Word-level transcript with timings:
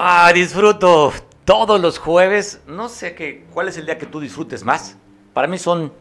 Ah, 0.00 0.30
disfruto 0.32 1.12
todos 1.44 1.80
los 1.80 1.98
jueves. 1.98 2.60
No 2.68 2.88
sé 2.88 3.16
qué, 3.16 3.44
cuál 3.52 3.66
es 3.66 3.78
el 3.78 3.86
día 3.86 3.98
que 3.98 4.06
tú 4.06 4.20
disfrutes 4.20 4.62
más. 4.62 4.96
Para 5.32 5.48
mí 5.48 5.58
son 5.58 5.92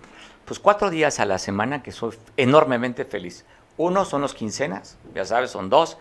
pues 0.46 0.60
cuatro 0.60 0.92
días 0.92 1.20
a 1.20 1.26
la 1.26 1.40
semana 1.40 1.82
que 1.82 1.92
soy 1.92 2.16
enormemente 2.38 3.06
feliz. 3.06 3.44
Uno 3.76 4.06
son 4.06 4.22
los 4.22 4.36
quincenas, 4.36 5.00
ya 5.16 5.26
sabes, 5.26 5.50
son 5.50 5.72
dos. 5.72 5.98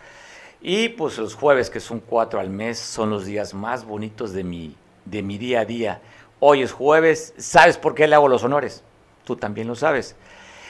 Y 0.60 0.90
pues 0.90 1.16
los 1.16 1.34
jueves, 1.34 1.70
que 1.70 1.80
son 1.80 2.00
cuatro 2.00 2.38
al 2.38 2.50
mes, 2.50 2.78
son 2.78 3.08
los 3.08 3.24
días 3.24 3.54
más 3.54 3.86
bonitos 3.86 4.34
de 4.34 4.44
mi, 4.44 4.76
de 5.06 5.22
mi 5.22 5.38
día 5.38 5.60
a 5.60 5.64
día. 5.64 6.02
Hoy 6.38 6.60
es 6.60 6.72
jueves, 6.72 7.32
¿sabes 7.38 7.78
por 7.78 7.94
qué 7.94 8.06
le 8.06 8.14
hago 8.14 8.28
los 8.28 8.44
honores? 8.44 8.82
Tú 9.24 9.36
también 9.36 9.68
lo 9.68 9.74
sabes. 9.74 10.16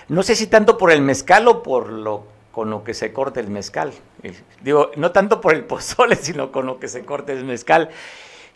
No 0.06 0.22
sé 0.22 0.36
si 0.36 0.46
tanto 0.46 0.78
por 0.78 0.92
el 0.92 1.02
mezcal 1.02 1.48
o 1.48 1.64
por 1.64 1.90
lo 1.90 2.35
con 2.56 2.70
lo 2.70 2.82
que 2.82 2.94
se 2.94 3.12
corte 3.12 3.38
el 3.38 3.50
mezcal. 3.50 3.92
Digo, 4.62 4.90
no 4.96 5.12
tanto 5.12 5.42
por 5.42 5.52
el 5.52 5.64
pozole, 5.64 6.16
sino 6.22 6.50
con 6.50 6.64
lo 6.64 6.80
que 6.80 6.88
se 6.88 7.04
corte 7.04 7.34
el 7.34 7.44
mezcal. 7.44 7.90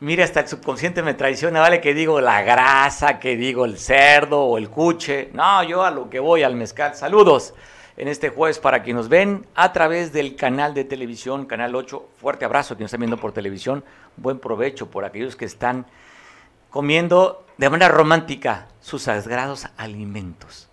Mira, 0.00 0.24
hasta 0.24 0.40
el 0.40 0.48
subconsciente 0.48 1.02
me 1.02 1.12
traiciona, 1.12 1.60
¿vale? 1.60 1.82
Que 1.82 1.92
digo 1.92 2.18
la 2.18 2.40
grasa, 2.40 3.18
que 3.18 3.36
digo 3.36 3.66
el 3.66 3.76
cerdo 3.76 4.40
o 4.40 4.56
el 4.56 4.70
cuche. 4.70 5.28
No, 5.34 5.62
yo 5.64 5.84
a 5.84 5.90
lo 5.90 6.08
que 6.08 6.18
voy, 6.18 6.44
al 6.44 6.56
mezcal. 6.56 6.94
Saludos 6.94 7.52
en 7.98 8.08
este 8.08 8.30
jueves 8.30 8.58
para 8.58 8.82
quienes 8.82 9.02
nos 9.02 9.08
ven 9.10 9.46
a 9.54 9.70
través 9.74 10.14
del 10.14 10.34
canal 10.34 10.72
de 10.72 10.84
televisión, 10.84 11.44
Canal 11.44 11.74
8. 11.74 12.08
Fuerte 12.16 12.46
abrazo 12.46 12.76
quienes 12.76 12.88
están 12.88 13.00
viendo 13.00 13.18
por 13.18 13.32
televisión. 13.32 13.84
Buen 14.16 14.38
provecho 14.38 14.90
por 14.90 15.04
aquellos 15.04 15.36
que 15.36 15.44
están 15.44 15.84
comiendo 16.70 17.44
de 17.58 17.68
manera 17.68 17.92
romántica 17.92 18.68
sus 18.80 19.02
sagrados 19.02 19.66
alimentos. 19.76 20.69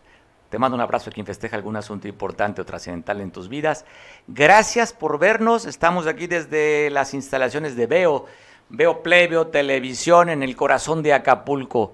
Te 0.49 0.57
mando 0.57 0.75
un 0.75 0.81
abrazo 0.81 1.09
a 1.09 1.13
quien 1.13 1.25
festeja 1.25 1.57
algún 1.57 1.75
asunto 1.75 2.07
importante 2.07 2.61
o 2.61 2.65
trascendental 2.65 3.19
en 3.19 3.31
tus 3.31 3.49
vidas. 3.49 3.85
Gracias 4.27 4.93
por 4.93 5.19
vernos. 5.19 5.65
Estamos 5.65 6.07
aquí 6.07 6.27
desde 6.27 6.89
las 6.89 7.13
instalaciones 7.13 7.75
de 7.75 7.85
Veo, 7.85 8.25
Veo 8.69 9.03
Play, 9.03 9.29
Televisión 9.51 10.29
en 10.29 10.43
el 10.43 10.55
corazón 10.55 11.03
de 11.03 11.13
Acapulco. 11.13 11.93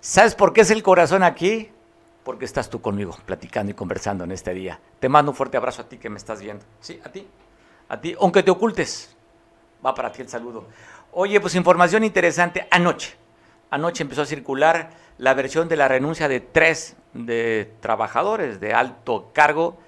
¿Sabes 0.00 0.36
por 0.36 0.52
qué 0.52 0.60
es 0.60 0.70
el 0.70 0.84
corazón 0.84 1.24
aquí? 1.24 1.72
Porque 2.22 2.44
estás 2.44 2.70
tú 2.70 2.80
conmigo, 2.80 3.16
platicando 3.26 3.72
y 3.72 3.74
conversando 3.74 4.22
en 4.22 4.30
este 4.30 4.54
día. 4.54 4.78
Te 5.00 5.08
mando 5.08 5.32
un 5.32 5.36
fuerte 5.36 5.56
abrazo 5.56 5.82
a 5.82 5.88
ti 5.88 5.98
que 5.98 6.08
me 6.08 6.18
estás 6.18 6.40
viendo. 6.40 6.64
Sí, 6.80 7.00
a 7.04 7.10
ti. 7.10 7.26
A 7.88 8.00
ti, 8.00 8.14
aunque 8.20 8.44
te 8.44 8.52
ocultes. 8.52 9.16
Va 9.84 9.92
para 9.92 10.12
ti 10.12 10.22
el 10.22 10.28
saludo. 10.28 10.68
Oye, 11.12 11.40
pues 11.40 11.56
información 11.56 12.04
interesante. 12.04 12.68
Anoche, 12.70 13.16
anoche 13.70 14.04
empezó 14.04 14.22
a 14.22 14.26
circular 14.26 14.90
la 15.18 15.34
versión 15.34 15.68
de 15.68 15.76
la 15.76 15.88
renuncia 15.88 16.28
de 16.28 16.38
tres 16.40 16.96
de 17.26 17.72
trabajadores 17.80 18.60
de 18.60 18.74
alto 18.74 19.30
cargo, 19.32 19.78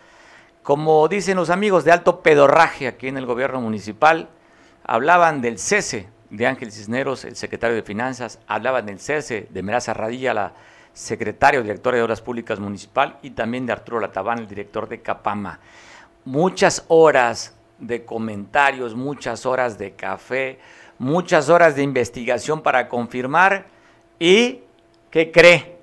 como 0.62 1.09
dicen 1.09 1.37
los 1.37 1.50
amigos 1.50 1.84
de 1.84 1.92
alto 1.92 2.20
pedorraje 2.20 2.87
aquí 2.87 3.09
en 3.09 3.17
el 3.17 3.27
gobierno 3.27 3.61
municipal, 3.61 4.28
hablaban 4.84 5.41
del 5.41 5.59
cese 5.59 6.09
de 6.31 6.47
Ángel 6.47 6.70
Cisneros, 6.72 7.25
el 7.25 7.37
secretario 7.37 7.77
de 7.77 7.83
Finanzas, 7.83 8.39
hablaban 8.47 8.87
del 8.87 9.00
cese 9.00 9.48
de 9.50 9.62
Meraza 9.62 9.95
Radilla, 9.95 10.34
la 10.34 10.53
secretario 10.92 11.62
director 11.62 11.95
de 11.95 12.03
Obras 12.03 12.20
Públicas 12.20 12.61
Municipal, 12.61 13.19
y 13.22 13.31
también 13.31 13.67
de 13.67 13.72
Arturo 13.72 14.00
Latabán, 14.00 14.41
el 14.41 14.48
director 14.48 14.89
de 14.89 15.00
Capama. 15.00 15.61
Muchas 16.25 16.84
horas 16.89 17.56
de 17.78 18.05
comentarios, 18.05 18.94
muchas 18.94 19.47
horas 19.47 19.78
de 19.78 19.92
café, 19.92 20.59
muchas 20.98 21.48
horas 21.48 21.75
de 21.75 21.83
investigación 21.83 22.62
para 22.62 22.89
confirmar 22.89 23.67
y 24.19 24.61
¿Qué 25.11 25.33
cree? 25.33 25.80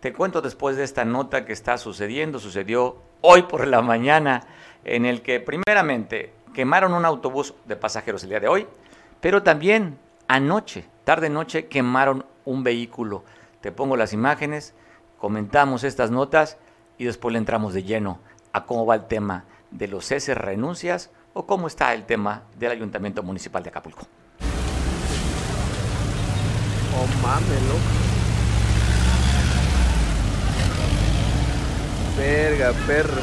Te 0.00 0.12
cuento 0.12 0.42
después 0.42 0.76
de 0.76 0.84
esta 0.84 1.04
nota 1.04 1.46
que 1.46 1.54
está 1.54 1.78
sucediendo, 1.78 2.38
sucedió 2.38 2.96
hoy 3.22 3.42
por 3.42 3.66
la 3.66 3.80
mañana, 3.80 4.42
en 4.84 5.06
el 5.06 5.22
que 5.22 5.40
primeramente 5.40 6.32
quemaron 6.54 6.92
un 6.92 7.04
autobús 7.04 7.54
de 7.64 7.76
pasajeros 7.76 8.22
el 8.22 8.30
día 8.30 8.40
de 8.40 8.48
hoy, 8.48 8.66
pero 9.20 9.42
también 9.42 9.98
anoche, 10.28 10.84
tarde 11.04 11.30
noche, 11.30 11.66
quemaron 11.66 12.26
un 12.44 12.62
vehículo. 12.62 13.24
Te 13.62 13.72
pongo 13.72 13.96
las 13.96 14.12
imágenes, 14.12 14.74
comentamos 15.18 15.82
estas 15.82 16.10
notas 16.10 16.58
y 16.98 17.04
después 17.04 17.32
le 17.32 17.38
entramos 17.38 17.72
de 17.72 17.82
lleno 17.82 18.20
a 18.52 18.66
cómo 18.66 18.84
va 18.84 18.96
el 18.96 19.06
tema 19.06 19.44
de 19.70 19.88
los 19.88 20.04
ceses, 20.04 20.36
renuncias 20.36 21.10
o 21.32 21.46
cómo 21.46 21.66
está 21.66 21.94
el 21.94 22.04
tema 22.04 22.42
del 22.58 22.72
Ayuntamiento 22.72 23.22
Municipal 23.22 23.62
de 23.62 23.70
Acapulco. 23.70 24.06
Oh, 26.94 27.22
mames, 27.22 28.05
Verga, 32.16 32.72
perro. 32.86 33.20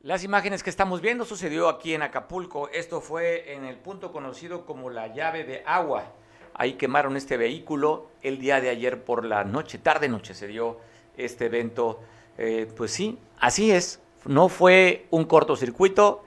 Las 0.00 0.22
imágenes 0.22 0.62
que 0.62 0.70
estamos 0.70 1.00
viendo 1.00 1.24
sucedió 1.24 1.68
aquí 1.68 1.92
en 1.92 2.02
Acapulco. 2.02 2.68
Esto 2.68 3.00
fue 3.00 3.52
en 3.52 3.64
el 3.64 3.76
punto 3.76 4.12
conocido 4.12 4.64
como 4.64 4.90
la 4.90 5.12
llave 5.12 5.42
de 5.42 5.64
agua. 5.66 6.12
Ahí 6.54 6.74
quemaron 6.74 7.16
este 7.16 7.36
vehículo 7.36 8.06
el 8.22 8.38
día 8.38 8.60
de 8.60 8.70
ayer 8.70 9.02
por 9.02 9.24
la 9.24 9.42
noche, 9.42 9.78
tarde 9.78 10.08
noche 10.08 10.34
se 10.34 10.46
dio 10.46 10.78
este 11.16 11.46
evento. 11.46 12.00
Eh, 12.36 12.68
pues 12.76 12.92
sí, 12.92 13.18
así 13.40 13.72
es. 13.72 14.00
No 14.24 14.48
fue 14.48 15.06
un 15.10 15.24
cortocircuito, 15.24 16.24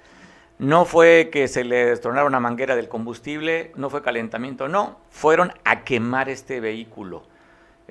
no 0.60 0.84
fue 0.84 1.30
que 1.32 1.48
se 1.48 1.64
le 1.64 1.86
destronara 1.86 2.26
una 2.28 2.42
manguera 2.42 2.76
del 2.76 2.90
combustible, 2.90 3.72
no 3.76 3.90
fue 3.90 4.02
calentamiento, 4.02 4.68
no, 4.68 5.00
fueron 5.10 5.54
a 5.64 5.84
quemar 5.86 6.28
este 6.30 6.60
vehículo. 6.60 7.31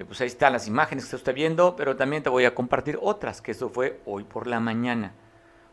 Eh, 0.00 0.05
pues 0.06 0.21
ahí 0.22 0.28
están 0.28 0.55
las 0.55 0.66
imágenes 0.66 1.05
que 1.05 1.09
usted 1.09 1.19
está 1.19 1.33
viendo, 1.33 1.77
pero 1.77 1.94
también 1.94 2.22
te 2.22 2.31
voy 2.31 2.47
a 2.47 2.55
compartir 2.55 2.99
otras, 3.03 3.43
que 3.43 3.50
eso 3.50 3.69
fue 3.69 4.00
hoy 4.06 4.25
por 4.25 4.47
la 4.47 4.59
mañana. 4.59 5.12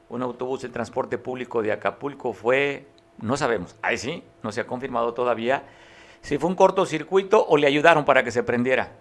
Un 0.10 0.22
autobús 0.22 0.62
de 0.62 0.70
transporte 0.70 1.18
público 1.18 1.62
de 1.62 1.72
Acapulco 1.72 2.34
fue, 2.34 2.88
no 3.20 3.38
sabemos, 3.38 3.78
ahí 3.82 3.98
sí, 3.98 4.24
no 4.44 4.52
se 4.52 4.62
ha 4.62 4.68
confirmado 4.68 5.14
todavía 5.14 5.64
si 6.22 6.38
fue 6.38 6.50
un 6.50 6.58
cortocircuito 6.58 7.46
o 7.48 7.56
le 7.56 7.68
ayudaron 7.68 8.04
para 8.04 8.24
que 8.24 8.32
se 8.32 8.44
prendiera. 8.44 8.92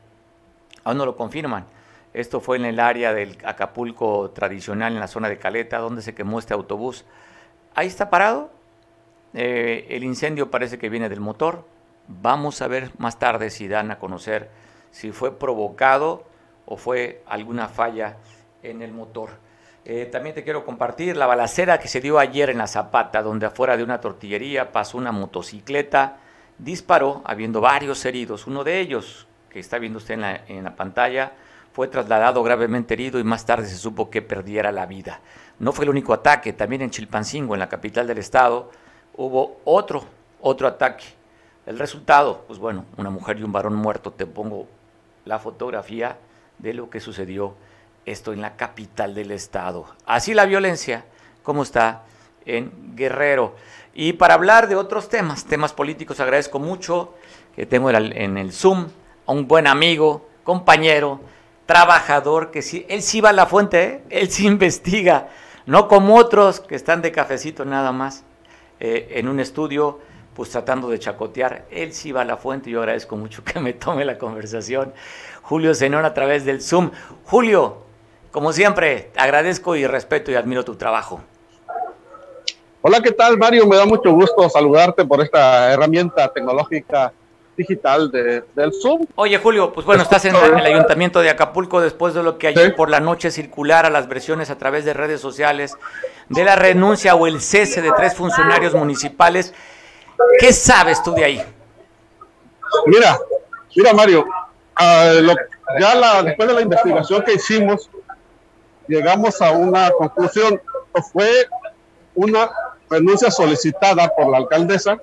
Aún 0.84 0.98
no 0.98 1.06
lo 1.06 1.16
confirman. 1.16 1.66
Esto 2.14 2.40
fue 2.40 2.56
en 2.56 2.64
el 2.64 2.78
área 2.78 3.12
del 3.12 3.36
Acapulco 3.44 4.30
tradicional, 4.30 4.92
en 4.92 5.00
la 5.00 5.08
zona 5.08 5.28
de 5.28 5.38
Caleta, 5.38 5.78
donde 5.78 6.02
se 6.02 6.14
quemó 6.14 6.38
este 6.38 6.54
autobús. 6.54 7.04
Ahí 7.74 7.88
está 7.88 8.10
parado. 8.10 8.52
Eh, 9.34 9.88
el 9.90 10.04
incendio 10.04 10.52
parece 10.52 10.78
que 10.78 10.88
viene 10.88 11.08
del 11.08 11.20
motor. 11.20 11.64
Vamos 12.06 12.62
a 12.62 12.68
ver 12.68 12.92
más 12.98 13.18
tarde 13.18 13.50
si 13.50 13.66
dan 13.66 13.90
a 13.90 13.98
conocer 13.98 14.50
si 14.96 15.12
fue 15.12 15.38
provocado 15.38 16.24
o 16.64 16.78
fue 16.78 17.22
alguna 17.26 17.68
falla 17.68 18.16
en 18.62 18.80
el 18.80 18.92
motor. 18.92 19.28
Eh, 19.84 20.06
también 20.06 20.34
te 20.34 20.42
quiero 20.42 20.64
compartir 20.64 21.18
la 21.18 21.26
balacera 21.26 21.78
que 21.78 21.86
se 21.86 22.00
dio 22.00 22.18
ayer 22.18 22.48
en 22.48 22.56
la 22.56 22.66
Zapata, 22.66 23.22
donde 23.22 23.44
afuera 23.44 23.76
de 23.76 23.84
una 23.84 24.00
tortillería 24.00 24.72
pasó 24.72 24.96
una 24.96 25.12
motocicleta, 25.12 26.16
disparó, 26.56 27.20
habiendo 27.26 27.60
varios 27.60 28.06
heridos. 28.06 28.46
Uno 28.46 28.64
de 28.64 28.80
ellos, 28.80 29.28
que 29.50 29.60
está 29.60 29.78
viendo 29.78 29.98
usted 29.98 30.14
en 30.14 30.22
la, 30.22 30.40
en 30.48 30.64
la 30.64 30.74
pantalla, 30.74 31.32
fue 31.74 31.88
trasladado 31.88 32.42
gravemente 32.42 32.94
herido 32.94 33.20
y 33.20 33.24
más 33.24 33.44
tarde 33.44 33.66
se 33.66 33.76
supo 33.76 34.08
que 34.08 34.22
perdiera 34.22 34.72
la 34.72 34.86
vida. 34.86 35.20
No 35.58 35.72
fue 35.72 35.84
el 35.84 35.90
único 35.90 36.14
ataque, 36.14 36.54
también 36.54 36.80
en 36.80 36.90
Chilpancingo, 36.90 37.54
en 37.54 37.60
la 37.60 37.68
capital 37.68 38.06
del 38.06 38.16
estado, 38.16 38.70
hubo 39.14 39.60
otro, 39.66 40.04
otro 40.40 40.66
ataque. 40.66 41.04
El 41.66 41.78
resultado, 41.78 42.44
pues 42.46 42.58
bueno, 42.58 42.86
una 42.96 43.10
mujer 43.10 43.38
y 43.38 43.42
un 43.42 43.52
varón 43.52 43.74
muerto. 43.74 44.12
Te 44.12 44.24
pongo 44.24 44.68
la 45.26 45.38
fotografía 45.38 46.16
de 46.58 46.72
lo 46.72 46.88
que 46.88 47.00
sucedió 47.00 47.54
esto 48.06 48.32
en 48.32 48.40
la 48.40 48.56
capital 48.56 49.14
del 49.14 49.32
estado. 49.32 49.86
Así 50.06 50.32
la 50.32 50.46
violencia, 50.46 51.04
como 51.42 51.62
está 51.62 52.04
en 52.46 52.96
Guerrero. 52.96 53.56
Y 53.92 54.14
para 54.14 54.34
hablar 54.34 54.68
de 54.68 54.76
otros 54.76 55.10
temas, 55.10 55.44
temas 55.44 55.74
políticos, 55.74 56.20
agradezco 56.20 56.58
mucho 56.58 57.14
que 57.54 57.66
tengo 57.66 57.90
en 57.90 58.38
el 58.38 58.52
Zoom 58.52 58.86
a 59.26 59.32
un 59.32 59.46
buen 59.48 59.66
amigo, 59.66 60.28
compañero, 60.44 61.20
trabajador, 61.66 62.50
que 62.50 62.62
sí, 62.62 62.86
él 62.88 63.02
sí 63.02 63.20
va 63.20 63.30
a 63.30 63.32
la 63.32 63.46
fuente, 63.46 63.82
¿eh? 63.84 64.02
él 64.08 64.30
sí 64.30 64.46
investiga 64.46 65.28
no 65.66 65.88
como 65.88 66.14
otros 66.14 66.60
que 66.60 66.76
están 66.76 67.02
de 67.02 67.12
cafecito 67.12 67.64
nada 67.64 67.90
más 67.92 68.22
eh, 68.78 69.14
en 69.16 69.28
un 69.28 69.40
estudio, 69.40 69.98
pues 70.36 70.50
tratando 70.50 70.88
de 70.90 70.98
chacotear. 70.98 71.64
Él 71.70 71.94
sí 71.94 72.12
va 72.12 72.20
a 72.20 72.24
la 72.24 72.36
fuente 72.36 72.68
y 72.68 72.74
yo 72.74 72.80
agradezco 72.80 73.16
mucho 73.16 73.42
que 73.42 73.58
me 73.58 73.72
tome 73.72 74.04
la 74.04 74.18
conversación. 74.18 74.92
Julio 75.42 75.74
Zenón 75.74 76.04
a 76.04 76.12
través 76.12 76.44
del 76.44 76.60
Zoom. 76.60 76.90
Julio, 77.24 77.78
como 78.30 78.52
siempre, 78.52 79.10
agradezco 79.16 79.74
y 79.76 79.86
respeto 79.86 80.30
y 80.30 80.34
admiro 80.34 80.62
tu 80.64 80.76
trabajo. 80.76 81.22
Hola, 82.82 83.00
¿qué 83.00 83.12
tal, 83.12 83.38
Mario? 83.38 83.66
Me 83.66 83.76
da 83.76 83.86
mucho 83.86 84.12
gusto 84.12 84.48
saludarte 84.50 85.04
por 85.06 85.22
esta 85.22 85.72
herramienta 85.72 86.30
tecnológica 86.32 87.12
digital 87.56 88.10
de, 88.10 88.44
del 88.54 88.72
Zoom. 88.74 89.06
Oye, 89.14 89.38
Julio, 89.38 89.72
pues 89.72 89.86
bueno, 89.86 90.02
estás 90.02 90.26
en, 90.26 90.36
el 90.36 90.66
Ayuntamiento 90.66 91.20
de 91.20 91.30
Acapulco 91.30 91.80
después 91.80 92.12
de 92.12 92.22
lo 92.22 92.36
que 92.36 92.48
ayer 92.48 92.76
por 92.76 92.90
la 92.90 93.00
noche 93.00 93.30
circulara 93.30 93.88
las 93.88 94.06
versiones 94.06 94.50
a 94.50 94.58
través 94.58 94.84
de 94.84 94.92
redes 94.92 95.20
sociales 95.20 95.76
de 96.28 96.44
la 96.44 96.56
renuncia 96.56 97.14
o 97.14 97.26
el 97.26 97.40
cese 97.40 97.80
de 97.80 97.90
tres 97.96 98.14
funcionarios 98.14 98.74
municipales. 98.74 99.54
¿Qué 100.38 100.52
sabes 100.52 101.02
tú 101.02 101.12
de 101.14 101.24
ahí? 101.24 101.44
Mira, 102.86 103.18
mira, 103.74 103.92
Mario, 103.92 104.26
ya 105.80 105.94
la, 105.94 106.22
después 106.22 106.48
de 106.48 106.54
la 106.54 106.60
investigación 106.60 107.22
que 107.22 107.34
hicimos, 107.34 107.90
llegamos 108.86 109.40
a 109.40 109.52
una 109.52 109.90
conclusión. 109.90 110.60
Fue 111.12 111.46
una 112.14 112.50
renuncia 112.88 113.30
solicitada 113.30 114.08
por 114.16 114.28
la 114.28 114.38
alcaldesa 114.38 114.96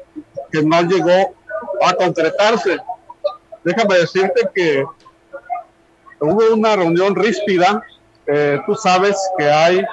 que 0.52 0.64
no 0.64 0.82
llegó 0.82 1.36
a 1.84 1.94
concretarse. 1.94 2.78
Déjame 3.64 4.00
decirte 4.00 4.50
que 4.54 4.84
hubo 6.20 6.54
una 6.54 6.76
reunión 6.76 7.16
ríspida. 7.16 7.84
Eh, 8.26 8.60
tú 8.66 8.76
sabes 8.76 9.18
que 9.38 9.50
hay 9.50 9.86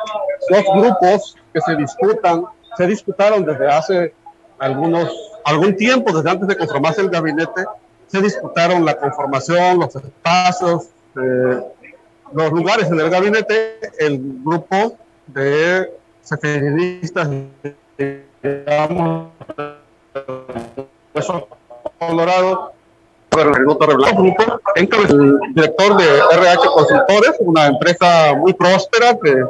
dos 0.49 0.65
grupos 0.75 1.37
que 1.53 1.61
se 1.61 1.77
disputan, 1.77 2.45
se 2.77 2.87
disputaron 2.87 3.45
desde 3.45 3.69
hace 3.69 4.15
algunos, 4.61 5.09
algún 5.45 5.75
tiempo, 5.77 6.13
desde 6.13 6.31
antes 6.31 6.47
de 6.47 6.57
conformarse 6.57 7.01
el 7.01 7.11
gabinete, 7.11 7.65
se 8.07 8.21
disputaron 8.21 8.85
la 8.85 8.97
conformación, 8.97 9.81
los 9.81 9.97
espacios, 9.97 10.89
eh, 11.17 11.61
los 12.33 12.53
lugares 12.53 12.89
en 12.89 13.01
el 13.01 13.11
gabinete, 13.11 13.79
el 13.99 14.21
grupo 14.45 14.97
de 15.27 15.93
feministas, 16.41 17.29
digamos, 18.43 19.29
Colorado, 21.99 22.73
el 24.77 24.89
director 25.55 25.97
de 25.97 26.19
RH 26.33 26.69
Consultores, 26.73 27.33
una 27.41 27.67
empresa 27.67 28.35
muy 28.37 28.53
próspera 28.53 29.19
que 29.23 29.45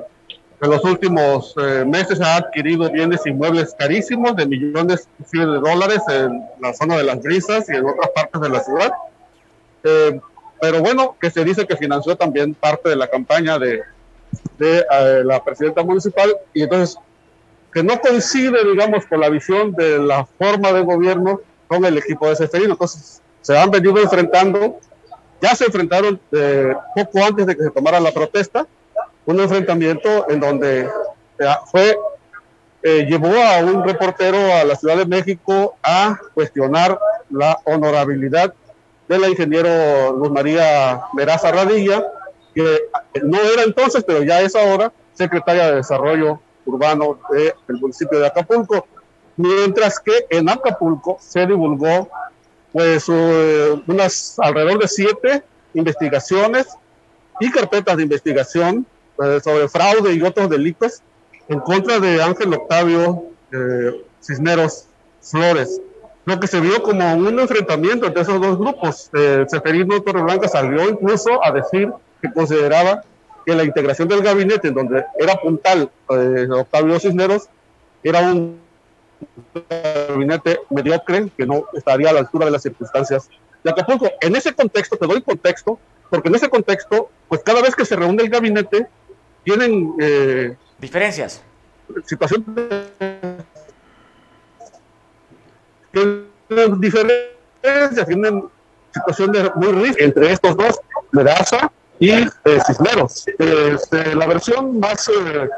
en 0.62 0.70
los 0.70 0.84
últimos 0.84 1.54
eh, 1.56 1.84
meses 1.86 2.20
ha 2.20 2.36
adquirido 2.36 2.90
bienes 2.90 3.24
inmuebles 3.24 3.74
carísimos 3.78 4.36
de 4.36 4.46
millones 4.46 5.08
de 5.32 5.44
dólares 5.46 6.02
en 6.08 6.42
la 6.60 6.74
zona 6.74 6.98
de 6.98 7.04
las 7.04 7.22
brisas 7.22 7.66
y 7.70 7.76
en 7.76 7.86
otras 7.86 8.10
partes 8.14 8.40
de 8.40 8.48
la 8.50 8.60
ciudad. 8.60 8.92
Eh, 9.84 10.20
pero 10.60 10.80
bueno, 10.80 11.16
que 11.18 11.30
se 11.30 11.44
dice 11.44 11.66
que 11.66 11.76
financió 11.76 12.14
también 12.14 12.52
parte 12.52 12.90
de 12.90 12.96
la 12.96 13.08
campaña 13.08 13.58
de, 13.58 13.80
de 14.58 14.84
eh, 14.90 15.22
la 15.24 15.42
presidenta 15.42 15.82
municipal 15.82 16.36
y 16.52 16.62
entonces 16.62 16.98
que 17.72 17.82
no 17.82 17.98
coincide, 17.98 18.62
digamos, 18.64 19.06
con 19.06 19.20
la 19.20 19.30
visión 19.30 19.72
de 19.72 19.98
la 19.98 20.26
forma 20.26 20.72
de 20.72 20.82
gobierno 20.82 21.40
con 21.68 21.84
el 21.86 21.96
equipo 21.96 22.28
de 22.28 22.36
Seferino. 22.36 22.72
Entonces, 22.72 23.22
se 23.40 23.56
han 23.56 23.70
venido 23.70 23.96
enfrentando, 23.98 24.78
ya 25.40 25.54
se 25.54 25.66
enfrentaron 25.66 26.20
poco 26.96 27.24
antes 27.24 27.46
de 27.46 27.56
que 27.56 27.62
se 27.62 27.70
tomara 27.70 28.00
la 28.00 28.10
protesta, 28.10 28.66
un 29.30 29.40
enfrentamiento 29.40 30.28
en 30.28 30.40
donde 30.40 30.80
eh, 30.80 31.46
fue 31.70 31.96
eh, 32.82 33.04
llevó 33.06 33.34
a 33.34 33.58
un 33.58 33.84
reportero 33.84 34.38
a 34.54 34.64
la 34.64 34.74
Ciudad 34.74 34.96
de 34.96 35.06
México 35.06 35.76
a 35.82 36.18
cuestionar 36.34 36.98
la 37.30 37.58
honorabilidad 37.64 38.54
de 39.06 39.18
la 39.18 39.28
ingeniero 39.28 40.12
Luz 40.16 40.30
María 40.30 41.02
Meraza 41.14 41.52
Radilla, 41.52 42.06
que 42.54 42.88
no 43.22 43.38
era 43.38 43.64
entonces, 43.64 44.02
pero 44.06 44.22
ya 44.22 44.40
es 44.40 44.56
ahora 44.56 44.92
secretaria 45.12 45.66
de 45.66 45.76
Desarrollo 45.76 46.40
Urbano 46.64 47.18
del 47.30 47.80
municipio 47.80 48.18
de 48.18 48.26
Acapulco, 48.26 48.86
mientras 49.36 50.00
que 50.00 50.26
en 50.30 50.48
Acapulco 50.48 51.18
se 51.20 51.46
divulgó 51.46 52.08
pues 52.72 53.08
uh, 53.08 53.82
unas 53.86 54.38
alrededor 54.38 54.78
de 54.78 54.88
siete 54.88 55.42
investigaciones 55.74 56.68
y 57.40 57.50
carpetas 57.50 57.96
de 57.96 58.04
investigación 58.04 58.86
eh, 58.86 58.99
sobre 59.42 59.68
fraude 59.68 60.14
y 60.14 60.22
otros 60.22 60.48
delitos 60.48 61.02
en 61.48 61.60
contra 61.60 61.98
de 61.98 62.22
Ángel 62.22 62.54
Octavio 62.54 63.24
eh, 63.52 64.04
Cisneros 64.20 64.86
Flores. 65.20 65.80
Lo 66.24 66.38
que 66.38 66.46
se 66.46 66.60
vio 66.60 66.82
como 66.82 67.14
un 67.14 67.38
enfrentamiento 67.38 68.06
entre 68.06 68.22
esos 68.22 68.40
dos 68.40 68.58
grupos. 68.58 69.10
Eh, 69.14 69.44
Seferino 69.48 70.00
Torreblanca 70.00 70.48
salió 70.48 70.88
incluso 70.88 71.44
a 71.44 71.50
decir 71.50 71.92
que 72.22 72.32
consideraba 72.32 73.02
que 73.44 73.54
la 73.54 73.64
integración 73.64 74.06
del 74.08 74.22
gabinete, 74.22 74.68
en 74.68 74.74
donde 74.74 75.04
era 75.18 75.34
puntal 75.36 75.90
eh, 76.10 76.46
Octavio 76.50 77.00
Cisneros, 77.00 77.48
era 78.02 78.20
un 78.20 78.60
gabinete 80.08 80.60
mediocre 80.70 81.30
que 81.36 81.46
no 81.46 81.64
estaría 81.72 82.10
a 82.10 82.12
la 82.12 82.20
altura 82.20 82.46
de 82.46 82.52
las 82.52 82.62
circunstancias 82.62 83.28
de 83.64 83.70
Acapulco. 83.70 84.08
En 84.20 84.36
ese 84.36 84.54
contexto, 84.54 84.96
te 84.96 85.06
doy 85.06 85.20
contexto, 85.22 85.78
porque 86.08 86.28
en 86.28 86.36
ese 86.36 86.48
contexto, 86.48 87.10
pues 87.28 87.42
cada 87.42 87.60
vez 87.60 87.74
que 87.74 87.84
se 87.84 87.96
reúne 87.96 88.22
el 88.22 88.30
gabinete, 88.30 88.86
tienen 89.44 89.94
eh, 90.00 90.56
diferencias. 90.78 91.42
Situación 92.06 92.44
tienen 95.92 96.80
diferencias, 96.80 98.06
tienen 98.06 98.44
situaciones 98.92 99.50
muy 99.56 99.72
ricas 99.72 99.96
entre 99.98 100.32
estos 100.32 100.56
dos, 100.56 100.80
Meraza 101.12 101.70
y 101.98 102.10
eh, 102.10 102.28
Cisneros. 102.66 103.26
Este, 103.38 104.14
la 104.14 104.26
versión 104.26 104.78
más, 104.78 105.08
eh, 105.08 105.48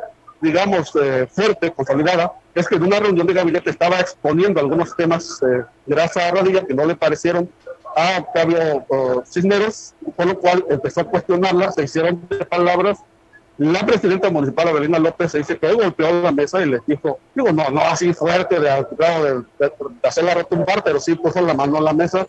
digamos, 0.41 0.95
eh, 0.97 1.27
fuerte, 1.31 1.73
consolidada, 1.73 2.33
es 2.55 2.67
que 2.67 2.77
en 2.77 2.85
una 2.85 3.01
reunión 3.01 3.27
de 3.27 3.35
gabinete 3.35 3.71
estaba 3.71 4.01
exponiendo 4.01 4.61
algunos 4.61 4.95
temas 4.97 5.39
de 5.41 5.65
Meraza 5.87 6.31
Radilla 6.31 6.67
que 6.67 6.75
no 6.75 6.85
le 6.85 6.97
parecieron 6.97 7.49
a 7.95 8.21
Octavio 8.21 8.87
Cisneros, 9.27 9.95
por 10.17 10.27
lo 10.27 10.39
cual 10.39 10.65
empezó 10.71 11.03
a 11.03 11.05
cuestionarla, 11.05 11.73
se 11.73 11.85
hicieron 11.85 12.27
palabras 12.49 12.99
la 13.59 13.85
presidenta 13.87 14.31
municipal, 14.31 14.69
Avelina 14.69 14.99
López, 14.99 15.33
dice 15.33 15.59
que 15.59 15.73
golpeó 15.73 16.23
la 16.23 16.33
mesa 16.33 16.63
y 16.63 16.67
les 16.67 16.85
dijo, 16.87 17.19
digo, 17.35 17.53
no, 17.53 17.69
no 17.71 17.81
así 17.83 18.13
fuerte 18.13 18.59
de, 18.59 18.69
de, 18.69 19.43
de, 19.59 19.73
hacerla 20.03 20.35
retumbar, 20.35 20.83
pero 20.83 20.99
sí 20.99 21.15
puso 21.15 21.41
la 21.41 21.55
mano 21.55 21.79
en 21.79 21.85
la 21.85 21.93
mesa 21.93 22.27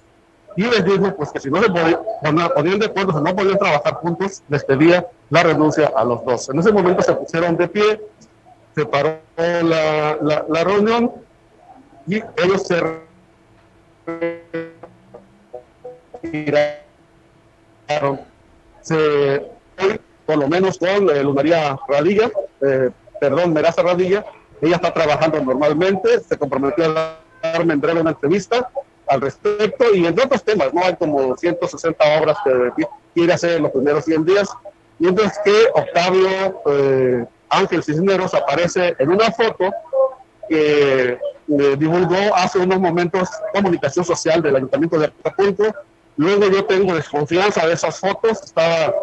y 0.55 0.63
les 0.63 0.85
dijo 0.85 1.15
pues 1.15 1.31
que 1.31 1.39
si 1.39 1.49
no 1.49 1.61
se 1.61 1.69
ponían 1.69 2.79
de 2.79 2.85
acuerdo, 2.85 3.17
si 3.17 3.23
no 3.23 3.35
podían 3.35 3.57
trabajar 3.57 3.93
juntos, 3.95 4.43
les 4.49 4.63
pedía 4.63 5.07
la 5.29 5.43
renuncia 5.43 5.91
a 5.95 6.03
los 6.03 6.23
dos. 6.25 6.49
En 6.49 6.59
ese 6.59 6.71
momento 6.71 7.01
se 7.01 7.13
pusieron 7.13 7.57
de 7.57 7.67
pie, 7.67 8.01
se 8.75 8.85
paró 8.85 9.17
la, 9.37 10.17
la, 10.21 10.45
la 10.47 10.63
reunión 10.63 11.11
y 12.05 12.15
ellos 12.15 12.67
se 12.67 12.81
retiraron. 16.21 18.19
Se 18.81 19.41
por 20.25 20.37
lo 20.37 20.47
menos 20.47 20.77
con 20.77 21.09
eh, 21.09 21.23
Luz 21.23 21.35
María 21.35 21.77
Radilla, 21.87 22.31
eh, 22.61 22.89
perdón, 23.19 23.53
Meraza 23.53 23.81
Radilla, 23.81 24.25
ella 24.61 24.75
está 24.75 24.93
trabajando 24.93 25.41
normalmente, 25.41 26.19
se 26.21 26.37
comprometió 26.37 26.85
a 26.85 27.17
darme 27.41 27.73
en 27.73 27.97
una 27.97 28.11
entrevista 28.11 28.69
al 29.07 29.21
respecto 29.21 29.93
y 29.93 30.05
entre 30.05 30.25
otros 30.25 30.43
temas, 30.43 30.73
¿no? 30.73 30.83
Hay 30.83 30.95
como 30.95 31.35
160 31.35 32.19
obras 32.19 32.37
que 32.45 32.85
quiere 33.13 33.33
hacer 33.33 33.57
en 33.57 33.63
los 33.63 33.71
primeros 33.71 34.05
100 34.05 34.25
días, 34.25 34.49
mientras 34.99 35.37
que 35.43 35.53
Octavio 35.73 36.61
eh, 36.67 37.25
Ángel 37.50 37.83
Cisneros 37.83 38.33
aparece 38.33 38.95
en 38.98 39.09
una 39.09 39.31
foto 39.31 39.71
que 40.48 41.17
divulgó 41.45 42.36
hace 42.36 42.59
unos 42.59 42.79
momentos 42.79 43.29
comunicación 43.53 44.05
social 44.05 44.41
del 44.41 44.55
Ayuntamiento 44.55 44.98
de 44.98 45.07
Acapulco. 45.07 45.75
Luego 46.15 46.48
yo 46.48 46.63
tengo 46.65 46.95
desconfianza 46.95 47.65
de 47.67 47.74
esas 47.74 48.00
fotos, 48.00 48.41
estaba 48.43 48.93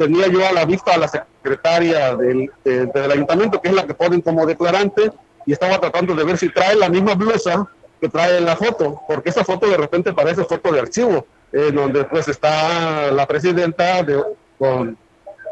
tenía 0.00 0.28
yo 0.28 0.46
a 0.46 0.52
la 0.52 0.64
vista 0.64 0.94
a 0.94 0.96
la 0.96 1.08
secretaria 1.08 2.16
del, 2.16 2.50
del 2.64 3.12
ayuntamiento, 3.12 3.60
que 3.60 3.68
es 3.68 3.74
la 3.74 3.86
que 3.86 3.92
ponen 3.92 4.22
como 4.22 4.46
declarante, 4.46 5.12
y 5.44 5.52
estaba 5.52 5.78
tratando 5.78 6.14
de 6.14 6.24
ver 6.24 6.38
si 6.38 6.48
trae 6.48 6.74
la 6.74 6.88
misma 6.88 7.14
blusa 7.14 7.68
que 8.00 8.08
trae 8.08 8.38
en 8.38 8.46
la 8.46 8.56
foto, 8.56 9.02
porque 9.06 9.28
esa 9.28 9.44
foto 9.44 9.68
de 9.68 9.76
repente 9.76 10.14
parece 10.14 10.44
foto 10.44 10.72
de 10.72 10.80
archivo, 10.80 11.26
eh, 11.52 11.70
donde 11.70 12.04
pues 12.04 12.28
está 12.28 13.12
la 13.12 13.26
presidenta 13.26 14.02
de, 14.02 14.24
con 14.58 14.96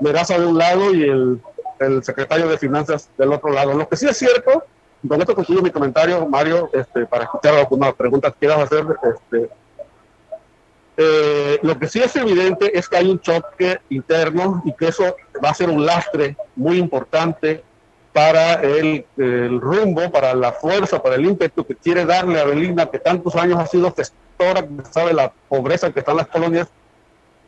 Meraza 0.01 0.39
de 0.39 0.47
un 0.47 0.57
lado 0.57 0.95
y 0.95 1.03
el, 1.03 1.43
el, 1.81 2.03
secretario 2.03 2.49
de 2.49 2.57
finanzas 2.57 3.11
del 3.19 3.35
otro 3.35 3.51
lado. 3.51 3.75
Lo 3.75 3.87
que 3.87 3.97
sí 3.97 4.07
es 4.09 4.17
cierto, 4.17 4.65
con 5.07 5.21
esto 5.21 5.35
concluyo 5.35 5.61
mi 5.61 5.71
comentario, 5.71 6.25
Mario, 6.27 6.71
este, 6.73 7.05
para 7.05 7.25
escuchar 7.25 7.55
alguna 7.55 7.93
pregunta 7.93 8.31
que 8.31 8.39
quieras 8.39 8.61
hacer, 8.61 8.87
este, 9.03 9.51
eh, 11.01 11.61
lo 11.63 11.79
que 11.79 11.87
sí 11.87 12.01
es 12.01 12.17
evidente 12.17 12.77
es 12.77 12.89
que 12.89 12.97
hay 12.97 13.09
un 13.09 13.21
choque 13.21 13.79
interno 13.89 14.61
y 14.65 14.73
que 14.73 14.89
eso 14.89 15.15
va 15.43 15.51
a 15.51 15.55
ser 15.55 15.71
un 15.71 15.87
lastre 15.87 16.37
muy 16.57 16.77
importante 16.77 17.63
para 18.13 18.55
el, 18.55 19.07
rumbo, 19.61 20.11
para 20.11 20.35
la 20.35 20.51
fuerza, 20.51 21.01
para 21.01 21.15
el 21.15 21.25
ímpetu 21.25 21.65
que 21.65 21.77
quiere 21.77 22.05
darle 22.05 22.41
a 22.41 22.45
Belina, 22.45 22.87
que 22.87 22.99
tantos 22.99 23.37
años 23.37 23.61
ha 23.61 23.67
sido 23.67 23.95
gestora, 23.95 24.67
que 24.67 24.91
sabe 24.91 25.15
la 25.15 25.33
pobreza 25.49 25.93
que 25.93 26.01
están 26.01 26.17
las 26.17 26.27
colonias, 26.27 26.67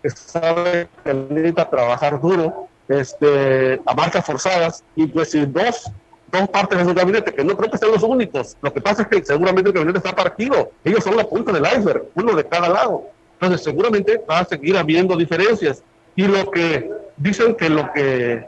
que 0.01 0.11
sabe 0.11 0.89
que 1.03 1.13
necesita 1.13 1.69
trabajar 1.69 2.21
duro, 2.21 2.69
este, 2.89 3.81
a 3.85 3.95
marcas 3.95 4.25
forzadas, 4.25 4.85
y 4.95 5.09
pues 5.09 5.33
si 5.33 5.45
dos, 5.45 5.91
dos 6.31 6.49
partes 6.51 6.79
de 6.79 6.85
su 6.85 6.95
gabinete, 6.95 7.35
que 7.35 7.43
no 7.43 7.57
creo 7.57 7.69
que 7.69 7.79
sean 7.79 7.91
los 7.91 8.05
únicos, 8.05 8.57
lo 8.63 8.73
que 8.73 8.81
pasa 8.81 9.03
es 9.03 9.09
que 9.09 9.25
seguramente 9.25 9.71
el 9.71 9.75
gabinete 9.75 9.99
está 9.99 10.15
partido, 10.15 10.71
ellos 10.85 11.03
son 11.03 11.17
la 11.17 11.25
punta 11.25 11.51
del 11.51 11.67
iceberg, 11.67 12.05
uno 12.15 12.37
de 12.37 12.45
cada 12.45 12.69
lado 12.69 13.11
entonces 13.41 13.65
seguramente 13.65 14.21
va 14.29 14.41
a 14.41 14.45
seguir 14.45 14.77
habiendo 14.77 15.17
diferencias. 15.17 15.83
Y 16.15 16.27
lo 16.27 16.51
que 16.51 16.91
dicen 17.17 17.55
que 17.55 17.71
lo 17.71 17.91
que 17.93 18.45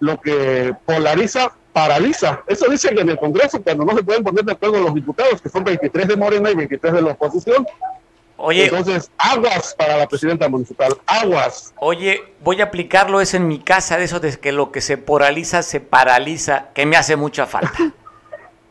lo 0.00 0.20
que 0.20 0.74
polariza 0.84 1.54
paraliza. 1.72 2.42
Eso 2.46 2.70
dicen 2.70 2.98
en 2.98 3.08
el 3.08 3.18
Congreso 3.18 3.62
cuando 3.62 3.84
no 3.84 3.96
se 3.96 4.02
pueden 4.02 4.22
poner 4.22 4.44
de 4.44 4.52
acuerdo 4.52 4.78
los 4.80 4.94
diputados, 4.94 5.40
que 5.40 5.48
son 5.48 5.64
23 5.64 6.08
de 6.08 6.16
Morena 6.16 6.50
y 6.50 6.54
23 6.54 6.92
de 6.92 7.02
la 7.02 7.12
oposición. 7.12 7.66
Oye, 8.36 8.64
Entonces, 8.64 9.10
aguas 9.16 9.74
para 9.76 9.96
la 9.96 10.06
presidenta 10.06 10.48
municipal, 10.48 10.94
aguas. 11.06 11.72
Oye, 11.78 12.22
voy 12.42 12.60
a 12.60 12.64
aplicarlo 12.64 13.20
eso 13.20 13.36
en 13.38 13.48
mi 13.48 13.58
casa, 13.58 13.96
de 13.96 14.04
eso 14.04 14.20
de 14.20 14.38
que 14.38 14.52
lo 14.52 14.70
que 14.70 14.80
se 14.80 14.98
poraliza 14.98 15.62
se 15.62 15.80
paraliza, 15.80 16.66
que 16.74 16.84
me 16.84 16.96
hace 16.96 17.16
mucha 17.16 17.46
falta. 17.46 17.72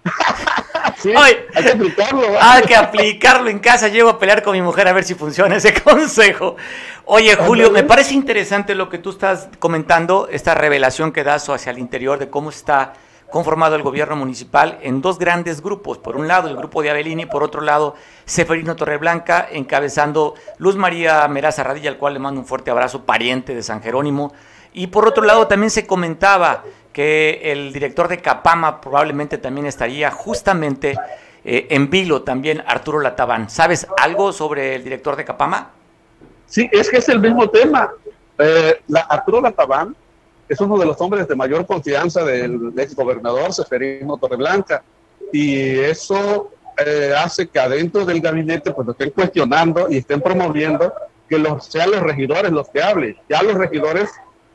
sí, 1.03 1.13
hay 1.15 1.63
que 1.63 1.71
aplicarlo. 1.71 2.23
Hay 2.39 2.63
que 2.63 2.75
aplicarlo 2.75 3.49
en 3.49 3.59
casa. 3.59 3.87
Llego 3.89 4.09
a 4.09 4.19
pelear 4.19 4.41
con 4.41 4.53
mi 4.53 4.61
mujer 4.61 4.87
a 4.87 4.93
ver 4.93 5.03
si 5.03 5.15
funciona 5.15 5.55
ese 5.55 5.73
consejo. 5.83 6.55
Oye, 7.05 7.35
Julio, 7.35 7.69
me 7.69 7.83
parece 7.83 8.13
interesante 8.13 8.75
lo 8.75 8.89
que 8.89 8.97
tú 8.97 9.11
estás 9.11 9.49
comentando, 9.59 10.27
esta 10.31 10.55
revelación 10.55 11.11
que 11.11 11.23
das 11.23 11.49
hacia 11.49 11.71
el 11.71 11.79
interior 11.79 12.17
de 12.17 12.29
cómo 12.29 12.49
está 12.49 12.93
conformado 13.33 13.75
el 13.75 13.81
gobierno 13.81 14.15
municipal 14.15 14.77
en 14.83 15.01
dos 15.01 15.17
grandes 15.17 15.61
grupos. 15.61 15.97
Por 15.97 16.15
un 16.15 16.27
lado, 16.27 16.49
el 16.49 16.55
grupo 16.55 16.83
de 16.83 16.91
Avelini, 16.91 17.25
por 17.25 17.43
otro 17.43 17.61
lado, 17.61 17.95
Seferino 18.25 18.75
Torreblanca, 18.75 19.47
encabezando 19.51 20.35
Luz 20.59 20.75
María 20.75 21.27
Meraza 21.27 21.63
Radilla, 21.63 21.89
al 21.89 21.97
cual 21.97 22.13
le 22.13 22.19
mando 22.19 22.39
un 22.39 22.45
fuerte 22.45 22.69
abrazo, 22.69 23.05
pariente 23.05 23.55
de 23.55 23.63
San 23.63 23.81
Jerónimo. 23.81 24.31
Y 24.71 24.85
por 24.87 25.07
otro 25.07 25.23
lado, 25.23 25.47
también 25.47 25.71
se 25.71 25.87
comentaba 25.87 26.63
que 26.93 27.41
el 27.51 27.73
director 27.73 28.07
de 28.07 28.19
Capama 28.19 28.79
probablemente 28.79 29.37
también 29.37 29.65
estaría 29.65 30.11
justamente 30.11 30.95
eh, 31.43 31.67
en 31.71 31.89
vilo 31.89 32.21
también 32.21 32.63
Arturo 32.65 32.99
Latabán. 32.99 33.49
¿Sabes 33.49 33.87
algo 33.97 34.31
sobre 34.31 34.75
el 34.75 34.83
director 34.83 35.15
de 35.15 35.25
Capama? 35.25 35.71
Sí, 36.45 36.69
es 36.71 36.89
que 36.89 36.97
es 36.97 37.09
el 37.09 37.19
mismo 37.19 37.49
tema. 37.49 37.91
Eh, 38.37 38.79
la, 38.87 39.01
Arturo 39.01 39.41
Latabán 39.41 39.95
es 40.47 40.61
uno 40.61 40.77
de 40.77 40.85
los 40.85 40.99
hombres 41.01 41.27
de 41.27 41.35
mayor 41.35 41.65
confianza 41.65 42.23
del 42.23 42.73
ex 42.77 42.95
gobernador 42.95 43.51
Seferino 43.53 44.17
Torreblanca 44.17 44.83
y 45.31 45.79
eso 45.79 46.51
eh, 46.85 47.13
hace 47.17 47.47
que 47.47 47.59
adentro 47.59 48.05
del 48.05 48.21
gabinete 48.21 48.71
pues 48.71 48.85
lo 48.85 48.91
estén 48.91 49.09
cuestionando 49.09 49.87
y 49.89 49.97
estén 49.97 50.21
promoviendo 50.21 50.93
que 51.27 51.39
los, 51.39 51.65
sean 51.65 51.91
los 51.91 52.01
regidores 52.01 52.51
los 52.51 52.69
que 52.69 52.81
hablen. 52.81 53.17
Ya 53.27 53.41
los 53.41 53.55
regidores 53.55 54.11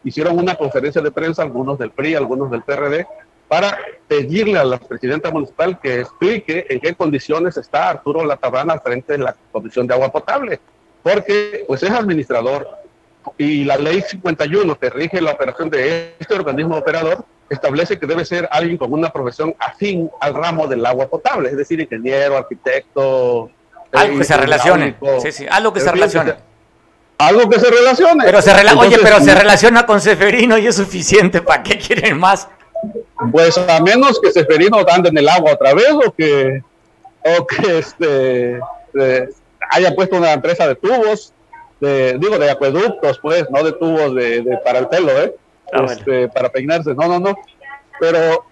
hicieron 0.08 0.38
una 0.38 0.54
conferencia 0.54 1.00
de 1.00 1.10
prensa, 1.10 1.42
algunos 1.42 1.78
del 1.78 1.90
PRI, 1.90 2.14
algunos 2.14 2.50
del 2.50 2.62
PRD, 2.62 3.06
para 3.46 3.78
pedirle 4.06 4.58
a 4.58 4.64
la 4.64 4.78
presidenta 4.78 5.30
municipal 5.30 5.78
que 5.80 6.00
explique 6.00 6.66
en 6.68 6.80
qué 6.80 6.94
condiciones 6.94 7.56
está 7.56 7.88
Arturo 7.88 8.24
Latabana 8.24 8.74
al 8.74 8.80
frente 8.80 9.12
de 9.14 9.18
la 9.18 9.36
Comisión 9.52 9.86
de 9.86 9.94
Agua 9.94 10.10
Potable, 10.10 10.60
porque 11.02 11.64
pues 11.66 11.82
es 11.82 11.90
administrador 11.90 12.68
y 13.36 13.64
la 13.64 13.76
ley 13.76 14.02
51 14.02 14.78
que 14.78 14.90
rige 14.90 15.20
la 15.20 15.32
operación 15.32 15.70
de 15.70 16.14
este 16.18 16.34
organismo 16.34 16.76
operador 16.76 17.24
establece 17.48 17.98
que 17.98 18.06
debe 18.06 18.24
ser 18.24 18.48
alguien 18.50 18.76
con 18.76 18.92
una 18.92 19.10
profesión 19.10 19.54
afín 19.58 20.10
al 20.20 20.34
ramo 20.34 20.66
del 20.66 20.84
agua 20.84 21.08
potable, 21.08 21.48
es 21.48 21.56
decir, 21.56 21.80
ingeniero, 21.80 22.36
arquitecto. 22.36 23.50
Algo 23.92 24.18
que 24.18 24.24
se 24.24 24.36
relacione. 24.36 24.96
Sí, 25.22 25.32
sí, 25.32 25.46
algo 25.50 25.72
que 25.72 25.80
se 25.80 25.90
relacione 25.90 26.47
algo 27.18 27.50
que 27.50 27.58
se 27.58 27.70
relacione. 27.70 28.24
Pero 28.24 28.40
se 28.40 28.52
Oye, 28.52 28.98
pero 29.02 29.20
se 29.20 29.34
relaciona 29.34 29.84
con 29.84 30.00
Seferino 30.00 30.56
y 30.56 30.66
es 30.66 30.76
suficiente. 30.76 31.42
¿Para 31.42 31.62
qué 31.62 31.76
quieren 31.76 32.18
más? 32.18 32.48
Pues 33.32 33.58
a 33.58 33.80
menos 33.80 34.20
que 34.20 34.30
Seferino 34.30 34.78
ande 34.88 35.08
en 35.08 35.18
el 35.18 35.28
agua 35.28 35.52
otra 35.54 35.74
vez 35.74 35.90
o 35.92 36.12
que, 36.12 36.62
o 37.24 37.46
que 37.46 37.78
este, 37.78 38.60
eh, 39.00 39.28
haya 39.70 39.94
puesto 39.94 40.16
una 40.16 40.32
empresa 40.32 40.68
de 40.68 40.76
tubos, 40.76 41.32
de, 41.80 42.16
digo, 42.18 42.38
de 42.38 42.50
acueductos, 42.50 43.18
pues, 43.18 43.50
no 43.50 43.62
de 43.64 43.72
tubos 43.72 44.14
de, 44.14 44.58
para 44.64 44.78
el 44.78 44.88
pelo, 44.88 45.10
¿eh? 45.10 45.34
Ah, 45.72 45.84
este, 45.84 46.28
Para 46.28 46.48
peinarse. 46.48 46.94
No, 46.94 47.08
no, 47.08 47.18
no. 47.18 47.36
Pero 48.00 48.46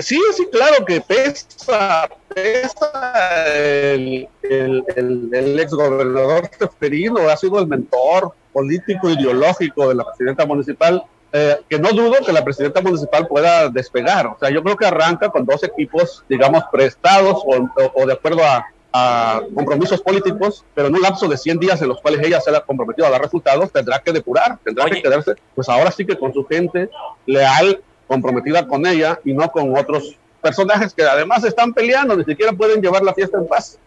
sí, 0.00 0.20
sí, 0.36 0.46
claro 0.50 0.84
que 0.84 1.00
pesa, 1.00 2.08
pesa 2.34 3.54
el, 3.54 4.28
el, 4.42 4.84
el, 5.32 5.58
ex 5.58 5.72
gobernador 5.72 6.48
Teferino, 6.48 7.28
ha 7.28 7.36
sido 7.36 7.58
el 7.58 7.66
mentor 7.66 8.32
político 8.52 9.10
ideológico 9.10 9.88
de 9.88 9.94
la 9.96 10.04
presidenta 10.04 10.46
municipal, 10.46 11.02
eh, 11.32 11.56
que 11.68 11.78
no 11.78 11.90
dudo 11.90 12.16
que 12.24 12.32
la 12.32 12.44
presidenta 12.44 12.80
municipal 12.80 13.26
pueda 13.28 13.68
despegar. 13.68 14.26
O 14.26 14.36
sea, 14.38 14.50
yo 14.50 14.62
creo 14.62 14.76
que 14.76 14.86
arranca 14.86 15.30
con 15.30 15.44
dos 15.46 15.62
equipos, 15.62 16.24
digamos, 16.28 16.64
prestados 16.72 17.42
o, 17.44 18.06
de 18.06 18.12
acuerdo 18.12 18.44
a, 18.44 18.66
a, 18.92 19.40
compromisos 19.54 20.00
políticos, 20.02 20.64
pero 20.74 20.88
en 20.88 20.96
un 20.96 21.02
lapso 21.02 21.28
de 21.28 21.36
100 21.36 21.58
días 21.60 21.82
en 21.82 21.88
los 21.88 22.00
cuales 22.00 22.26
ella 22.26 22.40
se 22.40 22.54
ha 22.54 22.60
comprometido 22.60 23.06
a 23.06 23.10
dar 23.10 23.22
resultados, 23.22 23.70
tendrá 23.70 24.00
que 24.00 24.12
depurar, 24.12 24.58
tendrá 24.64 24.86
que 24.86 25.00
quedarse, 25.00 25.34
pues 25.54 25.68
ahora 25.68 25.90
sí 25.92 26.04
que 26.04 26.18
con 26.18 26.34
su 26.34 26.44
gente 26.44 26.90
leal 27.26 27.80
comprometida 28.10 28.66
con 28.66 28.84
ella 28.86 29.20
y 29.24 29.32
no 29.32 29.52
con 29.52 29.78
otros 29.78 30.16
personajes 30.42 30.92
que 30.92 31.04
además 31.04 31.44
están 31.44 31.72
peleando, 31.72 32.16
ni 32.16 32.24
siquiera 32.24 32.52
pueden 32.52 32.82
llevar 32.82 33.04
la 33.04 33.14
fiesta 33.14 33.38
en 33.38 33.46
paz. 33.46 33.78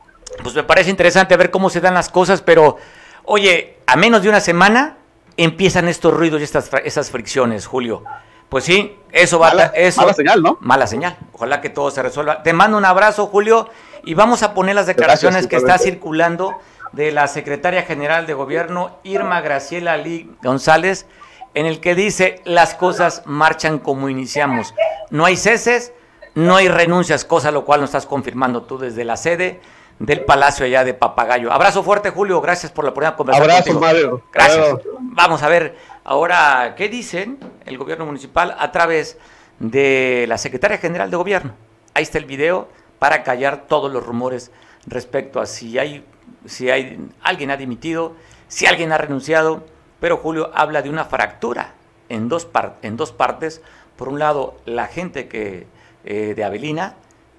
Pues 0.41 0.55
me 0.55 0.63
parece 0.63 0.89
interesante 0.89 1.35
ver 1.35 1.51
cómo 1.51 1.69
se 1.69 1.81
dan 1.81 1.93
las 1.93 2.07
cosas, 2.07 2.41
pero 2.41 2.77
oye, 3.25 3.79
a 3.85 3.97
menos 3.97 4.23
de 4.23 4.29
una 4.29 4.39
semana 4.39 4.95
empiezan 5.35 5.89
estos 5.89 6.13
ruidos 6.13 6.39
y 6.39 6.45
estas 6.45 6.71
esas 6.85 7.11
fricciones, 7.11 7.67
Julio. 7.67 8.05
Pues 8.47 8.63
sí, 8.63 8.95
eso 9.11 9.39
va 9.39 9.49
mala, 9.49 9.65
eso, 9.75 9.99
mala 9.99 10.13
señal, 10.13 10.41
¿no? 10.41 10.57
Mala 10.61 10.87
señal. 10.87 11.17
Ojalá 11.33 11.59
que 11.59 11.69
todo 11.69 11.91
se 11.91 12.01
resuelva. 12.01 12.43
Te 12.43 12.53
mando 12.53 12.77
un 12.77 12.85
abrazo, 12.85 13.27
Julio, 13.27 13.67
y 14.05 14.13
vamos 14.13 14.41
a 14.41 14.53
poner 14.53 14.75
las 14.75 14.87
declaraciones 14.87 15.47
que 15.47 15.57
está 15.57 15.77
circulando 15.77 16.55
de 16.93 17.11
la 17.11 17.27
secretaria 17.27 17.83
general 17.83 18.25
de 18.25 18.35
gobierno 18.35 18.99
Irma 19.03 19.41
Graciela 19.41 19.97
Lee 19.97 20.31
González 20.41 21.07
en 21.53 21.65
el 21.65 21.79
que 21.79 21.95
dice 21.95 22.41
las 22.45 22.73
cosas 22.75 23.23
marchan 23.25 23.79
como 23.79 24.09
iniciamos. 24.09 24.73
No 25.09 25.25
hay 25.25 25.37
ceses, 25.37 25.93
no 26.35 26.55
hay 26.55 26.67
renuncias, 26.67 27.25
cosa 27.25 27.51
lo 27.51 27.65
cual 27.65 27.81
nos 27.81 27.89
estás 27.89 28.05
confirmando 28.05 28.63
tú 28.63 28.77
desde 28.77 29.03
la 29.03 29.17
sede 29.17 29.59
del 29.99 30.21
Palacio 30.21 30.65
allá 30.65 30.83
de 30.83 30.93
Papagayo. 30.93 31.51
Abrazo 31.51 31.83
fuerte, 31.83 32.09
Julio, 32.09 32.41
gracias 32.41 32.71
por 32.71 32.83
la 32.83 32.91
oportunidad 32.91 33.13
de 33.13 33.17
conversar 33.17 33.43
Abrazo, 33.43 33.79
Mario. 33.79 34.23
Gracias. 34.31 34.77
Vamos 34.99 35.43
a 35.43 35.47
ver 35.47 35.77
ahora 36.03 36.73
qué 36.75 36.89
dicen 36.89 37.37
el 37.65 37.77
gobierno 37.77 38.05
municipal 38.05 38.55
a 38.57 38.71
través 38.71 39.17
de 39.59 40.25
la 40.27 40.37
secretaria 40.37 40.77
general 40.77 41.11
de 41.11 41.17
gobierno. 41.17 41.53
Ahí 41.93 42.03
está 42.03 42.17
el 42.17 42.25
video 42.25 42.67
para 42.97 43.23
callar 43.23 43.67
todos 43.67 43.91
los 43.91 44.03
rumores 44.03 44.51
respecto 44.87 45.39
a 45.39 45.45
si 45.45 45.77
hay 45.77 46.03
si 46.45 46.69
hay 46.69 46.99
alguien 47.21 47.51
ha 47.51 47.57
dimitido, 47.57 48.15
si 48.47 48.65
alguien 48.65 48.91
ha 48.91 48.97
renunciado 48.97 49.63
pero 50.03 50.17
Julio 50.17 50.51
habla 50.53 50.81
de 50.81 50.89
una 50.89 51.05
fractura 51.05 51.75
en 52.09 52.27
dos, 52.27 52.49
en 52.81 52.97
dos 52.97 53.13
partes. 53.13 53.61
Por 53.95 54.09
un 54.09 54.19
lado, 54.19 54.57
la 54.65 54.87
gente 54.87 55.29
que, 55.29 55.65
eh, 56.03 56.33
de 56.35 56.43
Avelina 56.43 56.95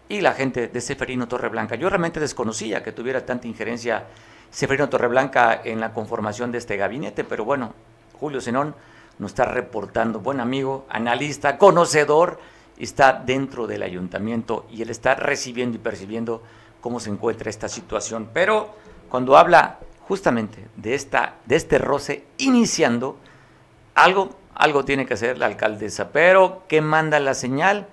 y 0.09 0.23
la 0.23 0.33
gente 0.33 0.68
de 0.68 0.80
Seferino 0.80 1.28
Torreblanca. 1.28 1.75
Yo 1.75 1.90
realmente 1.90 2.21
desconocía 2.21 2.83
que 2.83 2.90
tuviera 2.90 3.26
tanta 3.26 3.47
injerencia 3.47 4.06
Seferino 4.50 4.88
Torreblanca 4.88 5.61
en 5.62 5.78
la 5.78 5.92
conformación 5.92 6.52
de 6.52 6.56
este 6.56 6.78
gabinete, 6.78 7.23
pero 7.23 7.44
bueno, 7.44 7.75
Julio 8.18 8.40
Zenón 8.40 8.75
nos 9.18 9.33
está 9.33 9.44
reportando, 9.44 10.21
buen 10.21 10.40
amigo, 10.40 10.87
analista, 10.88 11.59
conocedor, 11.59 12.40
está 12.78 13.12
dentro 13.12 13.66
del 13.66 13.83
ayuntamiento 13.83 14.64
y 14.71 14.80
él 14.80 14.88
está 14.88 15.16
recibiendo 15.16 15.76
y 15.76 15.80
percibiendo 15.80 16.42
cómo 16.80 16.99
se 16.99 17.11
encuentra 17.11 17.50
esta 17.50 17.68
situación. 17.68 18.30
Pero 18.33 18.75
cuando 19.11 19.37
habla 19.37 19.80
justamente 20.08 20.66
de, 20.76 20.94
esta, 20.94 21.34
de 21.46 21.56
este 21.56 21.78
roce 21.78 22.25
iniciando, 22.38 23.18
algo, 23.94 24.37
algo 24.54 24.84
tiene 24.84 25.06
que 25.06 25.14
hacer 25.14 25.38
la 25.38 25.46
alcaldesa, 25.46 26.11
pero 26.11 26.62
¿qué 26.68 26.80
manda 26.80 27.18
la 27.20 27.34
señal? 27.34 27.87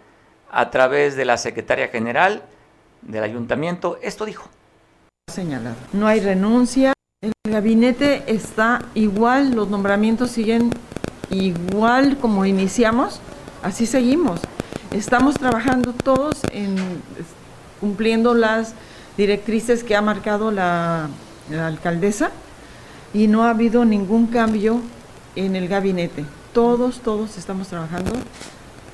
A 0.52 0.70
través 0.70 1.16
de 1.16 1.26
la 1.26 1.38
secretaria 1.38 1.88
general 1.88 2.44
del 3.02 3.24
ayuntamiento, 3.24 3.98
esto 4.02 4.26
dijo. 4.26 4.50
Señalar, 5.32 5.76
no 5.94 6.08
hay 6.08 6.20
renuncia, 6.20 6.94
el 7.22 7.32
gabinete 7.46 8.24
está 8.28 8.84
igual, 8.94 9.56
los 9.56 9.70
nombramientos 9.70 10.32
siguen 10.32 10.72
igual 11.30 12.18
como 12.18 12.46
iniciamos, 12.46 13.22
así 13.64 13.86
seguimos. 13.86 14.42
Estamos 14.92 15.36
trabajando 15.36 15.94
todos 15.94 16.42
en 16.52 16.76
cumpliendo 17.80 18.34
las 18.34 18.76
directrices 19.18 19.84
que 19.84 19.96
ha 19.96 20.02
marcado 20.02 20.52
la 20.52 21.10
la 21.52 21.68
alcaldesa, 21.68 22.32
y 23.14 23.28
no 23.28 23.44
ha 23.44 23.50
habido 23.50 23.86
ningún 23.86 24.28
cambio 24.28 24.82
en 25.36 25.56
el 25.56 25.68
gabinete. 25.68 26.26
Todos, 26.54 27.00
todos 27.02 27.38
estamos 27.38 27.68
trabajando 27.68 28.12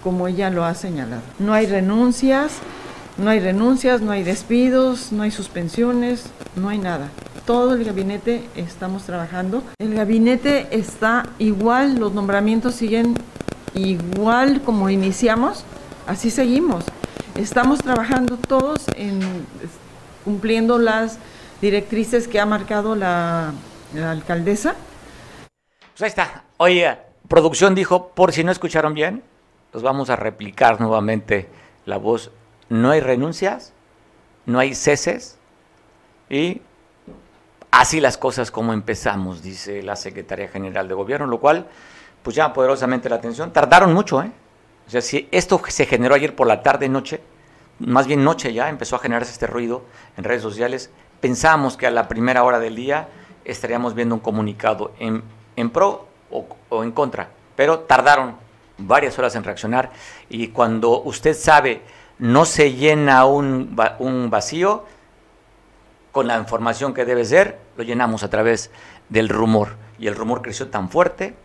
como 0.04 0.28
ella 0.28 0.50
lo 0.50 0.64
ha 0.64 0.74
señalado. 0.74 1.22
No 1.40 1.54
hay 1.54 1.66
renuncias, 1.66 2.54
no 3.18 3.30
hay 3.30 3.40
renuncias, 3.40 4.02
no 4.02 4.12
hay 4.12 4.24
despidos, 4.24 5.12
no 5.12 5.24
hay 5.24 5.32
suspensiones, 5.32 6.26
no 6.56 6.70
hay 6.70 6.78
nada. 6.78 7.10
Todo 7.46 7.74
el 7.74 7.84
gabinete 7.84 8.48
estamos 8.56 9.04
trabajando. 9.04 9.64
El 9.80 9.96
gabinete 9.96 10.68
está 10.72 11.28
igual, 11.40 11.96
los 11.96 12.14
nombramientos 12.14 12.76
siguen 12.76 13.16
igual 13.74 14.62
como 14.62 14.90
iniciamos, 14.90 15.64
así 16.06 16.30
seguimos. 16.30 16.84
Estamos 17.36 17.80
trabajando 17.80 18.38
todos 18.38 18.86
en 18.96 19.20
cumpliendo 20.24 20.78
las 20.78 21.20
directrices 21.62 22.28
que 22.28 22.40
ha 22.40 22.46
marcado 22.46 22.96
la, 22.96 23.54
alcaldesa. 23.96 24.76
Pues 25.94 26.02
ahí 26.02 26.08
está. 26.08 26.44
Oye, 26.58 26.98
producción 27.28 27.76
dijo, 27.76 28.10
por 28.10 28.32
si 28.32 28.44
no 28.44 28.52
escucharon 28.52 28.94
bien, 28.94 29.24
los 29.74 29.84
vamos 29.84 30.10
a 30.10 30.16
replicar 30.16 30.80
nuevamente 30.80 31.48
la 31.86 31.98
voz. 31.98 32.32
No 32.70 32.92
hay 32.92 33.00
renuncias, 33.00 33.74
no 34.46 34.60
hay 34.60 34.76
ceses 34.76 35.38
y 36.30 36.62
así 37.72 38.00
las 38.02 38.18
cosas 38.18 38.52
como 38.52 38.74
empezamos, 38.74 39.42
dice 39.42 39.82
la 39.82 39.96
Secretaría 39.96 40.48
General 40.50 40.88
de 40.88 40.94
Gobierno, 40.94 41.28
lo 41.28 41.40
cual 41.40 41.68
pues 42.24 42.36
llama 42.36 42.54
poderosamente 42.54 43.10
la 43.10 43.16
atención. 43.16 43.54
Tardaron 43.54 43.94
mucho, 43.94 44.22
¿eh? 44.22 44.32
O 44.88 44.90
sea, 44.90 45.02
si 45.02 45.28
esto 45.32 45.62
se 45.68 45.86
generó 45.86 46.16
ayer 46.16 46.36
por 46.36 46.48
la 46.48 46.64
tarde, 46.64 46.88
noche, 46.88 47.22
más 47.80 48.08
bien 48.08 48.24
noche 48.24 48.54
ya, 48.54 48.70
empezó 48.70 48.96
a 48.96 49.00
generarse 49.00 49.32
este 49.32 49.48
ruido 49.48 49.84
en 50.16 50.24
redes 50.24 50.42
sociales, 50.42 50.90
pensamos 51.20 51.78
que 51.78 51.88
a 51.88 51.92
la 51.92 52.08
primera 52.08 52.44
hora 52.44 52.60
del 52.60 52.76
día 52.76 53.10
estaríamos 53.46 53.94
viendo 53.94 54.16
un 54.16 54.22
comunicado 54.22 54.94
en, 55.00 55.24
en 55.56 55.70
pro 55.70 56.08
o, 56.32 56.46
o 56.70 56.84
en 56.84 56.92
contra, 56.92 57.30
pero 57.56 57.80
tardaron 57.80 58.36
varias 58.78 59.18
horas 59.18 59.36
en 59.36 59.44
reaccionar 59.44 59.92
y 60.30 60.50
cuando 60.50 61.02
usted 61.02 61.36
sabe 61.36 61.82
no 62.20 62.46
se 62.46 62.74
llena 62.74 63.26
un, 63.26 63.76
un 64.00 64.30
vacío 64.30 64.86
con 66.12 66.28
la 66.28 66.38
información 66.38 66.94
que 66.94 67.06
debe 67.06 67.26
ser, 67.26 67.60
lo 67.76 67.84
llenamos 67.84 68.24
a 68.24 68.30
través 68.30 68.72
del 69.10 69.30
rumor. 69.30 69.76
Y 70.00 70.08
el 70.08 70.16
rumor 70.16 70.42
creció 70.42 70.70
tan 70.70 70.90
fuerte 70.90 71.36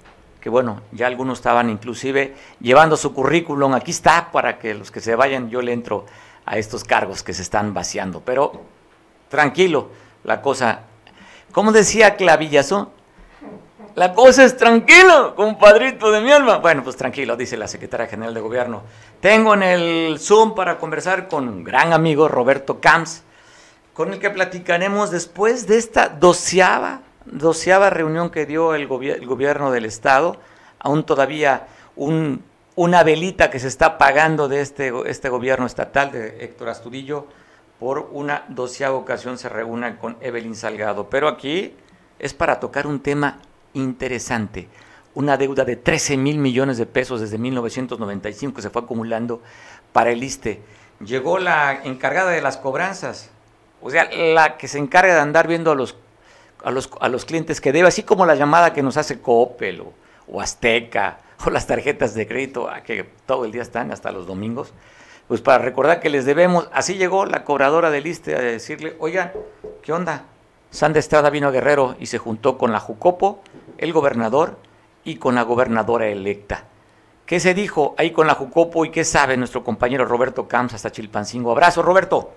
que 0.40 0.48
bueno, 0.48 0.80
ya 0.90 1.06
algunos 1.06 1.38
estaban 1.38 1.70
inclusive 1.70 2.34
llevando 2.60 2.96
su 2.96 3.14
currículum, 3.14 3.74
aquí 3.74 3.92
está, 3.92 4.32
para 4.32 4.58
que 4.58 4.74
los 4.74 4.90
que 4.90 5.00
se 5.00 5.14
vayan, 5.14 5.50
yo 5.50 5.62
le 5.62 5.72
entro 5.72 6.06
a 6.44 6.58
estos 6.58 6.82
cargos 6.84 7.22
que 7.22 7.32
se 7.32 7.42
están 7.42 7.74
vaciando. 7.74 8.22
Pero 8.24 8.62
tranquilo, 9.32 9.88
la 10.24 10.42
cosa, 10.42 10.80
como 11.52 11.72
decía 11.72 12.16
Clavillazo, 12.16 12.92
la 13.94 14.12
cosa 14.12 14.44
es 14.44 14.56
tranquilo, 14.58 15.34
compadrito 15.34 16.10
de 16.12 16.20
mi 16.20 16.30
alma. 16.30 16.58
Bueno, 16.58 16.84
pues 16.84 16.96
tranquilo, 16.96 17.34
dice 17.34 17.56
la 17.56 17.66
secretaria 17.66 18.06
general 18.06 18.34
de 18.34 18.40
gobierno. 18.40 18.82
Tengo 19.20 19.54
en 19.54 19.62
el 19.62 20.18
Zoom 20.18 20.54
para 20.54 20.78
conversar 20.78 21.28
con 21.28 21.48
un 21.48 21.64
gran 21.64 21.92
amigo, 21.94 22.28
Roberto 22.28 22.78
Camps, 22.78 23.22
con 23.94 24.12
el 24.12 24.18
que 24.18 24.28
platicaremos 24.30 25.10
después 25.10 25.66
de 25.66 25.78
esta 25.78 26.08
doceava, 26.10 27.00
doceava 27.24 27.88
reunión 27.90 28.28
que 28.30 28.44
dio 28.46 28.74
el, 28.74 28.86
gobier- 28.88 29.16
el 29.16 29.26
gobierno 29.26 29.70
del 29.70 29.86
Estado, 29.86 30.36
aún 30.78 31.04
todavía 31.04 31.66
un- 31.96 32.42
una 32.74 33.02
velita 33.02 33.50
que 33.50 33.58
se 33.60 33.68
está 33.68 33.96
pagando 33.98 34.48
de 34.48 34.60
este, 34.60 34.92
este 35.06 35.28
gobierno 35.30 35.66
estatal 35.66 36.10
de 36.12 36.44
Héctor 36.44 36.68
Astudillo, 36.70 37.26
por 37.82 38.10
una 38.12 38.44
doceava 38.46 38.96
ocasión 38.96 39.38
se 39.38 39.48
reúna 39.48 39.98
con 39.98 40.16
Evelyn 40.20 40.54
Salgado. 40.54 41.10
Pero 41.10 41.26
aquí 41.26 41.74
es 42.20 42.32
para 42.32 42.60
tocar 42.60 42.86
un 42.86 43.00
tema 43.00 43.40
interesante, 43.74 44.68
una 45.16 45.36
deuda 45.36 45.64
de 45.64 45.74
13 45.74 46.16
mil 46.16 46.38
millones 46.38 46.78
de 46.78 46.86
pesos 46.86 47.20
desde 47.20 47.38
1995 47.38 48.54
que 48.54 48.62
se 48.62 48.70
fue 48.70 48.82
acumulando 48.82 49.42
para 49.92 50.12
el 50.12 50.22
ISTE. 50.22 50.62
Llegó 51.04 51.40
la 51.40 51.82
encargada 51.82 52.30
de 52.30 52.40
las 52.40 52.56
cobranzas, 52.56 53.30
o 53.80 53.90
sea, 53.90 54.08
la 54.12 54.58
que 54.58 54.68
se 54.68 54.78
encarga 54.78 55.14
de 55.14 55.20
andar 55.20 55.48
viendo 55.48 55.72
a 55.72 55.74
los, 55.74 55.96
a 56.62 56.70
los, 56.70 56.88
a 57.00 57.08
los 57.08 57.24
clientes 57.24 57.60
que 57.60 57.72
debe, 57.72 57.88
así 57.88 58.04
como 58.04 58.26
la 58.26 58.36
llamada 58.36 58.72
que 58.72 58.84
nos 58.84 58.96
hace 58.96 59.20
Coppel 59.20 59.80
o, 59.80 59.92
o 60.28 60.40
Azteca 60.40 61.18
o 61.44 61.50
las 61.50 61.66
tarjetas 61.66 62.14
de 62.14 62.28
crédito, 62.28 62.68
ah, 62.70 62.82
que 62.82 63.02
todo 63.26 63.44
el 63.44 63.50
día 63.50 63.62
están, 63.62 63.90
hasta 63.90 64.12
los 64.12 64.28
domingos, 64.28 64.72
pues 65.28 65.40
para 65.40 65.64
recordar 65.64 66.00
que 66.00 66.10
les 66.10 66.24
debemos. 66.24 66.68
Así 66.72 66.94
llegó 66.94 67.26
la 67.26 67.44
cobradora 67.44 67.90
del 67.90 68.06
ISTE 68.06 68.36
a 68.36 68.40
decirle, 68.40 68.96
oigan, 68.98 69.32
¿qué 69.82 69.92
onda? 69.92 70.26
Sandra 70.70 71.00
Estrada 71.00 71.30
vino 71.30 71.48
a 71.48 71.50
Guerrero 71.50 71.96
y 72.00 72.06
se 72.06 72.18
juntó 72.18 72.56
con 72.56 72.72
la 72.72 72.80
Jucopo, 72.80 73.42
el 73.78 73.92
gobernador 73.92 74.58
y 75.04 75.16
con 75.16 75.34
la 75.34 75.42
gobernadora 75.42 76.08
electa. 76.08 76.64
¿Qué 77.26 77.40
se 77.40 77.54
dijo 77.54 77.94
ahí 77.98 78.10
con 78.10 78.26
la 78.26 78.34
Jucopo 78.34 78.84
y 78.84 78.90
qué 78.90 79.04
sabe 79.04 79.36
nuestro 79.36 79.62
compañero 79.62 80.04
Roberto 80.04 80.48
Camps 80.48 80.74
hasta 80.74 80.90
Chilpancingo? 80.90 81.52
Abrazo, 81.52 81.82
Roberto. 81.82 82.34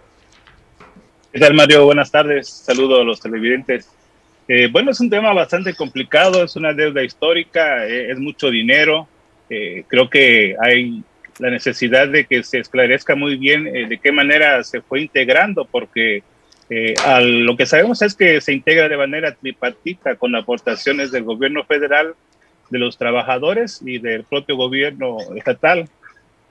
¿Qué 1.32 1.39
tal, 1.39 1.54
Mario? 1.54 1.86
Buenas 1.86 2.12
tardes. 2.12 2.48
Saludo 2.48 3.01
a 3.01 3.04
los 3.04 3.20
televidentes. 3.20 3.89
Eh, 4.48 4.68
bueno, 4.72 4.92
es 4.92 5.00
un 5.00 5.10
tema 5.10 5.34
bastante 5.34 5.74
complicado, 5.74 6.44
es 6.44 6.56
una 6.56 6.72
deuda 6.74 7.04
histórica, 7.04 7.86
eh, 7.86 8.12
es 8.12 8.20
mucho 8.20 8.50
dinero. 8.50 9.08
Eh, 9.50 9.84
creo 9.88 10.10
que 10.10 10.56
hay 10.62 11.04
la 11.39 11.50
necesidad 11.50 12.08
de 12.08 12.25
que 12.25 12.44
se 12.44 12.60
esclarezca 12.60 13.16
muy 13.16 13.36
bien 13.36 13.68
eh, 13.68 13.88
de 13.88 13.98
qué 13.98 14.12
manera 14.12 14.64
se 14.64 14.81
fue 14.81 15.01
integrando, 15.01 15.66
porque 15.66 16.24
eh, 16.70 16.94
lo 17.22 17.55
que 17.55 17.66
sabemos 17.66 18.01
es 18.01 18.16
que 18.16 18.42
se 18.42 18.53
integra 18.53 18.90
de 18.90 18.98
manera 18.98 19.36
tripartita 19.36 20.16
con 20.16 20.36
aportaciones 20.36 21.12
del 21.12 21.24
gobierno 21.24 21.64
federal, 21.66 22.16
de 22.70 22.79
los 22.79 22.98
trabajadores 22.98 23.81
y 23.86 24.00
del 24.00 24.24
propio 24.24 24.55
gobierno 24.55 25.18
estatal. 25.36 25.88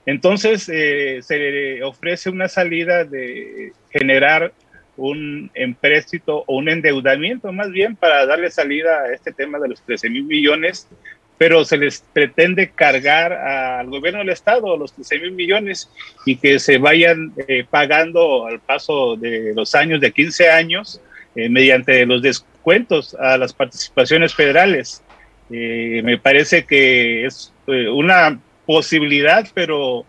Entonces, 0.05 0.69
eh, 0.71 1.19
se 1.21 1.83
ofrece 1.83 2.29
una 2.29 2.47
salida 2.47 3.03
de 3.03 3.73
generar 3.89 4.53
un 4.97 5.51
empréstito 5.53 6.43
o 6.47 6.57
un 6.57 6.69
endeudamiento 6.69 7.51
más 7.51 7.69
bien 7.71 7.95
para 7.95 8.25
darle 8.25 8.49
salida 8.49 9.01
a 9.01 9.13
este 9.13 9.33
tema 9.33 9.59
de 9.59 9.69
los 9.69 9.81
13 9.81 10.09
mil 10.09 10.23
millones, 10.23 10.87
pero 11.37 11.65
se 11.65 11.77
les 11.77 12.03
pretende 12.13 12.71
cargar 12.71 13.33
al 13.33 13.87
gobierno 13.87 14.19
del 14.19 14.29
Estado 14.29 14.77
los 14.77 14.93
13 14.93 15.19
mil 15.19 15.31
millones 15.33 15.89
y 16.25 16.37
que 16.37 16.59
se 16.59 16.77
vayan 16.77 17.33
eh, 17.47 17.65
pagando 17.69 18.45
al 18.47 18.59
paso 18.59 19.15
de 19.15 19.53
los 19.55 19.75
años, 19.75 19.99
de 19.99 20.11
15 20.11 20.49
años, 20.49 21.01
eh, 21.35 21.49
mediante 21.49 22.05
los 22.05 22.21
descuentos 22.21 23.13
a 23.15 23.37
las 23.37 23.53
participaciones 23.53 24.33
federales. 24.33 25.03
Eh, 25.51 26.01
me 26.03 26.17
parece 26.17 26.65
que 26.65 27.25
es 27.25 27.53
eh, 27.67 27.89
una 27.89 28.39
posibilidad, 28.65 29.45
pero 29.53 30.05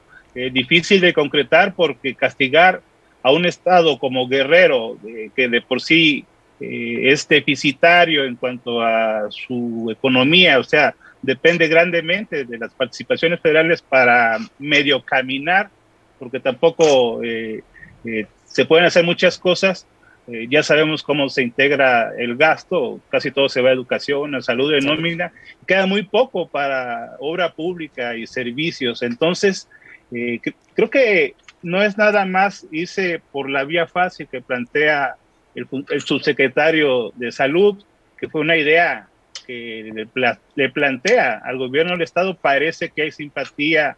difícil 0.52 1.00
de 1.00 1.14
concretar 1.14 1.74
porque 1.74 2.14
castigar 2.14 2.82
a 3.22 3.32
un 3.32 3.46
Estado 3.46 3.98
como 3.98 4.28
Guerrero, 4.28 4.98
que 5.34 5.48
de 5.48 5.62
por 5.62 5.80
sí 5.80 6.26
es 6.60 7.26
deficitario 7.26 8.22
en 8.22 8.36
cuanto 8.36 8.82
a 8.82 9.30
su 9.30 9.88
economía, 9.90 10.58
o 10.58 10.62
sea, 10.62 10.94
depende 11.22 11.68
grandemente 11.68 12.44
de 12.44 12.58
las 12.58 12.72
participaciones 12.74 13.40
federales 13.40 13.82
para 13.82 14.38
medio 14.58 15.02
caminar, 15.02 15.70
porque 16.18 16.40
tampoco 16.40 17.22
eh, 17.22 17.62
eh, 18.04 18.26
se 18.44 18.64
pueden 18.64 18.86
hacer 18.86 19.04
muchas 19.04 19.38
cosas. 19.38 19.86
Eh, 20.28 20.46
ya 20.50 20.62
sabemos 20.62 21.02
cómo 21.02 21.28
se 21.28 21.42
integra 21.42 22.12
el 22.18 22.36
gasto, 22.36 23.00
casi 23.10 23.30
todo 23.30 23.48
se 23.48 23.60
va 23.60 23.70
a 23.70 23.74
educación, 23.74 24.34
a 24.34 24.42
salud, 24.42 24.72
de 24.72 24.80
nómina, 24.80 25.30
queda 25.66 25.86
muy 25.86 26.02
poco 26.02 26.48
para 26.48 27.12
obra 27.20 27.52
pública 27.52 28.16
y 28.16 28.26
servicios. 28.26 29.02
Entonces, 29.02 29.68
cre- 30.10 30.54
creo 30.74 30.90
que 30.90 31.34
no 31.62 31.82
es 31.82 31.96
nada 31.96 32.24
más 32.24 32.66
irse 32.72 33.20
por 33.30 33.48
la 33.48 33.64
vía 33.64 33.86
fácil 33.86 34.26
que 34.28 34.40
plantea 34.40 35.14
el, 35.54 35.66
el 35.90 36.00
subsecretario 36.00 37.12
de 37.14 37.30
salud, 37.30 37.82
que 38.18 38.28
fue 38.28 38.40
una 38.40 38.56
idea 38.56 39.08
que 39.40 39.90
le, 39.94 40.06
pla- 40.06 40.38
le 40.54 40.70
plantea 40.70 41.40
al 41.44 41.58
gobierno 41.58 41.92
del 41.92 42.02
estado. 42.02 42.34
Parece 42.34 42.90
que 42.90 43.02
hay 43.02 43.12
simpatía 43.12 43.96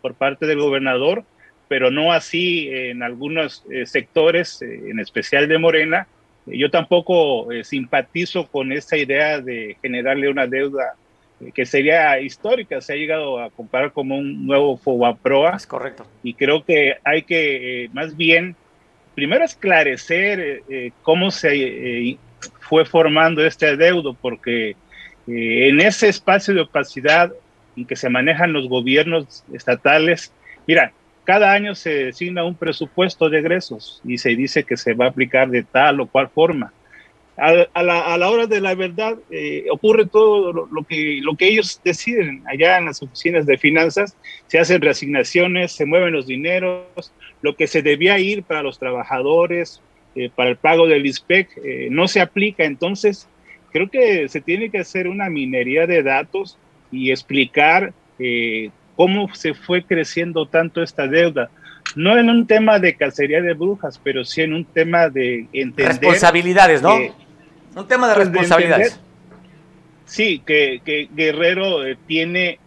por 0.00 0.14
parte 0.14 0.46
del 0.46 0.58
gobernador, 0.58 1.24
pero 1.68 1.90
no 1.90 2.12
así 2.12 2.68
en 2.72 3.02
algunos 3.02 3.64
eh, 3.70 3.86
sectores, 3.86 4.62
eh, 4.62 4.90
en 4.90 5.00
especial 5.00 5.48
de 5.48 5.58
Morena. 5.58 6.06
Yo 6.46 6.70
tampoco 6.70 7.52
eh, 7.52 7.62
simpatizo 7.64 8.46
con 8.46 8.72
esta 8.72 8.96
idea 8.96 9.40
de 9.40 9.76
generarle 9.82 10.30
una 10.30 10.46
deuda 10.46 10.94
eh, 11.40 11.50
que 11.52 11.66
sería 11.66 12.18
histórica. 12.20 12.80
Se 12.80 12.94
ha 12.94 12.96
llegado 12.96 13.38
a 13.38 13.50
comparar 13.50 13.92
como 13.92 14.16
un 14.16 14.46
nuevo 14.46 14.78
FOBAPROA 14.78 15.56
Es 15.56 15.66
correcto. 15.66 16.06
y 16.22 16.32
creo 16.34 16.64
que 16.64 16.94
hay 17.04 17.22
que 17.22 17.84
eh, 17.84 17.90
más 17.92 18.16
bien 18.16 18.56
primero 19.14 19.44
esclarecer 19.44 20.62
eh, 20.70 20.92
cómo 21.02 21.30
se 21.32 22.16
fue 22.60 22.84
formando 22.84 23.44
este 23.44 23.68
adeudo, 23.68 24.14
porque 24.14 24.70
eh, 24.70 25.68
en 25.68 25.80
ese 25.80 26.08
espacio 26.08 26.54
de 26.54 26.62
opacidad 26.62 27.32
en 27.76 27.84
que 27.84 27.96
se 27.96 28.08
manejan 28.08 28.52
los 28.52 28.68
gobiernos 28.68 29.44
estatales, 29.52 30.32
mira, 30.66 30.92
cada 31.24 31.52
año 31.52 31.74
se 31.74 32.06
designa 32.06 32.44
un 32.44 32.54
presupuesto 32.54 33.28
de 33.28 33.40
egresos 33.40 34.00
y 34.04 34.18
se 34.18 34.30
dice 34.30 34.64
que 34.64 34.76
se 34.76 34.94
va 34.94 35.06
a 35.06 35.08
aplicar 35.08 35.50
de 35.50 35.62
tal 35.62 36.00
o 36.00 36.06
cual 36.06 36.28
forma. 36.28 36.72
A, 37.36 37.82
la, 37.84 38.30
hora 38.30 38.46
de 38.46 38.60
la 38.60 38.74
verdad 38.74 39.16
eh, 39.30 39.66
ocurre 39.70 40.06
todo 40.06 40.66
lo 40.72 40.82
que, 40.82 41.20
lo 41.22 41.36
que 41.36 41.46
ellos 41.46 41.80
deciden 41.84 42.42
allá 42.48 42.78
en 42.78 42.86
las 42.86 43.00
oficinas 43.00 43.46
de 43.46 43.56
finanzas, 43.56 44.16
se 44.48 44.58
hacen 44.58 44.80
reasignaciones, 44.80 45.70
se 45.70 45.86
mueven 45.86 46.14
los 46.14 46.26
dineros, 46.26 47.12
lo 47.40 47.54
que 47.54 47.68
se 47.68 47.82
debía 47.82 48.18
ir 48.18 48.42
para 48.42 48.64
los 48.64 48.80
trabajadores, 48.80 49.80
eh, 50.18 50.30
para 50.34 50.50
el 50.50 50.56
pago 50.56 50.86
del 50.88 51.06
ISPEC, 51.06 51.48
eh, 51.64 51.88
no 51.90 52.08
se 52.08 52.20
aplica. 52.20 52.64
Entonces, 52.64 53.28
creo 53.72 53.88
que 53.88 54.28
se 54.28 54.40
tiene 54.40 54.70
que 54.70 54.78
hacer 54.78 55.06
una 55.08 55.30
minería 55.30 55.86
de 55.86 56.02
datos 56.02 56.58
y 56.90 57.10
explicar 57.10 57.92
eh, 58.18 58.70
cómo 58.96 59.32
se 59.34 59.54
fue 59.54 59.84
creciendo 59.84 60.46
tanto 60.46 60.82
esta 60.82 61.06
deuda. 61.06 61.50
No 61.94 62.18
en 62.18 62.28
un 62.28 62.46
tema 62.46 62.78
de 62.78 62.96
cacería 62.96 63.40
de 63.40 63.54
brujas, 63.54 64.00
pero 64.02 64.24
sí 64.24 64.42
en 64.42 64.52
un 64.54 64.64
tema 64.64 65.08
de 65.08 65.46
entender. 65.52 65.88
Responsabilidades, 65.88 66.82
¿no? 66.82 66.96
que- 66.96 67.12
un 67.76 67.86
tema 67.86 68.08
de 68.08 68.14
pues, 68.14 68.26
de 68.26 68.32
responsabilidades. 68.32 69.00
Sí, 70.04 70.42
que, 70.44 70.80
que 70.84 71.08
Guerrero 71.14 71.86
eh, 71.86 71.96
tiene 72.06 72.58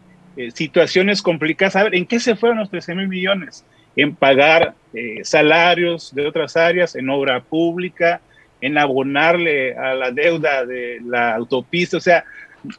situaciones 0.54 1.22
complicadas. 1.22 1.76
A 1.76 1.84
ver, 1.84 1.96
¿en 1.96 2.06
qué 2.06 2.20
se 2.20 2.36
fueron 2.36 2.60
los 2.60 2.70
13 2.70 2.96
mil 2.96 3.08
millones? 3.10 3.66
En 3.96 4.16
pagar 4.16 4.74
eh, 4.94 5.22
salarios 5.24 6.14
de 6.14 6.28
otras 6.28 6.56
áreas, 6.56 6.96
en 6.96 7.10
obra 7.10 7.42
pública, 7.42 8.22
en 8.62 8.78
abonarle 8.78 9.76
a 9.76 9.96
la 9.96 10.12
deuda 10.12 10.66
de 10.66 11.00
la 11.04 11.36
autopista. 11.36 11.98
O 11.98 12.02
sea, 12.02 12.24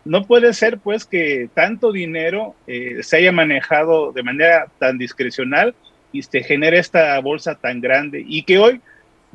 no 0.05 0.25
puede 0.25 0.55
ser 0.55 0.79
pues 0.79 1.05
que 1.05 1.49
tanto 1.55 1.93
dinero 1.93 2.55
eh, 2.67 3.03
se 3.03 3.17
haya 3.17 3.33
manejado 3.33 4.13
de 4.13 4.23
manera 4.23 4.67
tan 4.79 4.97
discrecional 4.97 5.75
y 6.13 6.23
se 6.23 6.43
genere 6.43 6.79
esta 6.79 7.19
bolsa 7.21 7.57
tan 7.57 7.81
grande 7.81 8.25
y 8.27 8.45
que 8.45 8.59
hoy 8.59 8.81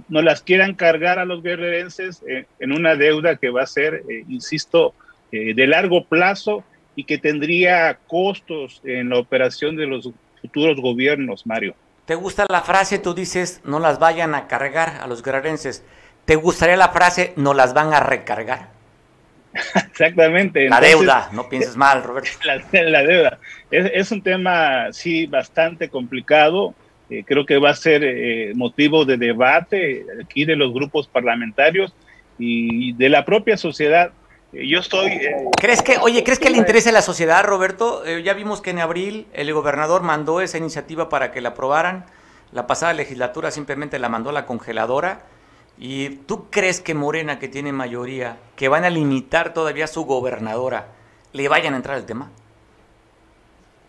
no 0.10 0.22
las 0.22 0.42
quieran 0.42 0.76
cargar 0.76 1.20
a 1.20 1.26
los 1.26 1.44
guerrerenses 1.44 2.24
eh, 2.28 2.46
en 2.60 2.72
una 2.72 2.96
deuda 2.96 3.36
que 3.36 3.50
va 3.50 3.64
a 3.64 3.68
ser, 3.68 4.04
eh, 4.10 4.24
insisto, 4.30 4.94
de 5.30 5.68
largo 5.68 6.06
plazo 6.06 6.64
y 6.96 7.04
que 7.04 7.18
tendría 7.18 8.00
costos 8.08 8.82
en 8.86 9.10
la 9.10 9.20
operación 9.20 9.76
de 9.76 9.86
los 9.86 10.10
futuros 10.42 10.80
gobiernos, 10.80 11.46
Mario. 11.46 11.76
¿Te 12.06 12.16
gusta 12.16 12.46
la 12.50 12.62
frase, 12.62 13.00
tú 13.00 13.14
dices, 13.14 13.62
no 13.66 13.80
las 13.80 14.00
vayan 14.00 14.34
a 14.34 14.48
cargar 14.48 15.00
a 15.02 15.08
los 15.08 15.24
guerrerenses? 15.24 15.84
¿Te 16.26 16.36
gustaría 16.36 16.78
la 16.78 16.90
frase, 16.90 17.34
no 17.36 17.54
las 17.54 17.74
van 17.74 17.94
a 17.94 18.00
recargar? 18.00 18.70
Exactamente. 19.76 20.70
La 20.70 20.80
deuda, 20.80 21.30
no 21.34 21.50
pienses 21.50 21.76
mal, 21.78 22.04
Roberto. 22.04 22.30
La, 22.44 23.04
deuda. 23.04 23.40
Es, 23.72 24.12
un 24.12 24.22
tema, 24.22 24.92
sí, 24.92 25.26
bastante 25.26 25.90
complicado. 25.90 26.74
Eh, 27.10 27.24
creo 27.26 27.46
que 27.46 27.58
va 27.58 27.70
a 27.72 27.76
ser 27.76 28.04
eh, 28.04 28.52
motivo 28.56 29.06
de 29.06 29.18
debate 29.18 30.06
aquí 30.22 30.46
de 30.46 30.56
los 30.56 30.74
grupos 30.74 31.08
parlamentarios 31.08 31.94
y 32.38 32.94
de 32.94 33.10
la 33.10 33.26
propia 33.26 33.58
sociedad. 33.58 34.12
Eh, 34.54 34.68
yo 34.68 34.80
estoy... 34.80 35.20
¿Crees 35.60 35.82
que, 35.82 35.98
oye, 35.98 36.24
¿crees 36.24 36.40
que 36.40 36.50
le 36.50 36.58
interesa 36.58 36.90
a 36.90 36.94
la 36.94 37.02
sociedad, 37.02 37.44
Roberto? 37.44 38.04
ya 38.06 38.34
vimos 38.34 38.62
que 38.62 38.72
en 38.72 38.80
abril 38.80 39.28
el 39.34 39.54
gobernador 39.54 40.04
mandó 40.04 40.42
esa 40.42 40.58
iniciativa 40.58 41.10
para 41.10 41.32
que 41.32 41.42
la 41.42 41.50
aprobaran. 41.50 42.06
La 42.52 42.68
pasada 42.68 42.94
legislatura 42.94 43.52
simplemente 43.52 44.00
la 44.00 44.10
mandó 44.10 44.30
a 44.30 44.34
la 44.34 44.46
congeladora 44.46 45.26
¿Y 45.80 46.10
tú 46.26 46.50
crees 46.50 46.82
que 46.82 46.96
Morena, 46.96 47.38
que 47.38 47.48
tiene 47.48 47.72
mayoría, 47.72 48.38
que 48.56 48.68
van 48.68 48.84
a 48.84 48.90
limitar 48.90 49.54
todavía 49.54 49.86
a 49.86 49.88
su 49.88 50.06
gobernadora, 50.06 50.88
le 51.34 51.48
vayan 51.48 51.74
a 51.74 51.78
entrar 51.78 51.98
al 51.98 52.06
tema? 52.06 52.32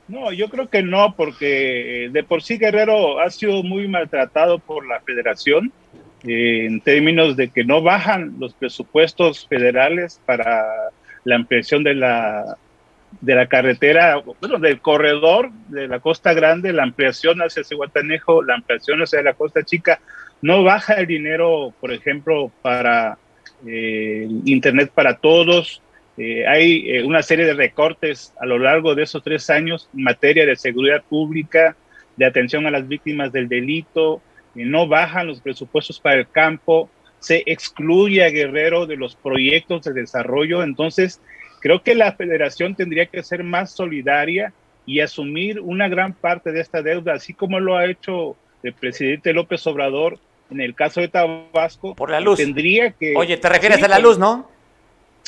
No, 0.06 0.32
yo 0.32 0.48
creo 0.48 0.68
que 0.68 0.82
no, 0.82 1.14
porque 1.16 2.06
eh, 2.06 2.08
de 2.10 2.24
por 2.24 2.42
sí 2.42 2.58
Guerrero 2.58 3.20
ha 3.20 3.30
sido 3.30 3.62
muy 3.62 3.88
maltratado 3.88 4.58
por 4.58 4.86
la 4.86 5.00
federación 5.00 5.72
en 6.24 6.80
términos 6.80 7.36
de 7.36 7.48
que 7.48 7.64
no 7.64 7.82
bajan 7.82 8.34
los 8.38 8.54
presupuestos 8.54 9.46
federales 9.46 10.20
para 10.26 10.66
la 11.24 11.36
ampliación 11.36 11.84
de 11.84 11.94
la, 11.94 12.56
de 13.20 13.34
la 13.34 13.46
carretera, 13.46 14.22
bueno, 14.40 14.58
del 14.58 14.80
corredor 14.80 15.50
de 15.68 15.88
la 15.88 16.00
Costa 16.00 16.34
Grande, 16.34 16.72
la 16.72 16.82
ampliación 16.82 17.40
hacia 17.40 17.64
Cihuatanejo, 17.64 18.42
la 18.42 18.54
ampliación 18.54 19.02
hacia 19.02 19.22
la 19.22 19.34
Costa 19.34 19.62
Chica 19.62 20.00
no 20.40 20.62
baja 20.62 20.94
el 20.94 21.06
dinero, 21.06 21.72
por 21.80 21.92
ejemplo, 21.92 22.52
para 22.62 23.18
eh, 23.66 24.26
Internet 24.44 24.92
para 24.94 25.16
todos. 25.16 25.82
Eh, 26.16 26.46
hay 26.46 26.90
eh, 26.90 27.04
una 27.04 27.22
serie 27.22 27.44
de 27.44 27.54
recortes 27.54 28.32
a 28.40 28.46
lo 28.46 28.58
largo 28.58 28.94
de 28.94 29.04
esos 29.04 29.22
tres 29.22 29.50
años 29.50 29.88
en 29.96 30.04
materia 30.04 30.46
de 30.46 30.56
seguridad 30.56 31.02
pública, 31.08 31.76
de 32.16 32.26
atención 32.26 32.66
a 32.66 32.70
las 32.70 32.86
víctimas 32.86 33.32
del 33.32 33.48
delito. 33.48 34.20
No 34.64 34.86
bajan 34.86 35.26
los 35.26 35.40
presupuestos 35.40 36.00
para 36.00 36.16
el 36.16 36.28
campo. 36.28 36.88
Se 37.18 37.42
excluye 37.46 38.24
a 38.24 38.30
Guerrero 38.30 38.86
de 38.86 38.96
los 38.96 39.16
proyectos 39.16 39.82
de 39.82 39.92
desarrollo. 39.92 40.62
Entonces, 40.62 41.20
creo 41.60 41.82
que 41.82 41.94
la 41.94 42.12
federación 42.12 42.74
tendría 42.74 43.06
que 43.06 43.22
ser 43.22 43.44
más 43.44 43.72
solidaria 43.72 44.52
y 44.86 45.00
asumir 45.00 45.60
una 45.60 45.88
gran 45.88 46.14
parte 46.14 46.50
de 46.52 46.60
esta 46.60 46.82
deuda, 46.82 47.14
así 47.14 47.34
como 47.34 47.60
lo 47.60 47.76
ha 47.76 47.86
hecho 47.86 48.36
el 48.62 48.72
presidente 48.72 49.32
López 49.32 49.66
Obrador 49.66 50.18
en 50.50 50.60
el 50.60 50.74
caso 50.74 51.00
de 51.00 51.08
Tabasco, 51.08 51.94
por 51.94 52.10
la 52.10 52.20
luz. 52.20 52.38
Tendría 52.38 52.92
que. 52.92 53.14
Oye, 53.16 53.36
¿te 53.36 53.48
refieres 53.48 53.82
a 53.82 53.88
la 53.88 53.98
luz, 53.98 54.18
no? 54.18 54.50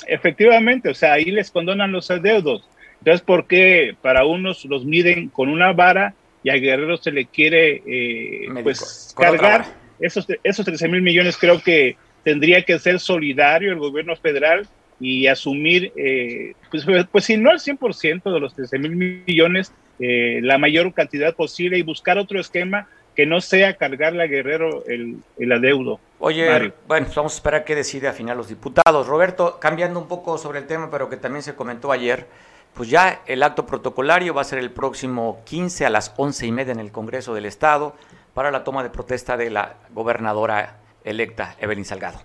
Efectivamente, 0.06 0.88
o 0.88 0.94
sea, 0.94 1.12
ahí 1.12 1.26
les 1.26 1.50
condonan 1.50 1.92
los 1.92 2.10
adeudos. 2.10 2.66
Entonces, 2.98 3.20
¿por 3.22 3.46
qué 3.46 3.94
para 4.00 4.24
unos 4.24 4.64
los 4.64 4.84
miden 4.84 5.28
con 5.28 5.48
una 5.48 5.72
vara 5.72 6.14
y 6.42 6.50
a 6.50 6.54
Guerrero 6.54 6.96
se 6.96 7.12
le 7.12 7.26
quiere 7.26 7.82
eh, 7.86 8.48
pues 8.62 9.14
cargar 9.16 9.66
esos, 9.98 10.26
esos 10.42 10.64
13 10.64 10.88
mil 10.88 11.02
millones? 11.02 11.36
Creo 11.36 11.60
que 11.60 11.96
tendría 12.24 12.64
que 12.64 12.78
ser 12.78 13.00
solidario 13.00 13.72
el 13.72 13.78
gobierno 13.78 14.16
federal 14.16 14.66
y 14.98 15.26
asumir, 15.26 15.92
eh, 15.96 16.54
pues, 16.70 16.84
pues 17.10 17.24
si 17.24 17.36
no 17.36 17.50
el 17.50 17.58
100% 17.58 18.32
de 18.32 18.40
los 18.40 18.54
13 18.54 18.78
mil 18.78 19.24
millones, 19.26 19.72
eh, 19.98 20.40
la 20.42 20.58
mayor 20.58 20.92
cantidad 20.92 21.34
posible 21.34 21.78
y 21.78 21.82
buscar 21.82 22.18
otro 22.18 22.40
esquema 22.40 22.88
que 23.16 23.26
no 23.26 23.40
sea 23.40 23.76
cargarle 23.76 24.22
a 24.22 24.26
Guerrero 24.26 24.84
el, 24.86 25.16
el 25.38 25.52
adeudo. 25.52 26.00
Oye, 26.20 26.72
bueno, 26.86 27.06
vamos 27.14 27.32
a 27.32 27.36
esperar 27.36 27.64
qué 27.64 27.74
decide 27.74 28.08
al 28.08 28.14
final 28.14 28.36
los 28.36 28.48
diputados. 28.48 29.06
Roberto, 29.06 29.58
cambiando 29.60 29.98
un 29.98 30.06
poco 30.06 30.38
sobre 30.38 30.60
el 30.60 30.66
tema, 30.66 30.90
pero 30.90 31.08
que 31.08 31.16
también 31.16 31.42
se 31.42 31.54
comentó 31.54 31.92
ayer, 31.92 32.26
pues 32.74 32.88
ya 32.88 33.22
el 33.26 33.42
acto 33.42 33.66
protocolario 33.66 34.34
va 34.34 34.42
a 34.42 34.44
ser 34.44 34.58
el 34.58 34.70
próximo 34.70 35.42
15 35.44 35.86
a 35.86 35.90
las 35.90 36.14
11 36.16 36.46
y 36.46 36.52
media 36.52 36.72
en 36.72 36.80
el 36.80 36.92
Congreso 36.92 37.34
del 37.34 37.46
Estado 37.46 37.94
para 38.34 38.50
la 38.50 38.64
toma 38.64 38.82
de 38.82 38.90
protesta 38.90 39.36
de 39.36 39.50
la 39.50 39.74
gobernadora 39.92 40.78
electa 41.04 41.56
Evelyn 41.60 41.84
Salgado. 41.84 42.20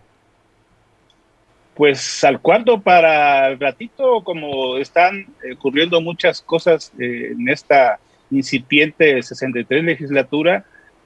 Pues 1.75 2.23
al 2.23 2.39
cuarto 2.39 2.79
para 2.79 3.49
el 3.49 3.59
ratito, 3.59 4.23
como 4.23 4.77
están 4.77 5.27
ocurriendo 5.53 5.99
muchas 5.99 6.41
cosas 6.41 6.93
eh, 6.97 7.33
en 7.37 7.49
esta 7.49 7.99
incipiente 8.31 9.21
63 9.21 9.83
legislatura, 9.83 10.63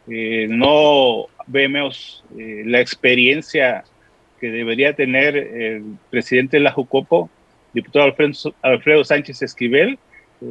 eh, 0.07 0.47
no 0.49 1.25
vemos 1.47 2.23
eh, 2.37 2.63
la 2.65 2.79
experiencia 2.79 3.83
que 4.39 4.51
debería 4.51 4.93
tener 4.93 5.35
el 5.35 5.97
presidente 6.09 6.57
de 6.57 6.63
la 6.63 6.71
Jucopo, 6.71 7.29
diputado 7.73 8.13
Alfredo, 8.61 9.03
Sánchez 9.03 9.41
Esquivel. 9.41 9.97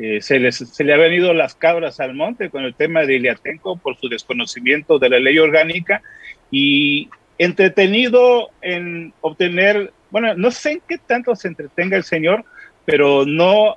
Eh, 0.01 0.21
se, 0.21 0.53
se 0.53 0.85
le 0.85 0.93
han 0.93 1.01
venido 1.01 1.33
las 1.33 1.55
cabras 1.55 1.99
al 1.99 2.15
monte 2.15 2.51
con 2.51 2.65
el 2.65 2.75
tema 2.75 3.05
de 3.05 3.17
Iliatenco 3.17 3.77
por 3.79 3.97
su 3.97 4.09
desconocimiento 4.09 4.99
de 4.99 5.09
la 5.09 5.19
ley 5.19 5.39
orgánica 5.39 6.03
y 6.51 7.09
entretenido 7.39 8.51
en 8.61 9.15
obtener, 9.21 9.93
bueno, 10.11 10.35
no 10.35 10.51
sé 10.51 10.73
en 10.73 10.83
qué 10.87 10.99
tanto 10.99 11.35
se 11.37 11.49
entretenga 11.49 11.97
el 11.97 12.05
señor, 12.05 12.45
pero 12.85 13.25
no, 13.25 13.77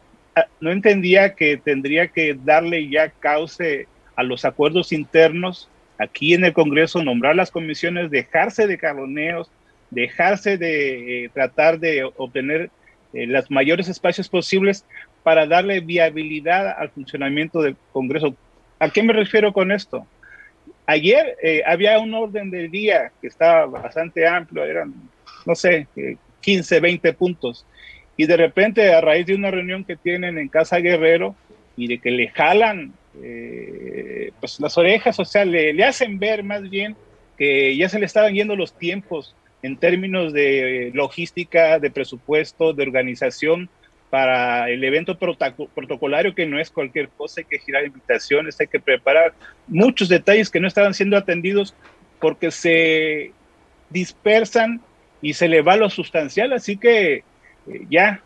no 0.60 0.71
entendía 0.71 1.36
que 1.36 1.58
tendría 1.58 2.08
que 2.08 2.38
darle 2.43 2.89
ya 2.89 3.10
cauce 3.10 3.88
a 4.15 4.23
los 4.23 4.45
acuerdos 4.45 4.91
internos 4.91 5.69
aquí 5.97 6.34
en 6.34 6.43
el 6.43 6.54
Congreso, 6.54 7.04
nombrar 7.04 7.36
las 7.36 7.51
comisiones, 7.51 8.10
dejarse 8.10 8.65
de 8.67 8.77
carroneos, 8.77 9.51
dejarse 9.91 10.58
de 10.58 11.25
eh, 11.25 11.30
tratar 11.34 11.80
de 11.80 12.04
obtener 12.17 12.71
eh, 13.13 13.28
los 13.28 13.50
mayores 13.52 13.88
espacios 13.88 14.30
posibles 14.30 14.86
para 15.24 15.45
darle 15.45 15.80
viabilidad 15.80 16.76
al 16.78 16.89
funcionamiento 16.89 17.62
del 17.62 17.76
Congreso. 17.91 18.36
¿A 18.80 18.89
qué 18.89 19.04
me 19.04 19.13
refiero 19.13 19.54
con 19.54 19.71
esto? 19.71 20.06
Ayer 20.86 21.38
eh, 21.41 21.62
había 21.65 22.00
un 22.00 22.13
orden 22.13 22.50
del 22.50 22.71
día 22.71 23.12
que 23.21 23.28
estaba 23.28 23.65
bastante 23.65 24.28
amplio, 24.28 24.63
eran, 24.65 24.93
no 25.45 25.56
sé, 25.56 25.88
15, 26.41 26.80
20 26.80 27.13
puntos. 27.13 27.65
Y 28.17 28.26
de 28.26 28.38
repente, 28.38 28.93
a 28.93 29.02
raíz 29.02 29.26
de 29.26 29.36
una 29.36 29.52
reunión 29.52 29.84
que 29.84 29.95
tienen 29.95 30.38
en 30.38 30.47
Casa 30.47 30.78
Guerrero 30.78 31.36
y 31.78 31.88
de 31.88 32.00
que 32.00 32.12
le 32.12 32.28
jalan 32.30 32.93
eh, 33.21 34.32
pues 34.39 34.60
las 34.60 34.78
orejas, 34.78 35.19
o 35.19 35.26
sea, 35.26 35.45
le, 35.45 35.84
hacen 35.84 36.19
ver 36.19 36.43
más 36.43 36.69
bien 36.69 36.95
que 37.38 37.76
ya 37.76 37.89
se 37.89 38.00
le 38.00 38.06
estaban 38.06 38.34
yendo 38.34 38.56
los 38.56 38.78
tiempos 38.78 39.36
en 39.63 39.78
términos 39.78 40.34
de 40.34 40.91
logística, 40.93 41.80
de 41.80 41.91
presupuesto, 41.91 42.74
de 42.74 42.84
organización 42.84 43.69
para 44.10 44.69
el 44.69 44.84
evento 44.84 45.17
protocolario, 45.17 46.36
que 46.36 46.45
no 46.45 46.60
es 46.60 46.69
cualquier 46.69 47.08
cosa, 47.10 47.41
hay 47.41 47.45
que 47.45 47.60
girar 47.60 47.86
invitaciones, 47.86 48.60
hay 48.60 48.67
que 48.67 48.80
preparar 48.80 49.34
muchos 49.67 50.10
detalles 50.10 50.50
que 50.50 50.60
no 50.60 50.67
estaban 50.67 50.93
siendo 50.93 51.15
atendidos 51.15 51.74
porque 52.19 52.52
se 52.52 53.32
dispersan 53.89 54.82
y 55.21 55.34
se 55.34 55.47
le 55.47 55.62
va 55.62 55.78
lo 55.78 55.89
sustancial, 55.89 56.52
así 56.52 56.78
que 56.78 57.13
eh, 57.13 57.24
ya 57.89 58.21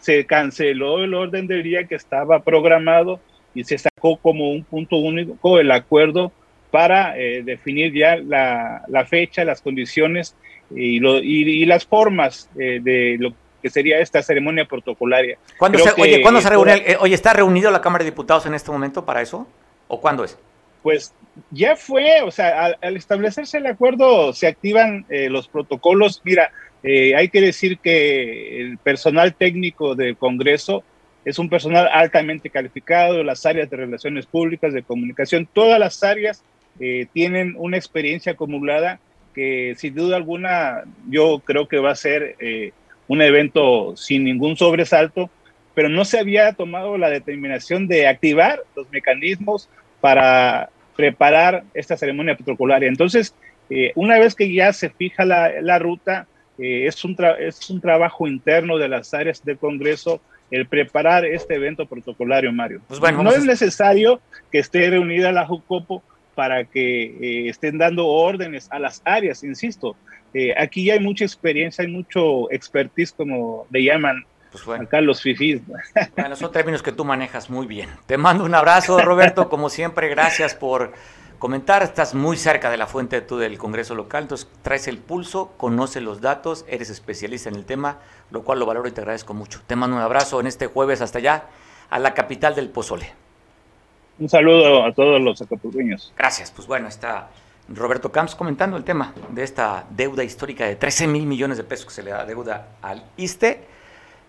se 0.00 0.24
canceló 0.26 1.02
el 1.02 1.14
orden 1.14 1.46
del 1.46 1.62
día 1.62 1.84
que 1.84 1.94
estaba 1.94 2.40
programado 2.40 3.18
y 3.54 3.64
se 3.64 3.78
sacó 3.78 4.18
como 4.18 4.50
un 4.50 4.62
punto 4.62 4.96
único 4.96 5.58
el 5.58 5.70
acuerdo 5.70 6.30
para 6.70 7.18
eh, 7.18 7.42
definir 7.42 7.92
ya 7.94 8.16
la, 8.16 9.06
fecha, 9.08 9.44
las 9.44 9.62
condiciones 9.62 10.36
y, 10.74 10.98
lo, 11.00 11.18
y, 11.18 11.64
las 11.66 11.86
formas 11.86 12.50
eh, 12.58 12.80
de 12.82 13.16
lo 13.18 13.32
que 13.62 13.70
sería 13.70 13.98
esta 14.00 14.22
ceremonia 14.22 14.64
protocolaria. 14.64 15.38
¿Cuándo 15.58 15.78
se, 15.78 15.90
oye, 16.00 16.20
¿cuándo 16.22 16.40
se 16.40 16.50
reúne? 16.50 16.82
Eh, 16.86 16.96
oye, 17.00 17.14
¿está 17.14 17.32
reunido 17.32 17.70
la 17.70 17.80
Cámara 17.80 18.04
de 18.04 18.10
Diputados 18.10 18.46
en 18.46 18.54
este 18.54 18.70
momento 18.70 19.04
para 19.04 19.22
eso? 19.22 19.46
¿O 19.88 20.00
cuándo 20.00 20.24
es? 20.24 20.38
Pues 20.82 21.14
ya 21.50 21.76
fue, 21.76 22.22
o 22.22 22.30
sea, 22.30 22.76
al, 22.80 22.96
establecerse 22.96 23.58
el 23.58 23.66
acuerdo 23.66 24.32
se 24.32 24.46
activan 24.46 25.04
los 25.08 25.48
protocolos. 25.48 26.22
Mira, 26.24 26.52
hay 26.84 27.28
que 27.28 27.40
decir 27.40 27.78
que 27.78 28.60
el 28.60 28.78
personal 28.78 29.34
técnico 29.34 29.94
del 29.94 30.16
Congreso 30.16 30.84
es 31.26 31.40
un 31.40 31.50
personal 31.50 31.88
altamente 31.92 32.50
calificado, 32.50 33.24
las 33.24 33.44
áreas 33.44 33.68
de 33.68 33.76
relaciones 33.76 34.26
públicas, 34.26 34.72
de 34.72 34.84
comunicación, 34.84 35.48
todas 35.52 35.80
las 35.80 36.04
áreas 36.04 36.44
eh, 36.78 37.06
tienen 37.12 37.54
una 37.58 37.76
experiencia 37.76 38.32
acumulada 38.32 39.00
que 39.36 39.74
sin 39.76 39.94
duda 39.94 40.16
alguna 40.16 40.84
yo 41.10 41.42
creo 41.44 41.68
que 41.68 41.78
va 41.78 41.90
a 41.90 41.94
ser 41.94 42.36
eh, 42.40 42.72
un 43.06 43.20
evento 43.20 43.94
sin 43.94 44.24
ningún 44.24 44.56
sobresalto, 44.56 45.28
pero 45.74 45.90
no 45.90 46.06
se 46.06 46.18
había 46.18 46.54
tomado 46.54 46.96
la 46.96 47.10
determinación 47.10 47.86
de 47.86 48.08
activar 48.08 48.62
los 48.74 48.90
mecanismos 48.90 49.68
para 50.00 50.70
preparar 50.96 51.64
esta 51.74 51.98
ceremonia 51.98 52.34
protocolaria. 52.34 52.88
Entonces, 52.88 53.34
eh, 53.68 53.92
una 53.94 54.18
vez 54.18 54.34
que 54.34 54.50
ya 54.50 54.72
se 54.72 54.88
fija 54.88 55.26
la, 55.26 55.60
la 55.60 55.78
ruta, 55.78 56.26
eh, 56.58 56.86
es, 56.86 57.04
un 57.04 57.14
es 57.38 57.68
un 57.68 57.82
trabajo 57.82 58.26
interno 58.26 58.78
de 58.78 58.88
las 58.88 59.12
áreas 59.12 59.44
del 59.44 59.58
Congreso 59.58 60.22
el 60.50 60.66
preparar 60.66 61.26
este 61.26 61.56
evento 61.56 61.84
protocolario, 61.84 62.52
Mario. 62.52 62.80
Pues 62.88 63.00
bueno, 63.00 63.22
no 63.22 63.32
es 63.32 63.44
necesario 63.44 64.20
que 64.50 64.60
esté 64.60 64.88
reunida 64.88 65.30
la 65.30 65.44
JUCOPO 65.44 66.02
para 66.36 66.64
que 66.66 67.04
eh, 67.04 67.48
estén 67.48 67.78
dando 67.78 68.06
órdenes 68.06 68.68
a 68.70 68.78
las 68.78 69.02
áreas, 69.04 69.42
insisto. 69.42 69.96
Eh, 70.34 70.54
aquí 70.56 70.84
ya 70.84 70.92
hay 70.92 71.00
mucha 71.00 71.24
experiencia, 71.24 71.82
hay 71.82 71.90
mucho 71.90 72.50
expertise, 72.52 73.12
como 73.12 73.66
le 73.70 73.82
llaman 73.82 74.24
pues 74.52 74.80
acá 74.80 75.00
los 75.00 75.22
fifís. 75.22 75.62
Bueno, 76.14 76.36
son 76.36 76.52
términos 76.52 76.82
que 76.82 76.92
tú 76.92 77.04
manejas 77.04 77.48
muy 77.50 77.66
bien. 77.66 77.88
Te 78.04 78.18
mando 78.18 78.44
un 78.44 78.54
abrazo, 78.54 78.98
Roberto, 79.00 79.48
como 79.50 79.70
siempre, 79.70 80.08
gracias 80.08 80.54
por 80.54 80.92
comentar. 81.38 81.82
Estás 81.82 82.14
muy 82.14 82.36
cerca 82.36 82.70
de 82.70 82.76
la 82.76 82.86
fuente 82.86 83.22
tú 83.22 83.38
del 83.38 83.56
Congreso 83.56 83.94
local, 83.94 84.24
entonces 84.24 84.46
traes 84.60 84.88
el 84.88 84.98
pulso, 84.98 85.54
conoces 85.56 86.02
los 86.02 86.20
datos, 86.20 86.66
eres 86.68 86.90
especialista 86.90 87.48
en 87.48 87.56
el 87.56 87.64
tema, 87.64 87.98
lo 88.30 88.44
cual 88.44 88.58
lo 88.58 88.66
valoro 88.66 88.88
y 88.88 88.92
te 88.92 89.00
agradezco 89.00 89.32
mucho. 89.32 89.62
Te 89.66 89.74
mando 89.74 89.96
un 89.96 90.02
abrazo 90.02 90.38
en 90.38 90.46
este 90.46 90.66
jueves 90.66 91.00
hasta 91.00 91.18
allá, 91.18 91.44
a 91.88 91.98
la 91.98 92.12
capital 92.12 92.54
del 92.54 92.68
Pozole. 92.68 93.25
Un 94.18 94.28
saludo 94.30 94.84
a 94.84 94.92
todos 94.92 95.20
los 95.20 95.42
acapulqueños. 95.42 96.12
Gracias. 96.16 96.50
Pues 96.50 96.66
bueno, 96.66 96.88
está 96.88 97.28
Roberto 97.68 98.10
Camps 98.10 98.34
comentando 98.34 98.76
el 98.78 98.84
tema 98.84 99.12
de 99.30 99.42
esta 99.42 99.84
deuda 99.90 100.24
histórica 100.24 100.64
de 100.64 100.76
13 100.76 101.06
mil 101.06 101.26
millones 101.26 101.58
de 101.58 101.64
pesos 101.64 101.86
que 101.86 101.92
se 101.92 102.02
le 102.02 102.12
da 102.12 102.24
deuda 102.24 102.76
al 102.80 103.04
ISTE. 103.18 103.60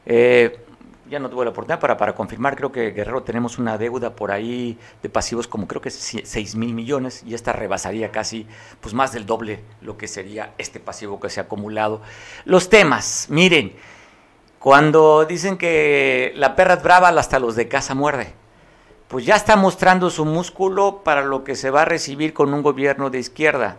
Eh, 0.06 0.60
ya 1.10 1.19
no 1.19 1.30
tuve 1.30 1.45
la 1.45 1.52
oportunidad 1.52 1.80
para, 1.80 1.95
para 1.95 2.13
confirmar, 2.13 2.58
creo 2.58 2.69
que 2.69 2.91
Guerrero 2.91 3.23
tenemos 3.23 3.60
una 3.60 3.78
deuda 3.78 4.13
por 4.13 4.30
ahí 4.30 4.78
de 5.02 5.08
pasivos 5.08 5.47
como 5.47 5.65
creo 5.65 5.82
que 5.82 5.89
6 5.89 6.56
mil 6.56 6.73
millones 6.73 7.23
y 7.26 7.34
esta 7.34 7.54
rebasaría 7.54 8.12
casi 8.12 8.45
pues 8.82 8.93
más 8.93 9.13
del 9.13 9.26
doble 9.26 9.62
lo 9.80 9.97
que 9.97 10.10
sería 10.10 10.54
este 10.58 10.82
pasivo 10.82 11.21
que 11.21 11.30
se 11.30 11.39
ha 11.39 11.43
acumulado. 11.43 12.02
Los 12.43 12.69
temas, 12.69 13.28
miren, 13.30 13.71
cuando 14.60 15.23
dicen 15.23 15.58
que 15.58 16.34
la 16.36 16.58
perra 16.58 16.73
es 16.73 16.84
brava 16.84 17.08
hasta 17.08 17.39
los 17.39 17.56
de 17.56 17.69
casa 17.69 17.95
muerde, 17.95 18.34
pues 19.07 19.25
ya 19.25 19.35
está 19.35 19.55
mostrando 19.55 20.09
su 20.09 20.25
músculo 20.25 21.01
para 21.03 21.23
lo 21.23 21.43
que 21.43 21.55
se 21.55 21.69
va 21.69 21.83
a 21.83 21.85
recibir 21.85 22.33
con 22.33 22.53
un 22.53 22.61
gobierno 22.61 23.09
de 23.09 23.19
izquierda. 23.19 23.77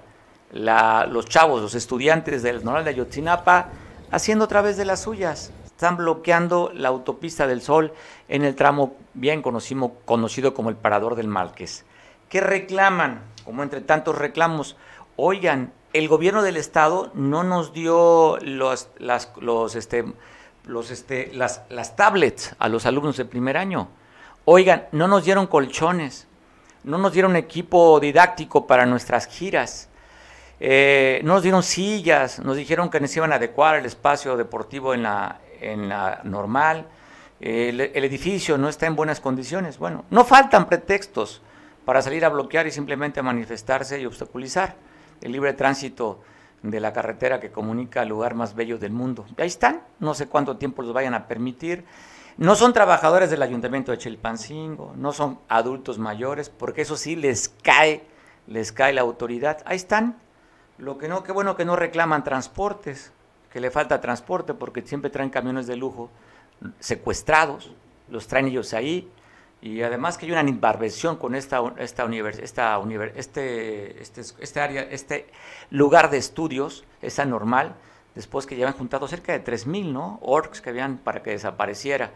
La, 0.52 1.06
los 1.06 1.26
chavos, 1.26 1.60
los 1.60 1.74
estudiantes 1.74 2.42
del 2.42 2.64
Normal 2.64 2.84
de 2.84 2.90
Ayotzinapa, 2.90 3.68
haciendo 4.10 4.46
otra 4.46 4.62
vez 4.62 4.76
de 4.76 4.86
las 4.86 5.02
suyas 5.02 5.52
están 5.78 5.96
bloqueando 5.96 6.72
la 6.74 6.88
autopista 6.88 7.46
del 7.46 7.62
Sol 7.62 7.92
en 8.28 8.44
el 8.44 8.56
tramo 8.56 8.96
bien 9.14 9.42
conocido, 9.42 9.92
conocido 10.04 10.52
como 10.52 10.70
el 10.70 10.74
Parador 10.74 11.14
del 11.14 11.28
Malques. 11.28 11.84
¿Qué 12.28 12.40
reclaman? 12.40 13.22
Como 13.44 13.62
entre 13.62 13.80
tantos 13.82 14.18
reclamos, 14.18 14.76
oigan, 15.14 15.72
el 15.92 16.08
gobierno 16.08 16.42
del 16.42 16.56
estado 16.56 17.12
no 17.14 17.44
nos 17.44 17.72
dio 17.72 18.38
los, 18.40 18.88
las, 18.98 19.30
los, 19.40 19.76
este, 19.76 20.04
los, 20.64 20.90
este, 20.90 21.30
las, 21.32 21.62
las 21.68 21.94
tablets 21.94 22.56
a 22.58 22.68
los 22.68 22.84
alumnos 22.84 23.16
de 23.16 23.24
primer 23.24 23.56
año. 23.56 23.88
Oigan, 24.50 24.86
no 24.92 25.08
nos 25.08 25.26
dieron 25.26 25.46
colchones, 25.46 26.26
no 26.82 26.96
nos 26.96 27.12
dieron 27.12 27.36
equipo 27.36 28.00
didáctico 28.00 28.66
para 28.66 28.86
nuestras 28.86 29.26
giras. 29.26 29.90
Eh, 30.58 31.20
no 31.22 31.34
nos 31.34 31.42
dieron 31.42 31.62
sillas, 31.62 32.38
nos 32.38 32.56
dijeron 32.56 32.88
que 32.88 32.98
nos 32.98 33.14
iban 33.14 33.30
a 33.32 33.34
adecuar 33.34 33.76
el 33.76 33.84
espacio 33.84 34.38
deportivo 34.38 34.94
en 34.94 35.02
la, 35.02 35.42
en 35.60 35.90
la 35.90 36.22
normal, 36.24 36.86
el, 37.40 37.78
edificio 37.78 38.56
no 38.56 38.70
está 38.70 38.86
en 38.86 38.96
buenas 38.96 39.20
condiciones. 39.20 39.76
Bueno, 39.76 40.06
no 40.08 40.24
faltan 40.24 40.66
pretextos 40.66 41.42
para 41.84 42.00
salir 42.00 42.24
a 42.24 42.30
bloquear 42.30 42.66
y 42.66 42.70
simplemente 42.70 43.20
manifestarse 43.20 44.00
y 44.00 44.06
obstaculizar 44.06 44.76
el 45.20 45.30
libre 45.30 45.52
tránsito 45.52 46.22
de 46.62 46.80
la 46.80 46.94
carretera 46.94 47.38
que 47.38 47.50
comunica 47.50 48.00
al 48.00 48.08
lugar 48.08 48.34
más 48.34 48.54
bello 48.54 48.78
del 48.78 48.92
mundo. 48.92 49.26
ahí 49.36 49.46
están, 49.46 49.82
no 50.00 50.14
sé 50.14 50.26
cuánto 50.26 50.56
tiempo 50.56 50.80
los 50.80 50.94
vayan 50.94 51.12
a 51.12 51.28
permitir. 51.28 51.84
No 52.38 52.54
son 52.54 52.72
trabajadores 52.72 53.30
del 53.30 53.42
ayuntamiento 53.42 53.90
de 53.90 53.98
Chelpancingo, 53.98 54.92
no 54.96 55.12
son 55.12 55.40
adultos 55.48 55.98
mayores, 55.98 56.48
porque 56.48 56.82
eso 56.82 56.96
sí 56.96 57.16
les 57.16 57.48
cae, 57.48 58.04
les 58.46 58.70
cae 58.70 58.92
la 58.92 59.00
autoridad. 59.00 59.58
Ahí 59.64 59.74
están. 59.74 60.16
Lo 60.78 60.98
que 60.98 61.08
no, 61.08 61.24
qué 61.24 61.32
bueno 61.32 61.56
que 61.56 61.64
no 61.64 61.74
reclaman 61.74 62.22
transportes, 62.22 63.12
que 63.52 63.58
le 63.58 63.72
falta 63.72 64.00
transporte 64.00 64.54
porque 64.54 64.82
siempre 64.82 65.10
traen 65.10 65.30
camiones 65.30 65.66
de 65.66 65.74
lujo 65.74 66.10
secuestrados, 66.78 67.72
los 68.08 68.28
traen 68.28 68.46
ellos 68.46 68.72
ahí, 68.72 69.10
y 69.60 69.82
además 69.82 70.16
que 70.16 70.26
hay 70.26 70.32
una 70.32 70.48
inversión 70.48 71.16
con 71.16 71.34
esta, 71.34 71.60
esta, 71.78 72.04
esta 72.40 72.80
este, 73.16 74.00
este, 74.00 74.20
este, 74.38 74.60
área, 74.60 74.82
este 74.82 75.26
lugar 75.70 76.08
de 76.10 76.18
estudios, 76.18 76.84
es 77.02 77.18
anormal, 77.18 77.74
después 78.14 78.46
que 78.46 78.56
ya 78.56 78.66
habían 78.66 78.78
juntado 78.78 79.06
cerca 79.08 79.32
de 79.32 79.44
3.000 79.44 79.92
¿no? 79.92 80.18
orcs 80.22 80.60
que 80.60 80.70
habían 80.70 80.98
para 80.98 81.22
que 81.22 81.30
desapareciera. 81.30 82.10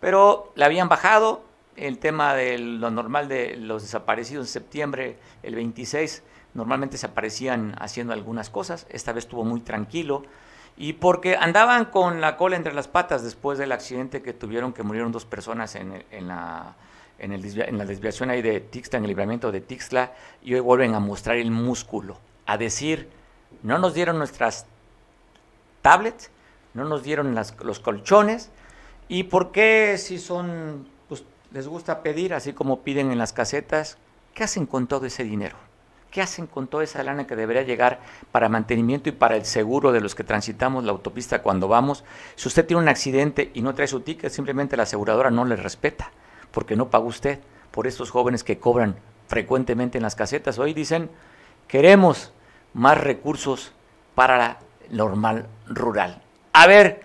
Pero 0.00 0.52
le 0.56 0.64
habían 0.64 0.88
bajado 0.88 1.42
el 1.76 1.98
tema 1.98 2.34
de 2.34 2.58
lo 2.58 2.90
normal 2.90 3.28
de 3.28 3.56
los 3.56 3.82
desaparecidos 3.82 4.46
en 4.46 4.52
septiembre, 4.52 5.16
el 5.42 5.54
26, 5.54 6.22
normalmente 6.54 6.96
se 6.96 7.06
aparecían 7.06 7.74
haciendo 7.78 8.12
algunas 8.12 8.50
cosas, 8.50 8.86
esta 8.90 9.12
vez 9.12 9.24
estuvo 9.24 9.44
muy 9.44 9.60
tranquilo, 9.60 10.24
y 10.76 10.94
porque 10.94 11.36
andaban 11.36 11.86
con 11.86 12.20
la 12.20 12.36
cola 12.36 12.56
entre 12.56 12.74
las 12.74 12.88
patas 12.88 13.22
después 13.22 13.58
del 13.58 13.72
accidente 13.72 14.22
que 14.22 14.32
tuvieron, 14.32 14.72
que 14.72 14.82
murieron 14.82 15.12
dos 15.12 15.24
personas 15.24 15.74
en, 15.76 16.04
en, 16.10 16.28
la, 16.28 16.74
en, 17.18 17.32
en 17.32 17.78
la 17.78 17.84
desviación 17.84 18.30
ahí 18.30 18.42
de 18.42 18.60
Tixla, 18.60 18.98
en 18.98 19.04
el 19.04 19.08
libramiento 19.08 19.52
de 19.52 19.60
Tixla, 19.60 20.12
y 20.42 20.54
hoy 20.54 20.60
vuelven 20.60 20.94
a 20.94 21.00
mostrar 21.00 21.36
el 21.36 21.50
músculo, 21.50 22.18
a 22.46 22.56
decir, 22.56 23.08
no 23.62 23.78
nos 23.78 23.94
dieron 23.94 24.18
nuestras 24.18 24.66
tablets, 25.84 26.30
no 26.72 26.86
nos 26.86 27.02
dieron 27.02 27.34
los 27.34 27.78
colchones, 27.80 28.50
y 29.06 29.24
por 29.24 29.52
qué 29.52 29.98
si 29.98 30.18
son, 30.18 30.88
pues 31.10 31.24
les 31.52 31.68
gusta 31.68 32.02
pedir, 32.02 32.32
así 32.32 32.54
como 32.54 32.80
piden 32.80 33.12
en 33.12 33.18
las 33.18 33.34
casetas, 33.34 33.98
¿qué 34.32 34.44
hacen 34.44 34.64
con 34.64 34.86
todo 34.86 35.04
ese 35.04 35.24
dinero? 35.24 35.56
¿Qué 36.10 36.22
hacen 36.22 36.46
con 36.46 36.68
toda 36.68 36.84
esa 36.84 37.02
lana 37.02 37.26
que 37.26 37.36
debería 37.36 37.64
llegar 37.64 38.00
para 38.32 38.48
mantenimiento 38.48 39.10
y 39.10 39.12
para 39.12 39.36
el 39.36 39.44
seguro 39.44 39.92
de 39.92 40.00
los 40.00 40.14
que 40.14 40.24
transitamos 40.24 40.84
la 40.84 40.92
autopista 40.92 41.42
cuando 41.42 41.68
vamos? 41.68 42.02
Si 42.34 42.48
usted 42.48 42.64
tiene 42.64 42.82
un 42.82 42.88
accidente 42.88 43.50
y 43.52 43.60
no 43.60 43.74
trae 43.74 43.86
su 43.86 44.00
ticket, 44.00 44.32
simplemente 44.32 44.78
la 44.78 44.84
aseguradora 44.84 45.30
no 45.30 45.44
le 45.44 45.56
respeta, 45.56 46.12
porque 46.50 46.76
no 46.76 46.88
paga 46.88 47.04
usted 47.04 47.40
por 47.72 47.86
estos 47.86 48.10
jóvenes 48.10 48.42
que 48.42 48.58
cobran 48.58 48.96
frecuentemente 49.26 49.98
en 49.98 50.02
las 50.02 50.14
casetas. 50.14 50.58
Hoy 50.58 50.72
dicen, 50.72 51.10
queremos 51.68 52.32
más 52.72 52.96
recursos 52.96 53.72
para 54.14 54.38
la 54.38 54.58
normal 54.90 55.46
rural. 55.66 56.20
A 56.52 56.66
ver, 56.66 57.02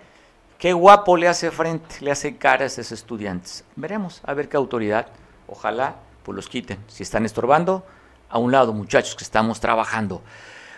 qué 0.58 0.74
guapo 0.74 1.18
le 1.18 1.28
hace 1.28 1.52
frente, 1.52 1.96
le 2.02 2.12
hace 2.12 2.38
cara 2.38 2.64
a 2.64 2.68
esos 2.68 2.92
estudiantes. 2.92 3.64
Veremos, 3.76 4.22
a 4.26 4.34
ver 4.34 4.50
qué 4.50 4.58
autoridad, 4.58 5.08
ojalá, 5.48 5.96
pues 6.24 6.36
los 6.36 6.48
quiten. 6.48 6.80
Si 6.88 7.04
están 7.04 7.26
estorbando, 7.26 7.86
a 8.30 8.38
un 8.38 8.52
lado, 8.52 8.74
muchachos, 8.74 9.16
que 9.16 9.24
estamos 9.24 9.60
trabajando. 9.60 10.22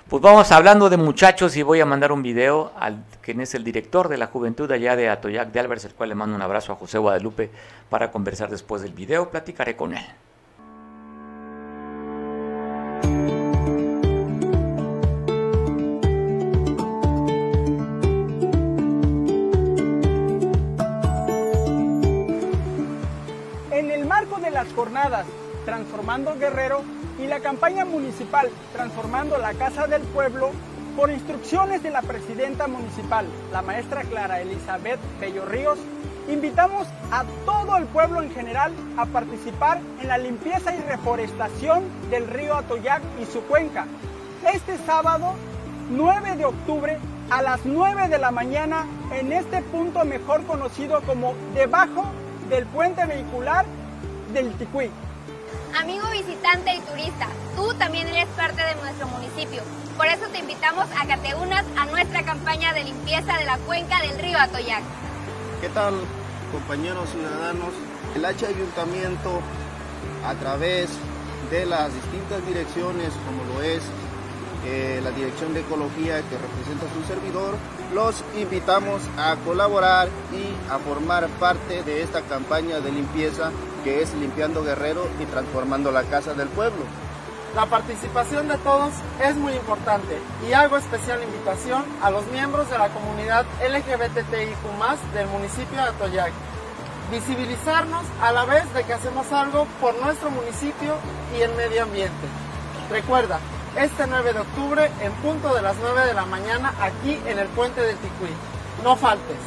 Pues 0.07 0.21
vamos 0.21 0.51
hablando 0.51 0.89
de 0.89 0.97
muchachos 0.97 1.55
y 1.55 1.63
voy 1.63 1.79
a 1.79 1.85
mandar 1.85 2.11
un 2.11 2.23
video 2.23 2.73
al 2.77 3.03
quien 3.21 3.39
es 3.39 3.53
el 3.55 3.63
director 3.63 4.09
de 4.09 4.17
la 4.17 4.27
juventud 4.27 4.69
allá 4.71 4.95
de 4.95 5.09
Atoyac 5.09 5.51
de 5.51 5.59
Álvarez, 5.59 5.85
el 5.85 5.93
cual 5.93 6.09
le 6.09 6.15
mando 6.15 6.35
un 6.35 6.41
abrazo 6.41 6.73
a 6.73 6.75
José 6.75 6.97
Guadalupe 6.97 7.49
para 7.89 8.11
conversar 8.11 8.49
después 8.49 8.81
del 8.81 8.93
video. 8.93 9.29
Platicaré 9.29 9.75
con 9.75 9.95
él. 9.95 10.05
Transformando 26.01 26.39
Guerrero, 26.39 26.81
y 27.19 27.27
la 27.27 27.41
campaña 27.41 27.85
municipal 27.85 28.49
Transformando 28.73 29.37
la 29.37 29.53
Casa 29.53 29.85
del 29.85 30.01
Pueblo, 30.01 30.49
por 30.97 31.11
instrucciones 31.11 31.83
de 31.83 31.91
la 31.91 32.01
presidenta 32.01 32.65
municipal, 32.65 33.27
la 33.51 33.61
maestra 33.61 34.01
Clara 34.01 34.41
Elizabeth 34.41 34.99
Bello 35.19 35.45
Ríos, 35.45 35.77
invitamos 36.27 36.87
a 37.11 37.23
todo 37.45 37.77
el 37.77 37.85
pueblo 37.85 38.23
en 38.23 38.31
general 38.31 38.73
a 38.97 39.05
participar 39.05 39.79
en 40.01 40.07
la 40.07 40.17
limpieza 40.17 40.75
y 40.75 40.79
reforestación 40.79 41.83
del 42.09 42.27
río 42.27 42.55
Atoyac 42.55 43.03
y 43.21 43.31
su 43.31 43.43
cuenca. 43.43 43.85
Este 44.51 44.79
sábado, 44.79 45.35
9 45.91 46.35
de 46.35 46.45
octubre, 46.45 46.97
a 47.29 47.43
las 47.43 47.63
9 47.63 48.07
de 48.07 48.17
la 48.17 48.31
mañana, 48.31 48.87
en 49.11 49.31
este 49.31 49.61
punto 49.61 50.03
mejor 50.03 50.47
conocido 50.47 51.01
como 51.01 51.35
debajo 51.53 52.05
del 52.49 52.65
puente 52.65 53.05
vehicular 53.05 53.67
del 54.33 54.51
Ticuí. 54.53 54.89
Amigo 55.79 56.05
visitante 56.11 56.75
y 56.75 56.79
turista, 56.81 57.27
tú 57.55 57.73
también 57.75 58.07
eres 58.07 58.27
parte 58.35 58.61
de 58.61 58.75
nuestro 58.75 59.07
municipio. 59.07 59.63
Por 59.95 60.05
eso 60.05 60.27
te 60.31 60.39
invitamos 60.39 60.85
a 60.99 61.05
que 61.05 61.17
te 61.17 61.35
unas 61.35 61.65
a 61.77 61.85
nuestra 61.85 62.23
campaña 62.23 62.73
de 62.73 62.83
limpieza 62.83 63.37
de 63.37 63.45
la 63.45 63.57
cuenca 63.59 64.01
del 64.01 64.19
río 64.19 64.37
Atoyac. 64.37 64.83
¿Qué 65.61 65.69
tal, 65.69 65.93
compañeros 66.51 67.09
ciudadanos? 67.09 67.69
El 68.15 68.25
H 68.25 68.45
Ayuntamiento, 68.45 69.39
a 70.25 70.33
través 70.35 70.89
de 71.49 71.65
las 71.65 71.93
distintas 71.93 72.45
direcciones, 72.45 73.13
como 73.25 73.43
lo 73.53 73.61
es 73.61 73.81
eh, 74.65 74.99
la 75.03 75.11
Dirección 75.11 75.53
de 75.53 75.61
Ecología 75.61 76.21
que 76.21 76.37
representa 76.37 76.85
su 76.93 77.07
servidor, 77.07 77.55
los 77.93 78.23
invitamos 78.37 79.01
a 79.17 79.35
colaborar 79.45 80.07
y 80.31 80.71
a 80.71 80.79
formar 80.79 81.27
parte 81.39 81.83
de 81.83 82.01
esta 82.01 82.21
campaña 82.21 82.79
de 82.79 82.91
limpieza 82.91 83.51
que 83.83 84.01
es 84.01 84.13
Limpiando 84.13 84.63
Guerrero 84.63 85.07
y 85.19 85.25
Transformando 85.25 85.91
la 85.91 86.03
Casa 86.03 86.33
del 86.33 86.47
Pueblo. 86.49 86.83
La 87.55 87.65
participación 87.65 88.47
de 88.47 88.57
todos 88.59 88.93
es 89.21 89.35
muy 89.35 89.53
importante 89.53 90.17
y 90.47 90.53
hago 90.53 90.77
especial 90.77 91.21
invitación 91.21 91.83
a 92.01 92.09
los 92.09 92.25
miembros 92.27 92.69
de 92.69 92.77
la 92.77 92.87
comunidad 92.89 93.45
LGBTIQ 93.61 95.13
del 95.13 95.27
municipio 95.27 95.77
de 95.77 95.83
Atoyac. 95.83 96.31
Visibilizarnos 97.11 98.05
a 98.21 98.31
la 98.31 98.45
vez 98.45 98.73
de 98.73 98.85
que 98.85 98.93
hacemos 98.93 99.29
algo 99.33 99.67
por 99.81 99.99
nuestro 100.01 100.31
municipio 100.31 100.95
y 101.37 101.41
el 101.41 101.53
medio 101.55 101.83
ambiente. 101.83 102.27
Recuerda, 102.89 103.39
este 103.75 104.05
9 104.07 104.33
de 104.33 104.39
octubre 104.39 104.91
en 105.01 105.11
punto 105.13 105.53
de 105.55 105.61
las 105.61 105.75
9 105.77 106.05
de 106.05 106.13
la 106.13 106.25
mañana 106.25 106.73
aquí 106.79 107.19
en 107.25 107.39
el 107.39 107.47
puente 107.49 107.81
del 107.81 107.95
Ticuí. 107.97 108.31
No 108.83 108.95
faltes. 108.95 109.37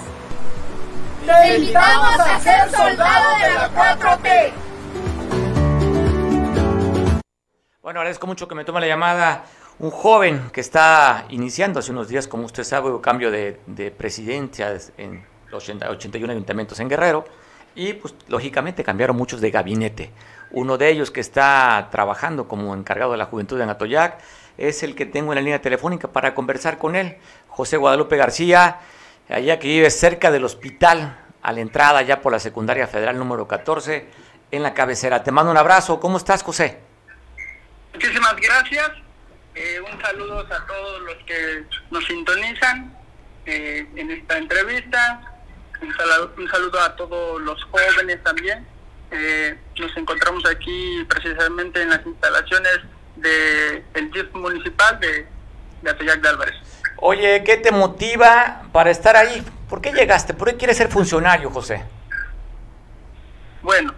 Te 1.26 1.56
invitamos 1.56 2.20
a 2.20 2.40
ser 2.40 2.70
soldado 2.70 3.38
de 3.38 3.54
la 3.54 3.98
4T. 3.98 4.52
Bueno, 7.82 8.00
agradezco 8.00 8.26
mucho 8.26 8.48
que 8.48 8.54
me 8.54 8.64
tome 8.64 8.80
la 8.80 8.86
llamada 8.86 9.44
un 9.78 9.90
joven 9.90 10.50
que 10.52 10.60
está 10.60 11.26
iniciando 11.30 11.80
hace 11.80 11.90
unos 11.90 12.08
días, 12.08 12.28
como 12.28 12.44
usted 12.44 12.64
sabe, 12.64 12.90
un 12.90 13.00
cambio 13.00 13.30
de, 13.30 13.60
de 13.66 13.90
presidencia 13.90 14.74
en 14.96 15.24
los 15.50 15.64
80, 15.64 15.90
81 15.90 16.32
ayuntamientos 16.32 16.80
en 16.80 16.88
Guerrero 16.88 17.24
y 17.74 17.94
pues 17.94 18.14
lógicamente 18.28 18.84
cambiaron 18.84 19.16
muchos 19.16 19.40
de 19.40 19.50
gabinete. 19.50 20.10
Uno 20.50 20.78
de 20.78 20.90
ellos 20.90 21.10
que 21.10 21.20
está 21.20 21.88
trabajando 21.90 22.46
como 22.48 22.74
encargado 22.74 23.12
de 23.12 23.18
la 23.18 23.26
juventud 23.26 23.60
en 23.60 23.68
Atoyac 23.70 24.18
es 24.56 24.82
el 24.82 24.94
que 24.94 25.06
tengo 25.06 25.32
en 25.32 25.36
la 25.36 25.42
línea 25.42 25.60
telefónica 25.60 26.08
para 26.08 26.34
conversar 26.34 26.78
con 26.78 26.94
él, 26.96 27.16
José 27.48 27.76
Guadalupe 27.76 28.16
García, 28.16 28.80
allá 29.28 29.58
que 29.58 29.68
vive 29.68 29.90
cerca 29.90 30.30
del 30.30 30.44
hospital, 30.44 31.18
a 31.42 31.52
la 31.52 31.60
entrada 31.60 32.00
ya 32.02 32.20
por 32.22 32.32
la 32.32 32.38
secundaria 32.38 32.86
federal 32.86 33.18
número 33.18 33.46
14, 33.46 34.06
en 34.50 34.62
la 34.62 34.72
cabecera. 34.72 35.22
Te 35.22 35.30
mando 35.30 35.50
un 35.50 35.58
abrazo. 35.58 36.00
¿Cómo 36.00 36.16
estás, 36.16 36.42
José? 36.42 36.80
Muchísimas 37.92 38.36
gracias. 38.36 38.90
Eh, 39.54 39.78
un 39.80 40.00
saludo 40.00 40.40
a 40.40 40.66
todos 40.66 41.02
los 41.02 41.16
que 41.24 41.64
nos 41.90 42.04
sintonizan 42.06 42.96
eh, 43.44 43.86
en 43.94 44.10
esta 44.10 44.38
entrevista. 44.38 45.20
Un 45.82 45.94
saludo, 45.94 46.34
un 46.38 46.48
saludo 46.48 46.80
a 46.80 46.96
todos 46.96 47.42
los 47.42 47.62
jóvenes 47.64 48.22
también 48.22 48.73
eh, 49.14 49.58
nos 49.78 49.96
encontramos 49.96 50.44
aquí 50.46 51.04
precisamente 51.08 51.82
en 51.82 51.90
las 51.90 52.04
instalaciones 52.04 52.80
del 53.16 53.84
de 53.92 54.02
DIF 54.12 54.34
municipal 54.34 54.98
de, 54.98 55.26
de 55.82 55.90
Atoyac 55.90 56.20
de 56.20 56.28
Álvarez. 56.28 56.54
Oye, 56.96 57.42
¿qué 57.44 57.56
te 57.56 57.70
motiva 57.70 58.62
para 58.72 58.90
estar 58.90 59.16
ahí? 59.16 59.44
¿Por 59.68 59.80
qué 59.80 59.92
llegaste? 59.92 60.34
¿Por 60.34 60.48
qué 60.48 60.56
quieres 60.56 60.76
ser 60.76 60.88
funcionario, 60.88 61.50
José? 61.50 61.84
Bueno, 63.62 63.94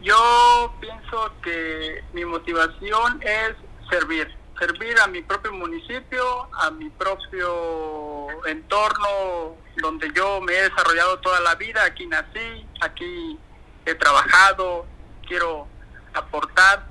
yo 0.00 0.74
pienso 0.80 1.32
que 1.42 2.02
mi 2.12 2.24
motivación 2.24 3.22
es 3.22 3.54
servir, 3.90 4.28
servir 4.58 4.98
a 5.00 5.06
mi 5.06 5.22
propio 5.22 5.52
municipio, 5.52 6.48
a 6.54 6.70
mi 6.70 6.90
propio 6.90 8.46
entorno 8.46 9.56
donde 9.76 10.10
yo 10.14 10.40
me 10.40 10.52
he 10.52 10.62
desarrollado 10.62 11.18
toda 11.20 11.40
la 11.40 11.54
vida, 11.54 11.84
aquí 11.84 12.06
nací, 12.06 12.66
aquí 12.80 13.38
he 13.88 13.94
trabajado, 13.94 14.86
quiero 15.26 15.66
aportar 16.12 16.84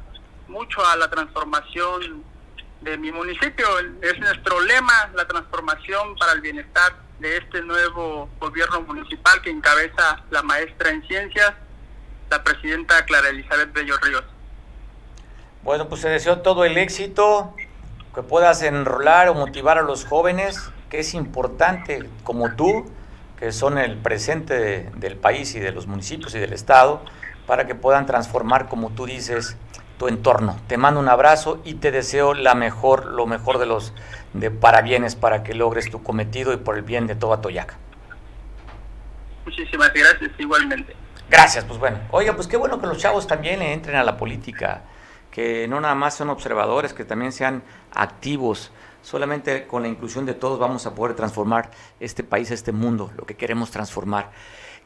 mucho 0.47 0.85
a 0.85 0.95
la 0.95 1.09
transformación 1.09 2.23
de 2.81 2.97
mi 2.97 3.11
municipio. 3.11 3.67
Es 4.01 4.19
nuestro 4.19 4.59
lema, 4.61 5.11
la 5.13 5.27
transformación 5.27 6.15
para 6.17 6.33
el 6.33 6.41
bienestar 6.41 6.95
de 7.19 7.37
este 7.37 7.61
nuevo 7.61 8.29
gobierno 8.39 8.81
municipal 8.81 9.41
que 9.41 9.49
encabeza 9.49 10.23
la 10.31 10.41
maestra 10.41 10.89
en 10.89 11.05
ciencias, 11.07 11.53
la 12.29 12.43
presidenta 12.43 13.05
Clara 13.05 13.29
Elizabeth 13.29 13.73
Bello 13.73 13.97
Ríos. 13.97 14.23
Bueno, 15.63 15.87
pues 15.89 16.01
te 16.01 16.09
deseo 16.09 16.39
todo 16.39 16.65
el 16.65 16.77
éxito, 16.77 17.53
que 18.15 18.23
puedas 18.23 18.61
enrolar 18.63 19.29
o 19.29 19.35
motivar 19.35 19.77
a 19.77 19.81
los 19.81 20.05
jóvenes, 20.05 20.71
que 20.89 20.99
es 20.99 21.13
importante 21.13 22.09
como 22.23 22.55
tú, 22.55 22.91
que 23.39 23.51
son 23.51 23.77
el 23.77 23.97
presente 23.97 24.89
del 24.95 25.15
país 25.15 25.55
y 25.55 25.59
de 25.59 25.71
los 25.71 25.87
municipios 25.87 26.33
y 26.35 26.39
del 26.39 26.53
Estado, 26.53 27.01
para 27.45 27.65
que 27.67 27.75
puedan 27.75 28.05
transformar, 28.05 28.67
como 28.67 28.89
tú 28.89 29.05
dices, 29.05 29.57
tu 29.97 30.07
entorno. 30.07 30.59
Te 30.67 30.77
mando 30.77 30.99
un 30.99 31.09
abrazo 31.09 31.61
y 31.63 31.75
te 31.75 31.91
deseo 31.91 32.33
la 32.33 32.55
mejor, 32.55 33.05
lo 33.05 33.25
mejor 33.25 33.57
de 33.57 33.65
los 33.65 33.93
de 34.33 34.51
parabienes 34.51 35.15
para 35.15 35.43
que 35.43 35.53
logres 35.53 35.89
tu 35.89 36.03
cometido 36.03 36.53
y 36.53 36.57
por 36.57 36.75
el 36.75 36.83
bien 36.83 37.07
de 37.07 37.15
toda 37.15 37.41
Toyaca. 37.41 37.77
Muchísimas 39.45 39.91
gracias, 39.93 40.31
igualmente. 40.37 40.95
Gracias, 41.29 41.65
pues 41.65 41.79
bueno. 41.79 41.99
Oiga, 42.11 42.35
pues 42.35 42.47
qué 42.47 42.57
bueno 42.57 42.79
que 42.79 42.87
los 42.87 42.97
chavos 42.97 43.27
también 43.27 43.61
entren 43.61 43.95
a 43.95 44.03
la 44.03 44.17
política, 44.17 44.81
que 45.31 45.67
no 45.67 45.79
nada 45.79 45.95
más 45.95 46.15
son 46.15 46.29
observadores, 46.29 46.93
que 46.93 47.05
también 47.05 47.31
sean 47.31 47.63
activos. 47.93 48.71
Solamente 49.07 49.65
con 49.67 49.83
la 49.83 49.87
inclusión 49.87 50.25
de 50.25 50.33
todos 50.33 50.59
vamos 50.59 50.85
a 50.85 50.93
poder 50.93 51.15
transformar 51.15 51.71
este 51.97 52.25
país, 52.25 52.51
este 52.51 52.73
mundo, 52.73 53.09
lo 53.15 53.25
que 53.25 53.37
queremos 53.37 53.71
transformar. 53.71 54.31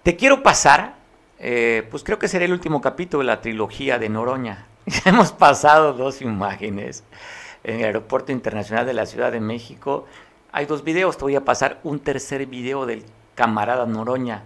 Te 0.03 0.15
quiero 0.15 0.43
pasar, 0.43 0.93
eh, 1.39 1.87
pues 1.89 2.03
creo 2.03 2.19
que 2.19 2.27
será 2.27 2.45
el 2.45 2.51
último 2.51 2.81
capítulo 2.81 3.21
de 3.23 3.25
la 3.25 3.41
trilogía 3.41 3.97
de 3.97 4.09
Noroña. 4.09 4.67
Ya 4.85 5.09
hemos 5.09 5.31
pasado 5.31 5.93
dos 5.93 6.21
imágenes 6.21 7.03
en 7.63 7.79
el 7.79 7.85
Aeropuerto 7.85 8.31
Internacional 8.31 8.85
de 8.85 8.93
la 8.93 9.07
Ciudad 9.07 9.31
de 9.31 9.39
México. 9.39 10.05
Hay 10.51 10.67
dos 10.67 10.83
videos, 10.83 11.17
te 11.17 11.23
voy 11.23 11.35
a 11.35 11.43
pasar 11.43 11.79
un 11.83 11.99
tercer 11.99 12.45
video 12.45 12.85
del 12.85 13.03
camarada 13.33 13.87
Noroña. 13.87 14.43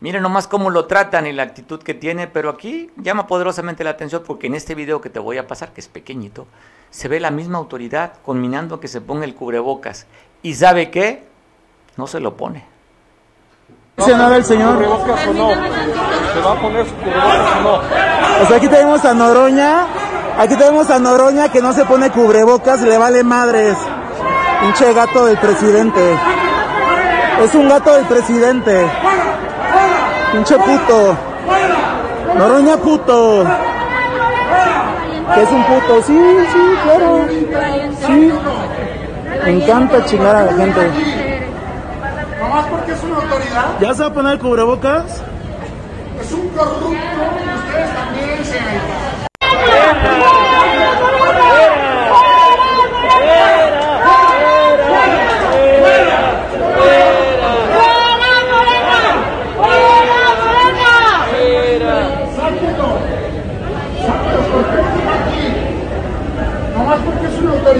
Miren 0.00 0.22
nomás 0.22 0.48
cómo 0.48 0.68
lo 0.68 0.86
tratan 0.86 1.28
y 1.28 1.32
la 1.32 1.44
actitud 1.44 1.80
que 1.80 1.94
tiene, 1.94 2.26
pero 2.26 2.50
aquí 2.50 2.90
llama 2.96 3.28
poderosamente 3.28 3.84
la 3.84 3.90
atención 3.90 4.24
porque 4.26 4.48
en 4.48 4.56
este 4.56 4.74
video 4.74 5.00
que 5.00 5.10
te 5.10 5.20
voy 5.20 5.38
a 5.38 5.46
pasar, 5.46 5.72
que 5.72 5.80
es 5.80 5.86
pequeñito, 5.86 6.48
se 6.92 7.08
ve 7.08 7.18
la 7.18 7.30
misma 7.30 7.58
autoridad 7.58 8.12
conminando 8.24 8.78
que 8.78 8.86
se 8.86 9.00
ponga 9.00 9.24
el 9.24 9.34
cubrebocas. 9.34 10.06
¿Y 10.42 10.54
sabe 10.54 10.90
qué? 10.90 11.26
No 11.96 12.06
se 12.06 12.20
lo 12.20 12.36
pone. 12.36 12.66
¿Dice 13.96 14.12
nada 14.12 14.36
el 14.36 14.44
señor? 14.44 14.74
¿Cubrebocas 14.74 15.26
o 15.26 15.32
no? 15.32 15.48
¿Se 15.50 16.40
va 16.40 16.52
a 16.52 16.60
poner 16.60 16.86
su 16.86 16.94
cubrebocas 16.94 17.56
o 17.56 17.62
no? 17.62 17.74
O 18.42 18.46
sea, 18.46 18.56
aquí 18.58 18.68
tenemos 18.68 19.04
a 19.06 19.14
Noroña, 19.14 19.86
aquí 20.38 20.54
tenemos 20.54 20.90
a 20.90 20.98
Noroña 20.98 21.48
que 21.50 21.62
no 21.62 21.72
se 21.72 21.86
pone 21.86 22.10
cubrebocas, 22.10 22.82
le 22.82 22.98
vale 22.98 23.24
madres. 23.24 23.76
Pinche 24.60 24.92
gato 24.92 25.24
del 25.26 25.38
presidente. 25.38 26.16
Es 27.42 27.54
un 27.54 27.68
gato 27.70 27.94
del 27.94 28.04
presidente. 28.04 28.86
Pinche 30.32 30.58
puto. 30.58 31.16
Noroña 32.36 32.76
puto. 32.76 33.46
Que 35.34 35.42
es 35.42 35.50
un 35.50 35.64
puto. 35.64 36.02
Sí, 36.02 36.18
sí, 36.52 36.74
claro. 36.84 37.26
Sí. 38.06 38.32
Me 39.44 39.50
encanta 39.50 40.04
chingar 40.04 40.36
a 40.36 40.42
la 40.44 40.52
gente. 40.52 40.90
Nomás 42.40 42.66
porque 42.66 42.92
es 42.92 43.02
una 43.02 43.16
autoridad. 43.16 43.80
¿Ya 43.80 43.94
se 43.94 44.02
va 44.02 44.08
a 44.08 44.12
poner 44.12 44.38
cubrebocas? 44.38 45.22
Es 46.20 46.32
un 46.32 46.48
corrupto 46.50 46.92
y 46.92 46.94
ustedes 46.94 47.94
también 47.94 48.44
se 48.44 48.58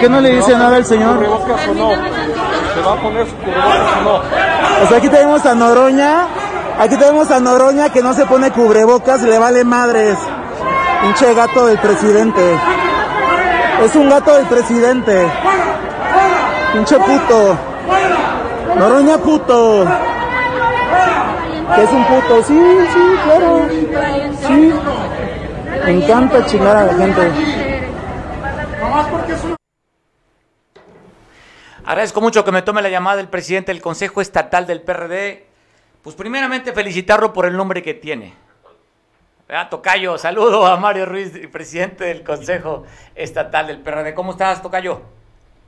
qué 0.00 0.08
no 0.08 0.20
le 0.20 0.30
dice 0.30 0.56
nada 0.56 0.76
al 0.76 0.84
señor? 0.84 1.16
¿Cubrebocas 1.16 1.68
o 1.68 1.74
no? 1.74 1.90
¿Se 1.90 2.80
va 2.80 2.92
a 2.92 2.96
poner 2.96 3.26
su 3.26 3.36
cubrebocas 3.36 3.96
o 3.98 4.02
no? 4.02 4.84
O 4.84 4.88
sea, 4.88 4.98
aquí 4.98 5.08
tenemos 5.08 5.46
a 5.46 5.54
Noroña, 5.54 6.26
aquí 6.78 6.96
tenemos 6.96 7.30
a 7.30 7.38
Noroña 7.38 7.90
que 7.90 8.02
no 8.02 8.14
se 8.14 8.24
pone 8.26 8.50
cubrebocas, 8.50 9.22
le 9.22 9.38
vale 9.38 9.62
madres. 9.64 10.18
Pinche 11.02 11.34
gato 11.34 11.66
del 11.66 11.78
presidente. 11.78 12.58
Es 13.84 13.94
un 13.94 14.08
gato 14.08 14.34
del 14.34 14.46
presidente. 14.46 15.26
Pinche 16.72 16.96
puto. 16.98 17.56
Noroña 18.76 19.18
puto. 19.18 19.86
Que 21.74 21.82
es 21.82 21.92
un 21.92 22.04
puto. 22.04 22.42
Sí, 22.42 22.60
sí, 22.92 23.18
claro. 23.24 23.60
Sí. 24.46 24.72
Me 25.84 25.92
encanta 25.92 26.44
chingar 26.46 26.76
a 26.76 26.84
la 26.84 26.94
gente. 26.94 27.59
Agradezco 31.90 32.20
mucho 32.20 32.44
que 32.44 32.52
me 32.52 32.62
tome 32.62 32.82
la 32.82 32.88
llamada 32.88 33.16
del 33.16 33.26
presidente 33.26 33.72
del 33.72 33.82
Consejo 33.82 34.20
Estatal 34.20 34.64
del 34.64 34.80
PRD. 34.80 35.44
Pues 36.04 36.14
primeramente 36.14 36.72
felicitarlo 36.72 37.32
por 37.32 37.46
el 37.46 37.56
nombre 37.56 37.82
que 37.82 37.94
tiene. 37.94 38.32
¿Verdad, 39.48 39.70
Tocayo, 39.70 40.16
saludo 40.16 40.64
a 40.66 40.76
Mario 40.76 41.04
Ruiz, 41.04 41.32
presidente 41.50 42.04
del 42.04 42.22
Consejo 42.22 42.84
Estatal 43.16 43.66
del 43.66 43.80
PRD. 43.80 44.14
¿Cómo 44.14 44.30
estás, 44.30 44.62
Tocayo? 44.62 45.02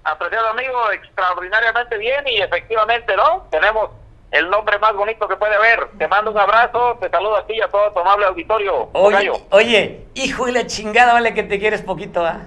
Apreciado 0.05 0.51
amigo, 0.51 0.93
extraordinariamente 0.93 1.99
bien 1.99 2.25
y 2.29 2.41
efectivamente, 2.41 3.16
¿no? 3.16 3.49
Tenemos 3.51 3.91
el 4.31 4.49
nombre 4.49 4.79
más 4.79 4.95
bonito 4.95 5.27
que 5.27 5.35
puede 5.35 5.57
haber. 5.57 5.89
Te 5.99 6.07
mando 6.07 6.31
un 6.31 6.39
abrazo, 6.39 6.99
te 7.01 7.11
saludo 7.11 7.39
a 7.39 7.47
ti 7.49 7.55
y 7.55 7.62
a 7.62 7.68
todo 7.68 7.91
tu 7.91 7.99
amable 7.99 8.27
auditorio. 8.27 8.91
Oye, 8.93 9.27
Tocayo. 9.27 9.47
oye, 9.51 10.07
hijo 10.14 10.47
de 10.47 10.53
la 10.53 10.68
chingada, 10.68 11.14
vale 11.14 11.35
que 11.35 11.43
te 11.43 11.59
quieres 11.59 11.83
poquito, 11.83 12.25
¿ah? 12.25 12.43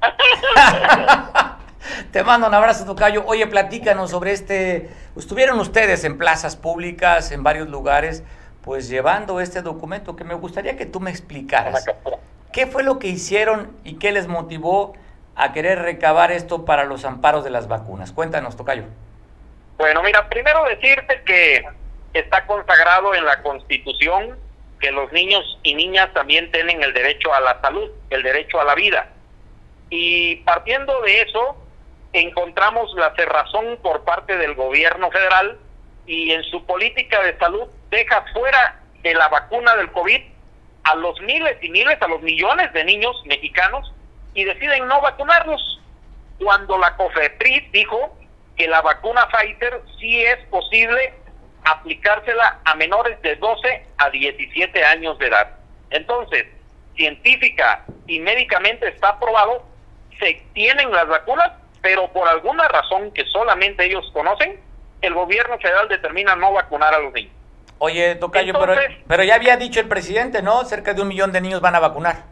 Te 2.10 2.22
mando 2.24 2.46
un 2.46 2.54
abrazo, 2.54 2.84
Tocayo. 2.84 3.24
Oye, 3.26 3.46
platícanos 3.46 4.10
sobre 4.10 4.32
este. 4.32 4.90
Estuvieron 5.16 5.58
ustedes 5.60 6.04
en 6.04 6.18
plazas 6.18 6.56
públicas, 6.56 7.32
en 7.32 7.42
varios 7.42 7.68
lugares, 7.68 8.22
pues 8.62 8.88
llevando 8.88 9.40
este 9.40 9.62
documento 9.62 10.16
que 10.16 10.24
me 10.24 10.34
gustaría 10.34 10.76
que 10.76 10.86
tú 10.86 11.00
me 11.00 11.10
explicaras. 11.10 11.84
¿Qué 12.52 12.66
fue 12.66 12.82
lo 12.82 12.98
que 12.98 13.08
hicieron 13.08 13.76
y 13.84 13.94
qué 13.98 14.12
les 14.12 14.28
motivó 14.28 14.94
a 15.34 15.52
querer 15.52 15.80
recabar 15.80 16.30
esto 16.32 16.64
para 16.64 16.84
los 16.84 17.04
amparos 17.04 17.44
de 17.44 17.50
las 17.50 17.68
vacunas? 17.68 18.12
Cuéntanos, 18.12 18.56
Tocayo. 18.56 18.84
Bueno, 19.78 20.02
mira, 20.02 20.28
primero 20.28 20.64
decirte 20.64 21.22
que 21.24 21.64
está 22.12 22.46
consagrado 22.46 23.14
en 23.14 23.24
la 23.24 23.42
Constitución 23.42 24.36
que 24.82 24.90
los 24.90 25.10
niños 25.12 25.58
y 25.62 25.74
niñas 25.74 26.12
también 26.12 26.50
tienen 26.50 26.82
el 26.82 26.92
derecho 26.92 27.32
a 27.32 27.40
la 27.40 27.60
salud, 27.60 27.90
el 28.10 28.22
derecho 28.22 28.60
a 28.60 28.64
la 28.64 28.74
vida. 28.74 29.08
Y 29.88 30.36
partiendo 30.36 31.00
de 31.02 31.22
eso, 31.22 31.56
encontramos 32.12 32.92
la 32.94 33.14
cerrazón 33.14 33.78
por 33.82 34.04
parte 34.04 34.36
del 34.36 34.54
gobierno 34.54 35.10
federal 35.10 35.58
y 36.06 36.32
en 36.32 36.42
su 36.44 36.64
política 36.66 37.22
de 37.22 37.36
salud 37.38 37.68
deja 37.90 38.24
fuera 38.32 38.80
de 39.02 39.14
la 39.14 39.28
vacuna 39.28 39.74
del 39.76 39.90
COVID 39.92 40.20
a 40.84 40.94
los 40.96 41.20
miles 41.20 41.56
y 41.62 41.70
miles, 41.70 42.00
a 42.00 42.08
los 42.08 42.22
millones 42.22 42.72
de 42.72 42.84
niños 42.84 43.16
mexicanos 43.26 43.92
y 44.34 44.44
deciden 44.44 44.86
no 44.88 45.00
vacunarlos. 45.00 45.80
Cuando 46.38 46.76
la 46.78 46.96
COFEPRIS 46.96 47.70
dijo 47.72 48.16
que 48.56 48.66
la 48.66 48.82
vacuna 48.82 49.28
Pfizer 49.28 49.80
sí 49.98 50.22
es 50.22 50.38
posible 50.46 51.14
aplicársela 51.64 52.60
a 52.64 52.74
menores 52.74 53.20
de 53.22 53.36
12 53.36 53.86
a 53.98 54.10
17 54.10 54.84
años 54.84 55.18
de 55.18 55.28
edad. 55.28 55.56
Entonces, 55.90 56.46
científica 56.96 57.84
y 58.06 58.18
médicamente 58.20 58.88
está 58.88 59.18
probado, 59.18 59.64
se 60.18 60.42
tienen 60.54 60.90
las 60.90 61.06
vacunas, 61.06 61.52
pero 61.82 62.08
por 62.12 62.28
alguna 62.28 62.68
razón 62.68 63.12
que 63.12 63.24
solamente 63.26 63.84
ellos 63.84 64.08
conocen, 64.12 64.58
el 65.00 65.14
gobierno 65.14 65.58
federal 65.58 65.88
determina 65.88 66.36
no 66.36 66.52
vacunar 66.52 66.94
a 66.94 67.00
los 67.00 67.12
niños. 67.12 67.32
Oye, 67.78 68.14
Tocayo, 68.14 68.52
pero, 68.58 68.74
Entonces- 68.74 69.04
pero 69.08 69.24
ya 69.24 69.34
había 69.34 69.56
dicho 69.56 69.80
el 69.80 69.88
presidente, 69.88 70.40
¿no? 70.40 70.64
Cerca 70.64 70.94
de 70.94 71.02
un 71.02 71.08
millón 71.08 71.32
de 71.32 71.40
niños 71.40 71.60
van 71.60 71.74
a 71.74 71.80
vacunar. 71.80 72.22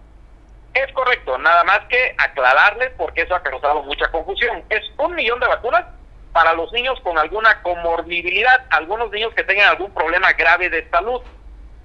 Es 0.72 0.92
correcto, 0.92 1.36
nada 1.38 1.64
más 1.64 1.80
que 1.88 2.14
aclararles 2.16 2.92
porque 2.96 3.22
eso 3.22 3.34
ha 3.34 3.42
causado 3.42 3.82
mucha 3.82 4.08
confusión. 4.12 4.62
Es 4.70 4.82
un 4.98 5.16
millón 5.16 5.40
de 5.40 5.48
vacunas 5.48 5.84
para 6.32 6.52
los 6.54 6.72
niños 6.72 7.00
con 7.00 7.18
alguna 7.18 7.60
comorbilidad, 7.62 8.64
algunos 8.70 9.10
niños 9.10 9.34
que 9.34 9.42
tengan 9.42 9.68
algún 9.70 9.92
problema 9.92 10.32
grave 10.34 10.70
de 10.70 10.88
salud, 10.88 11.20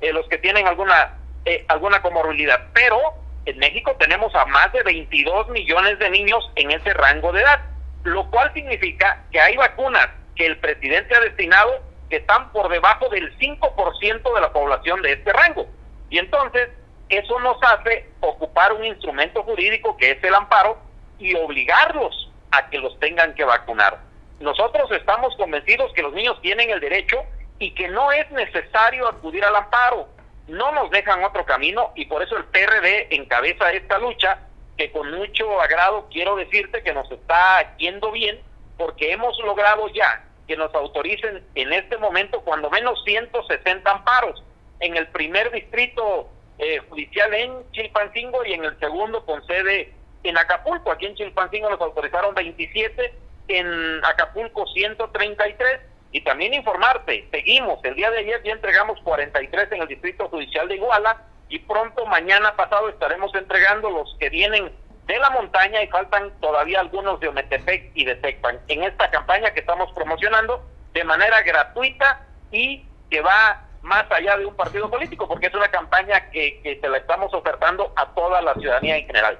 eh, 0.01 0.13
los 0.13 0.27
que 0.27 0.37
tienen 0.37 0.67
alguna 0.67 1.15
eh, 1.45 1.65
alguna 1.67 2.01
comorbilidad. 2.03 2.67
Pero 2.73 2.99
en 3.45 3.59
México 3.59 3.95
tenemos 3.99 4.33
a 4.35 4.45
más 4.45 4.71
de 4.73 4.83
22 4.83 5.49
millones 5.49 5.99
de 5.99 6.09
niños 6.09 6.51
en 6.55 6.71
ese 6.71 6.93
rango 6.93 7.31
de 7.31 7.41
edad, 7.41 7.61
lo 8.03 8.29
cual 8.31 8.51
significa 8.53 9.23
que 9.31 9.39
hay 9.39 9.55
vacunas 9.55 10.09
que 10.35 10.47
el 10.47 10.57
presidente 10.57 11.15
ha 11.15 11.19
destinado 11.21 11.81
que 12.09 12.17
están 12.17 12.51
por 12.51 12.69
debajo 12.69 13.09
del 13.09 13.35
5% 13.37 14.35
de 14.35 14.41
la 14.41 14.51
población 14.51 15.01
de 15.01 15.13
este 15.13 15.31
rango. 15.33 15.67
Y 16.09 16.19
entonces, 16.19 16.69
eso 17.09 17.39
nos 17.39 17.57
hace 17.63 18.09
ocupar 18.19 18.73
un 18.73 18.83
instrumento 18.83 19.43
jurídico 19.43 19.95
que 19.97 20.11
es 20.11 20.23
el 20.23 20.33
amparo 20.33 20.77
y 21.19 21.35
obligarlos 21.35 22.31
a 22.51 22.69
que 22.69 22.79
los 22.79 22.99
tengan 22.99 23.33
que 23.35 23.43
vacunar. 23.43 23.99
Nosotros 24.39 24.91
estamos 24.91 25.35
convencidos 25.37 25.93
que 25.93 26.01
los 26.01 26.13
niños 26.13 26.39
tienen 26.41 26.69
el 26.69 26.79
derecho 26.79 27.23
y 27.59 27.71
que 27.71 27.87
no 27.87 28.11
es 28.11 28.29
necesario 28.31 29.07
acudir 29.07 29.43
al 29.45 29.55
amparo. 29.55 30.07
No 30.47 30.71
nos 30.71 30.91
dejan 30.91 31.23
otro 31.23 31.45
camino 31.45 31.91
y 31.95 32.05
por 32.05 32.21
eso 32.21 32.37
el 32.37 32.45
PRD 32.45 33.15
encabeza 33.15 33.71
esta 33.71 33.97
lucha 33.97 34.39
que 34.77 34.91
con 34.91 35.11
mucho 35.11 35.59
agrado 35.61 36.07
quiero 36.11 36.35
decirte 36.35 36.83
que 36.83 36.93
nos 36.93 37.09
está 37.11 37.75
yendo 37.77 38.11
bien 38.11 38.39
porque 38.77 39.11
hemos 39.11 39.37
logrado 39.39 39.87
ya 39.89 40.23
que 40.47 40.55
nos 40.55 40.73
autoricen 40.75 41.43
en 41.55 41.73
este 41.73 41.97
momento 41.97 42.41
cuando 42.41 42.69
menos 42.69 43.01
160 43.05 43.89
amparos 43.89 44.43
en 44.79 44.95
el 44.95 45.07
primer 45.07 45.51
distrito 45.51 46.29
eh, 46.59 46.79
judicial 46.89 47.33
en 47.33 47.71
Chilpancingo 47.71 48.45
y 48.45 48.53
en 48.53 48.65
el 48.65 48.77
segundo 48.79 49.25
con 49.25 49.45
sede 49.47 49.93
en 50.23 50.37
Acapulco. 50.37 50.91
Aquí 50.91 51.05
en 51.05 51.15
Chilpancingo 51.15 51.69
nos 51.69 51.81
autorizaron 51.81 52.35
27, 52.35 53.13
en 53.47 54.05
Acapulco 54.05 54.65
133 54.67 55.79
y 56.15 56.21
también 56.21 56.53
informarte, 56.53 57.27
seguimos, 57.29 57.83
el 57.83 57.93
día 57.93 58.09
de 58.09 58.19
ayer 58.19 58.41
ya 58.41 58.53
entregamos 58.53 58.97
43 59.01 59.69
en 59.73 59.81
el 59.81 59.87
distrito 59.89 60.29
judicial 60.29 60.65
de 60.69 60.75
Iguala 60.75 61.23
y 61.49 61.59
pronto 61.59 62.05
mañana 62.05 62.55
pasado 62.55 62.87
estaremos 62.87 63.35
entregando 63.35 63.89
los 63.89 64.15
que 64.17 64.29
vienen 64.29 64.71
de 65.07 65.19
la 65.19 65.29
montaña 65.31 65.83
y 65.83 65.87
faltan 65.87 66.31
todavía 66.39 66.79
algunos 66.79 67.19
de 67.19 67.27
Ometepec 67.27 67.91
y 67.95 68.05
de 68.05 68.15
Tecpan 68.15 68.61
en 68.69 68.83
esta 68.83 69.11
campaña 69.11 69.51
que 69.53 69.59
estamos 69.59 69.91
promocionando 69.91 70.63
de 70.93 71.03
manera 71.03 71.41
gratuita 71.41 72.25
y 72.49 72.85
que 73.09 73.19
va 73.19 73.65
más 73.81 74.09
allá 74.09 74.37
de 74.37 74.45
un 74.45 74.55
partido 74.55 74.89
político 74.89 75.27
porque 75.27 75.47
es 75.47 75.53
una 75.53 75.67
campaña 75.67 76.29
que, 76.29 76.61
que 76.63 76.79
se 76.79 76.87
la 76.87 76.99
estamos 76.99 77.33
ofertando 77.33 77.91
a 77.97 78.05
toda 78.13 78.41
la 78.41 78.53
ciudadanía 78.53 78.95
en 78.95 79.05
general. 79.05 79.37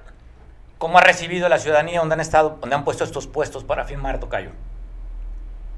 ¿Cómo 0.77 0.97
ha 0.97 1.01
recibido 1.01 1.47
la 1.47 1.57
ciudadanía 1.57 1.99
donde 1.99 2.15
han 2.15 2.19
estado, 2.19 2.57
donde 2.59 2.75
han 2.75 2.83
puesto 2.83 3.05
estos 3.05 3.27
puestos 3.27 3.63
para 3.63 3.85
firmar, 3.85 4.19
Tocayo? 4.19 4.51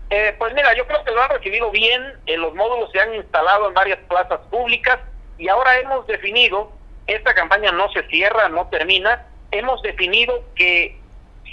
Eh, 0.10 0.36
pues 0.38 0.54
mira, 0.54 0.74
yo 0.76 0.88
creo 0.88 1.04
que 1.04 1.12
lo 1.12 1.22
han 1.22 1.30
recibido 1.30 1.70
bien, 1.70 2.14
eh, 2.28 2.38
los 2.38 2.54
módulos 2.56 2.90
se 2.92 3.00
han 3.00 3.14
instalado 3.14 3.68
en 3.68 3.74
varias 3.74 4.00
plazas 4.08 4.40
públicas 4.50 5.00
y 5.38 5.50
ahora 5.50 5.80
hemos 5.80 6.08
definido, 6.08 6.72
esta 7.08 7.34
campaña 7.34 7.72
no 7.74 7.92
se 7.92 8.04
cierra, 8.08 8.48
no 8.48 8.68
termina, 8.68 9.28
hemos 9.52 9.82
definido 9.82 10.44
que 10.56 10.98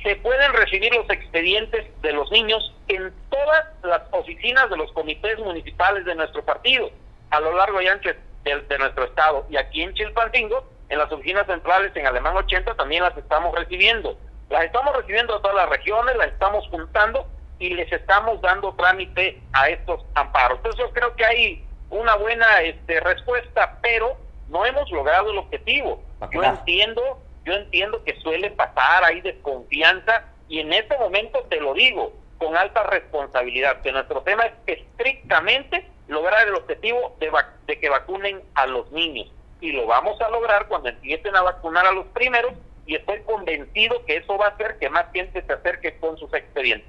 se 0.04 0.16
pueden 0.16 0.52
recibir 0.52 0.94
los 0.94 1.08
expedientes 1.10 1.86
de 2.02 2.12
los 2.12 2.30
niños 2.30 2.72
en 2.86 3.12
todas 3.28 3.64
las 3.82 4.02
oficinas 4.12 4.70
de 4.70 4.76
los 4.76 4.92
comités 4.92 5.38
municipales 5.40 6.04
de 6.04 6.14
nuestro 6.14 6.44
partido, 6.44 6.90
a 7.30 7.40
lo 7.40 7.56
largo 7.56 7.80
y 7.80 7.88
ancho 7.88 8.10
de, 8.44 8.60
de 8.60 8.78
nuestro 8.78 9.04
estado. 9.04 9.46
Y 9.50 9.56
aquí 9.56 9.82
en 9.82 9.94
Chilpancingo, 9.94 10.64
en 10.90 10.98
las 10.98 11.10
oficinas 11.10 11.46
centrales 11.46 11.90
en 11.96 12.06
Alemán 12.06 12.36
80, 12.36 12.74
también 12.74 13.02
las 13.02 13.16
estamos 13.16 13.52
recibiendo. 13.54 14.16
Las 14.50 14.64
estamos 14.64 14.94
recibiendo 14.94 15.34
a 15.34 15.40
todas 15.40 15.56
las 15.56 15.68
regiones, 15.70 16.16
las 16.16 16.28
estamos 16.28 16.68
juntando 16.68 17.26
y 17.58 17.70
les 17.70 17.90
estamos 17.92 18.40
dando 18.40 18.74
trámite 18.74 19.42
a 19.52 19.68
estos 19.68 20.04
amparos. 20.14 20.58
Entonces 20.58 20.84
yo 20.84 20.92
creo 20.92 21.14
que 21.16 21.24
hay 21.24 21.66
una 21.90 22.16
buena 22.16 22.60
este, 22.62 23.00
respuesta, 23.00 23.78
pero 23.82 24.16
no 24.48 24.66
hemos 24.66 24.90
logrado 24.90 25.30
el 25.30 25.38
objetivo. 25.38 26.02
Yo 26.32 26.40
entiendo, 26.58 27.22
yo 27.44 27.52
entiendo 27.54 28.02
que 28.04 28.16
suele 28.20 28.50
pasar, 28.50 29.04
hay 29.04 29.20
desconfianza 29.20 30.24
y 30.48 30.60
en 30.60 30.72
este 30.72 30.96
momento 30.98 31.40
te 31.48 31.60
lo 31.60 31.74
digo 31.74 32.12
con 32.38 32.56
alta 32.56 32.82
responsabilidad, 32.84 33.80
que 33.82 33.92
nuestro 33.92 34.22
tema 34.22 34.44
es 34.66 34.78
estrictamente 34.78 35.88
lograr 36.08 36.48
el 36.48 36.54
objetivo 36.54 37.16
de, 37.20 37.30
vac- 37.30 37.60
de 37.66 37.78
que 37.78 37.88
vacunen 37.88 38.42
a 38.54 38.66
los 38.66 38.90
niños 38.92 39.30
y 39.60 39.72
lo 39.72 39.86
vamos 39.86 40.20
a 40.20 40.28
lograr 40.28 40.66
cuando 40.68 40.88
empiecen 40.88 41.34
a 41.36 41.42
vacunar 41.42 41.86
a 41.86 41.92
los 41.92 42.06
primeros 42.08 42.52
y 42.86 42.96
estoy 42.96 43.20
convencido 43.22 44.04
que 44.04 44.16
eso 44.16 44.36
va 44.36 44.46
a 44.46 44.50
hacer 44.50 44.78
que 44.78 44.90
más 44.90 45.06
gente 45.14 45.42
se 45.46 45.52
acerque 45.52 45.98
con 45.98 46.18
sus 46.18 46.32
expedientes. 46.34 46.88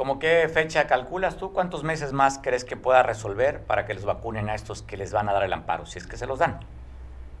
¿Cómo 0.00 0.18
qué 0.18 0.48
fecha 0.48 0.86
calculas 0.86 1.36
tú? 1.36 1.52
¿Cuántos 1.52 1.84
meses 1.84 2.14
más 2.14 2.40
crees 2.42 2.64
que 2.64 2.74
pueda 2.74 3.02
resolver 3.02 3.66
para 3.66 3.84
que 3.84 3.92
los 3.92 4.06
vacunen 4.06 4.48
a 4.48 4.54
estos 4.54 4.80
que 4.80 4.96
les 4.96 5.12
van 5.12 5.28
a 5.28 5.34
dar 5.34 5.42
el 5.42 5.52
amparo, 5.52 5.84
si 5.84 5.98
es 5.98 6.06
que 6.06 6.16
se 6.16 6.26
los 6.26 6.38
dan? 6.38 6.58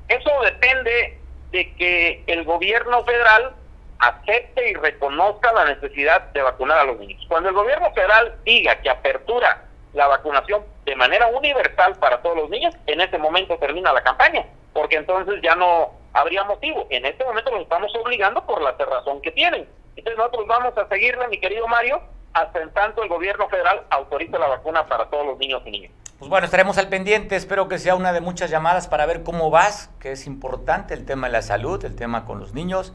Eso 0.08 0.30
depende 0.44 1.18
de 1.52 1.74
que 1.76 2.22
el 2.26 2.44
gobierno 2.44 3.02
federal 3.04 3.54
acepte 3.98 4.72
y 4.72 4.74
reconozca 4.74 5.54
la 5.54 5.64
necesidad 5.64 6.20
de 6.34 6.42
vacunar 6.42 6.80
a 6.80 6.84
los 6.84 6.98
niños. 6.98 7.24
Cuando 7.28 7.48
el 7.48 7.54
gobierno 7.54 7.90
federal 7.94 8.36
diga 8.44 8.78
que 8.82 8.90
apertura 8.90 9.64
la 9.94 10.08
vacunación 10.08 10.62
de 10.84 10.96
manera 10.96 11.28
universal 11.28 11.96
para 11.96 12.20
todos 12.20 12.36
los 12.36 12.50
niños, 12.50 12.74
en 12.86 13.00
ese 13.00 13.16
momento 13.16 13.56
termina 13.56 13.90
la 13.94 14.02
campaña, 14.02 14.44
porque 14.74 14.96
entonces 14.96 15.40
ya 15.42 15.54
no 15.54 15.92
habría 16.12 16.44
motivo. 16.44 16.86
En 16.90 17.06
este 17.06 17.24
momento 17.24 17.52
los 17.52 17.62
estamos 17.62 17.90
obligando 17.96 18.44
por 18.44 18.60
la 18.60 18.72
razón 18.72 19.22
que 19.22 19.30
tienen. 19.30 19.66
Entonces 19.96 20.18
nosotros 20.18 20.46
vamos 20.46 20.76
a 20.76 20.86
seguirle, 20.88 21.26
mi 21.28 21.40
querido 21.40 21.66
Mario, 21.66 22.02
hasta 22.32 22.62
en 22.62 22.70
tanto 22.72 23.02
el 23.02 23.08
gobierno 23.08 23.48
federal 23.48 23.82
autorice 23.90 24.38
la 24.38 24.48
vacuna 24.48 24.86
para 24.86 25.06
todos 25.06 25.26
los 25.26 25.38
niños 25.38 25.62
y 25.66 25.70
niñas. 25.70 25.92
Pues 26.18 26.28
bueno, 26.28 26.44
estaremos 26.44 26.76
al 26.78 26.88
pendiente, 26.88 27.34
espero 27.34 27.68
que 27.68 27.78
sea 27.78 27.94
una 27.94 28.12
de 28.12 28.20
muchas 28.20 28.50
llamadas 28.50 28.88
para 28.88 29.06
ver 29.06 29.22
cómo 29.22 29.50
vas, 29.50 29.90
que 30.00 30.12
es 30.12 30.26
importante 30.26 30.92
el 30.94 31.06
tema 31.06 31.28
de 31.28 31.32
la 31.32 31.42
salud, 31.42 31.82
el 31.84 31.96
tema 31.96 32.26
con 32.26 32.38
los 32.38 32.52
niños 32.52 32.92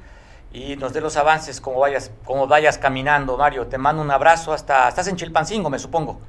y 0.55 0.77
nos 0.77 0.93
dé 0.93 1.01
los 1.01 1.17
avances 1.17 1.59
como 1.59 1.79
vayas, 1.81 2.11
como 2.23 2.47
vayas 2.47 2.77
caminando, 2.77 3.37
Mario. 3.37 3.67
Te 3.67 3.77
mando 3.77 4.01
un 4.01 4.09
abrazo 4.09 4.53
hasta, 4.53 4.87
estás 4.87 5.07
en 5.09 5.17
Chilpancingo, 5.17 5.69
me 5.69 5.79
supongo. 5.79 6.21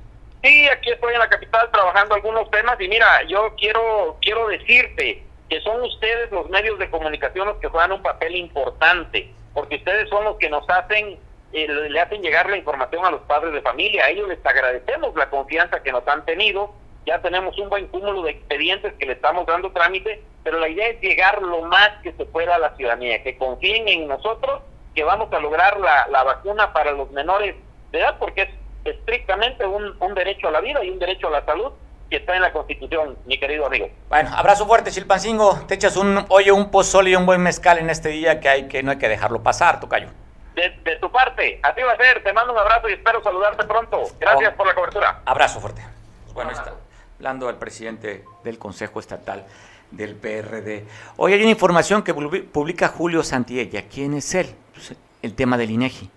Sí, 0.43 0.69
aquí 0.69 0.91
estoy 0.91 1.15
en 1.15 1.21
la 1.21 1.29
capital 1.29 1.71
trabajando 1.71 2.15
algunos 2.17 2.51
temas 2.51 2.81
y 2.81 2.89
mira, 2.89 3.23
yo 3.29 3.55
quiero 3.57 4.17
quiero 4.21 4.49
decirte 4.49 5.23
que 5.49 5.61
son 5.61 5.81
ustedes 5.83 6.31
los 6.33 6.49
medios 6.51 6.79
de 6.79 6.91
comunicación 6.91 7.47
los 7.47 7.59
que 7.59 7.69
juegan 7.69 7.93
un 7.93 8.03
papel 8.03 8.35
importante, 8.35 9.33
porque 9.55 9.77
ustedes 9.77 10.09
son 10.09 10.25
los 10.25 10.37
que 10.39 10.51
nos 10.51 10.69
hacen 10.69 11.19
eh, 11.53 11.67
le 11.69 12.01
hacen 12.01 12.23
llegar 12.23 12.49
la 12.51 12.57
información 12.57 13.05
a 13.05 13.11
los 13.11 13.23
padres 13.23 13.53
de 13.53 13.63
familia. 13.63 14.05
A 14.05 14.11
ellos 14.11 14.29
les 14.29 14.45
agradecemos 14.45 15.15
la 15.15 15.31
confianza 15.31 15.83
que 15.83 15.93
nos 15.93 16.07
han 16.09 16.25
tenido. 16.25 16.73
Ya 17.07 17.21
tenemos 17.23 17.57
un 17.59 17.69
buen 17.69 17.87
cúmulo 17.87 18.23
de 18.23 18.33
expedientes 18.33 18.93
que 18.95 19.07
le 19.07 19.13
estamos 19.13 19.47
dando 19.47 19.71
trámite, 19.73 20.23
pero 20.43 20.59
la 20.59 20.69
idea 20.69 20.89
es 20.89 21.01
llegar 21.01 21.41
lo 21.41 21.63
más 21.63 21.91
que 22.03 22.13
se 22.13 22.27
pueda 22.27 22.57
a 22.57 22.59
la 22.59 22.75
ciudadanía, 22.77 23.23
que 23.23 23.39
confíen 23.39 23.87
en 23.89 24.09
nosotros, 24.09 24.63
que 24.95 25.05
vamos 25.05 25.33
a 25.33 25.39
lograr 25.39 25.79
la, 25.79 26.09
la 26.09 26.25
vacuna 26.25 26.73
para 26.73 26.93
los 26.93 27.11
menores 27.13 27.55
de 27.93 28.01
edad, 28.01 28.17
porque 28.19 28.43
es 28.43 28.49
estrictamente 28.85 29.65
un, 29.67 29.97
un 30.01 30.15
derecho 30.15 30.49
a 30.49 30.51
la 30.51 30.61
vida 30.61 30.85
y 30.85 30.91
un 30.91 30.99
derecho 30.99 31.29
a 31.29 31.31
la 31.31 31.45
salud 31.45 31.73
que 32.11 32.17
está 32.17 32.37
en 32.37 32.43
la 32.43 32.53
Constitución, 32.53 33.17
mi 33.27 33.39
querido 33.39 33.67
amigo. 33.67 33.89
Bueno, 34.09 34.31
abrazo 34.35 34.67
fuerte, 34.67 34.91
Chilpancingo. 34.91 35.61
Te 35.67 35.75
echas 35.75 35.97
un, 35.97 36.25
oye, 36.29 36.53
un 36.53 36.71
pozole 36.71 37.11
y 37.11 37.17
un 37.17 37.27
buen 37.27 37.43
mezcal 37.43 37.79
en 37.79 37.91
este 37.91 38.11
día 38.11 38.41
que 38.41 38.49
hay 38.49 38.69
que 38.69 38.83
no 38.83 38.93
hay 38.93 38.99
que 38.99 39.09
dejarlo 39.09 39.43
pasar, 39.43 39.81
Tocayo. 39.81 40.09
De, 40.57 40.71
de 40.83 40.97
tu 40.97 41.13
parte, 41.13 41.61
así 41.63 41.83
va 41.83 41.93
a 41.93 41.97
ser. 41.97 42.23
Te 42.25 42.33
mando 42.33 42.53
un 42.53 42.59
abrazo 42.59 42.89
y 42.89 42.95
espero 42.95 43.23
saludarte 43.23 43.65
pronto. 43.67 44.03
Gracias 44.19 44.53
Oh. 44.55 44.57
por 44.57 44.67
la 44.67 44.75
cobertura. 44.75 45.23
Abrazo 45.25 45.61
fuerte. 45.61 45.83
Pues 46.25 46.35
bueno, 46.35 46.51
está 46.51 46.73
hablando 47.19 47.49
al 47.49 47.57
presidente 47.59 48.25
del 48.43 48.59
Consejo 48.59 48.99
Estatal 48.99 49.45
del 49.91 50.17
PRD. 50.17 50.85
Hoy 51.19 51.35
hay 51.35 51.41
una 51.43 51.51
información 51.51 52.03
que 52.03 52.15
publi- 52.15 52.45
publica 52.45 52.89
Julio 52.89 53.23
Santiella. 53.23 53.85
¿Quién 53.89 54.15
es 54.15 54.35
él? 54.35 54.53
Pues, 54.75 54.95
el 55.23 55.35
tema 55.35 55.57
del 55.59 55.71
INEGI. 55.71 56.11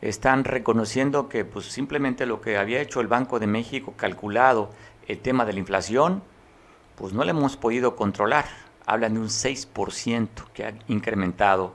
Están 0.00 0.44
reconociendo 0.44 1.28
que 1.28 1.44
pues 1.44 1.66
simplemente 1.66 2.26
lo 2.26 2.40
que 2.40 2.56
había 2.58 2.80
hecho 2.80 3.00
el 3.00 3.08
Banco 3.08 3.38
de 3.40 3.46
México 3.48 3.94
calculado 3.96 4.70
el 5.08 5.18
tema 5.20 5.44
de 5.44 5.52
la 5.54 5.58
inflación, 5.60 6.22
pues 6.96 7.12
no 7.12 7.24
lo 7.24 7.30
hemos 7.30 7.56
podido 7.56 7.96
controlar. 7.96 8.44
Hablan 8.86 9.14
de 9.14 9.20
un 9.20 9.28
6% 9.28 10.28
que 10.54 10.64
ha 10.66 10.72
incrementado 10.86 11.74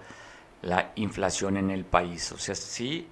la 0.64 0.92
inflación 0.96 1.58
en 1.58 1.70
el 1.70 1.86
país. 1.86 2.32
O 2.32 2.38
sea, 2.38 2.56
sí, 2.56 3.08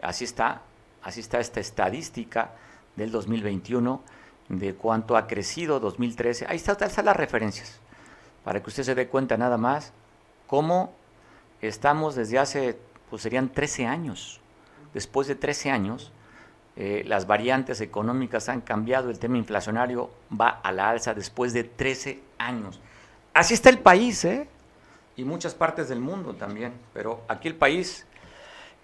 así 0.00 0.24
está, 0.24 0.62
así 1.02 1.20
está 1.20 1.40
esta 1.40 1.60
estadística 1.60 2.52
del 2.94 3.10
2021 3.10 4.02
de 4.48 4.74
cuánto 4.74 5.16
ha 5.16 5.26
crecido 5.26 5.80
2013. 5.80 6.46
Ahí 6.48 6.56
está, 6.56 6.76
ahí 6.80 7.04
las 7.04 7.16
referencias, 7.16 7.80
para 8.44 8.62
que 8.62 8.70
usted 8.70 8.84
se 8.84 8.94
dé 8.94 9.08
cuenta 9.08 9.36
nada 9.36 9.58
más 9.58 9.92
cómo 10.46 10.94
estamos 11.60 12.14
desde 12.14 12.38
hace, 12.38 12.78
pues 13.10 13.22
serían 13.22 13.48
13 13.48 13.86
años. 13.86 14.40
Después 14.94 15.26
de 15.26 15.34
13 15.34 15.70
años, 15.70 16.12
eh, 16.76 17.02
las 17.06 17.26
variantes 17.26 17.80
económicas 17.80 18.48
han 18.48 18.60
cambiado, 18.60 19.10
el 19.10 19.18
tema 19.18 19.38
inflacionario 19.38 20.10
va 20.38 20.48
a 20.48 20.70
la 20.70 20.90
alza 20.90 21.14
después 21.14 21.52
de 21.52 21.64
13 21.64 22.22
años. 22.38 22.80
Así 23.34 23.54
está 23.54 23.70
el 23.70 23.80
país, 23.80 24.24
¿eh? 24.24 24.48
Y 25.16 25.24
muchas 25.24 25.54
partes 25.54 25.88
del 25.88 26.00
mundo 26.00 26.34
también, 26.34 26.74
pero 26.92 27.22
aquí 27.28 27.48
el 27.48 27.56
país 27.56 28.06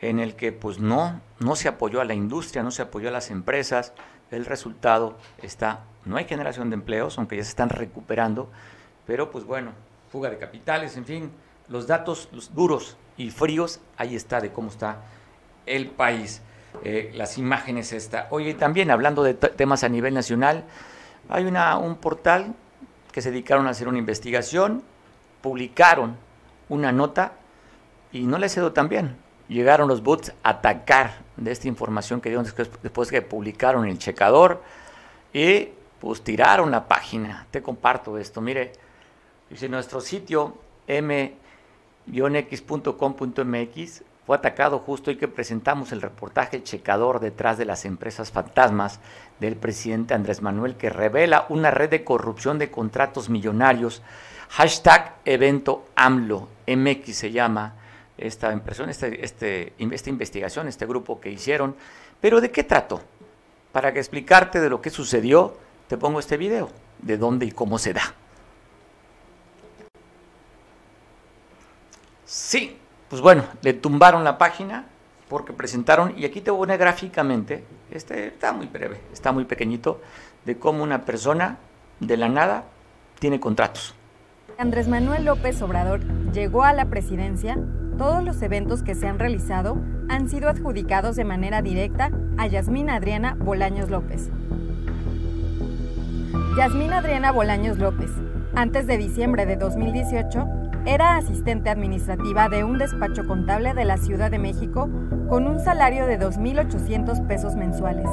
en 0.01 0.19
el 0.19 0.35
que 0.35 0.51
pues 0.51 0.79
no, 0.79 1.21
no 1.39 1.57
se 1.57 1.69
apoyó 1.69 2.01
a 2.01 2.05
la 2.05 2.15
industria, 2.15 2.63
no 2.63 2.71
se 2.71 2.83
apoyó 2.83 3.09
a 3.09 3.13
las 3.13 3.31
empresas, 3.31 3.93
el 4.31 4.47
resultado 4.47 5.19
está, 5.43 5.85
no 6.05 6.17
hay 6.17 6.25
generación 6.25 6.71
de 6.71 6.75
empleos, 6.75 7.19
aunque 7.19 7.37
ya 7.37 7.45
se 7.45 7.51
están 7.51 7.69
recuperando, 7.69 8.51
pero 9.07 9.31
pues 9.31 9.45
bueno, 9.45 9.73
fuga 10.11 10.31
de 10.31 10.39
capitales, 10.39 10.97
en 10.97 11.05
fin, 11.05 11.31
los 11.69 11.87
datos 11.87 12.29
los 12.33 12.55
duros 12.55 12.97
y 13.17 13.31
fríos, 13.31 13.81
ahí 13.97 14.17
está 14.17 14.41
de 14.41 14.53
cómo 14.53 14.69
está 14.69 15.03
el 15.67 15.89
país. 15.91 16.43
Eh, 16.85 17.13
las 17.15 17.37
imágenes 17.37 17.93
esta. 17.93 18.29
Oye, 18.31 18.55
también 18.55 18.91
hablando 18.91 19.23
de 19.23 19.35
temas 19.35 19.85
a 19.85 19.91
nivel 19.91 20.15
nacional, 20.15 20.65
hay 21.29 21.45
una, 21.45 21.77
un 21.77 21.97
portal 21.97 22.55
que 23.13 23.21
se 23.21 23.31
dedicaron 23.31 23.67
a 23.67 23.71
hacer 23.71 23.89
una 23.89 23.99
investigación, 23.99 24.83
publicaron 25.43 26.17
una 26.69 26.93
nota 26.93 27.33
y 28.13 28.23
no 28.23 28.39
les 28.39 28.55
quedó 28.55 28.73
tan 28.73 28.89
bien. 28.89 29.17
Llegaron 29.49 29.89
los 29.89 30.03
bots 30.03 30.33
a 30.43 30.51
atacar 30.51 31.21
de 31.37 31.51
esta 31.53 31.69
información 31.69 32.21
que 32.21 32.29
dieron 32.29 32.45
después, 32.45 32.71
después 32.83 33.11
que 33.11 33.23
publicaron 33.23 33.87
el 33.87 33.99
checador 33.99 34.63
y 35.33 35.71
pues 36.01 36.23
tiraron 36.23 36.71
la 36.71 36.89
página. 36.89 37.47
Te 37.51 37.63
comparto 37.63 38.17
esto, 38.19 38.41
mire, 38.41 38.73
dice 39.51 39.69
nuestro 39.69 40.01
sitio 40.01 40.57
m-x.com.mx 40.87 41.33
fue 44.25 44.37
atacado 44.37 44.79
justo 44.79 45.11
hoy 45.11 45.17
que 45.17 45.27
presentamos 45.27 45.91
el 45.91 46.01
reportaje 46.01 46.63
checador 46.63 47.19
detrás 47.19 47.59
de 47.59 47.65
las 47.65 47.85
empresas 47.85 48.31
fantasmas 48.31 49.01
del 49.41 49.57
presidente 49.57 50.15
Andrés 50.15 50.43
Manuel 50.43 50.77
que 50.77 50.91
revela 50.91 51.47
una 51.49 51.73
red 51.73 51.91
de 51.91 52.05
corrupción 52.05 52.59
de 52.59 52.71
contratos 52.71 53.29
millonarios. 53.29 54.01
Hashtag 54.53 55.15
evento 55.25 55.89
AMLO, 55.97 56.47
MX 56.67 57.17
se 57.17 57.33
llama 57.33 57.73
esta 58.19 58.53
impresión, 58.53 58.91
este, 58.91 59.25
este, 59.25 59.73
esta 59.79 60.11
investigación, 60.11 60.69
este 60.69 60.85
grupo 60.85 61.19
que 61.19 61.31
hicieron. 61.31 61.75
Pero 62.21 62.39
¿de 62.39 62.51
qué 62.51 62.63
trató? 62.63 63.01
Para 63.73 63.95
que 63.95 63.99
explicarte 63.99 64.61
de 64.61 64.69
lo 64.69 64.83
que 64.83 64.91
sucedió, 64.91 65.57
te 65.89 65.97
pongo 65.97 66.21
este 66.21 66.37
video, 66.37 66.71
de 66.99 67.17
dónde 67.17 67.47
y 67.47 67.53
cómo 67.53 67.79
se 67.79 67.95
da. 67.95 68.03
Sí, 72.27 72.77
pues 73.09 73.23
bueno, 73.23 73.45
le 73.63 73.73
tumbaron 73.73 74.23
la 74.23 74.37
página 74.37 74.85
porque 75.31 75.55
presentaron, 75.55 76.13
y 76.19 76.27
aquí 76.27 76.43
te 76.43 76.53
pone 76.53 76.77
gráficamente, 76.77 77.65
este 77.91 78.27
está 78.27 78.53
muy 78.53 78.67
breve, 78.67 79.01
está 79.15 79.33
muy 79.33 79.47
pequeñito, 79.47 80.03
de 80.45 80.59
cómo 80.59 80.83
una 80.83 81.07
persona 81.07 81.57
de 82.01 82.19
la 82.19 82.29
nada 82.29 82.65
tiene 83.19 83.41
contratos. 83.41 83.95
Andrés 84.63 84.87
Manuel 84.87 85.25
López 85.25 85.61
Obrador 85.61 85.99
llegó 86.33 86.63
a 86.63 86.73
la 86.73 86.85
presidencia, 86.85 87.59
todos 87.99 88.23
los 88.23 88.41
eventos 88.43 88.85
que 88.85 88.95
se 88.95 89.09
han 89.09 89.19
realizado 89.19 89.77
han 90.09 90.29
sido 90.29 90.49
adjudicados 90.49 91.17
de 91.17 91.25
manera 91.25 91.63
directa 91.63 92.13
a 92.39 92.47
Yasmín 92.47 92.89
Adriana 92.89 93.35
Bolaños 93.35 93.91
López. 93.91 94.31
Yasmín 96.57 96.93
Adriana 96.93 97.33
Bolaños 97.33 97.79
López, 97.79 98.13
antes 98.55 98.87
de 98.87 98.99
diciembre 98.99 99.47
de 99.47 99.57
2018, 99.57 100.47
era 100.87 101.17
asistente 101.17 101.69
administrativa 101.69 102.49
de 102.49 102.63
un 102.63 102.79
despacho 102.79 103.27
contable 103.27 103.75
de 103.75 103.85
la 103.85 103.97
Ciudad 103.97 104.31
de 104.31 104.39
México 104.39 104.89
con 105.29 105.49
un 105.49 105.59
salario 105.59 106.07
de 106.07 106.21
2.800 106.21 107.27
pesos 107.27 107.57
mensuales. 107.57 108.09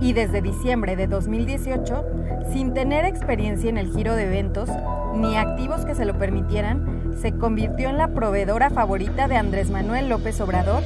Y 0.00 0.14
desde 0.14 0.40
diciembre 0.40 0.96
de 0.96 1.06
2018, 1.06 2.04
sin 2.52 2.72
tener 2.72 3.04
experiencia 3.04 3.68
en 3.68 3.76
el 3.76 3.92
giro 3.92 4.16
de 4.16 4.24
eventos 4.24 4.70
ni 5.14 5.36
activos 5.36 5.84
que 5.84 5.94
se 5.94 6.06
lo 6.06 6.18
permitieran, 6.18 7.12
se 7.20 7.32
convirtió 7.32 7.90
en 7.90 7.98
la 7.98 8.08
proveedora 8.08 8.70
favorita 8.70 9.28
de 9.28 9.36
Andrés 9.36 9.70
Manuel 9.70 10.08
López 10.08 10.40
Obrador, 10.40 10.82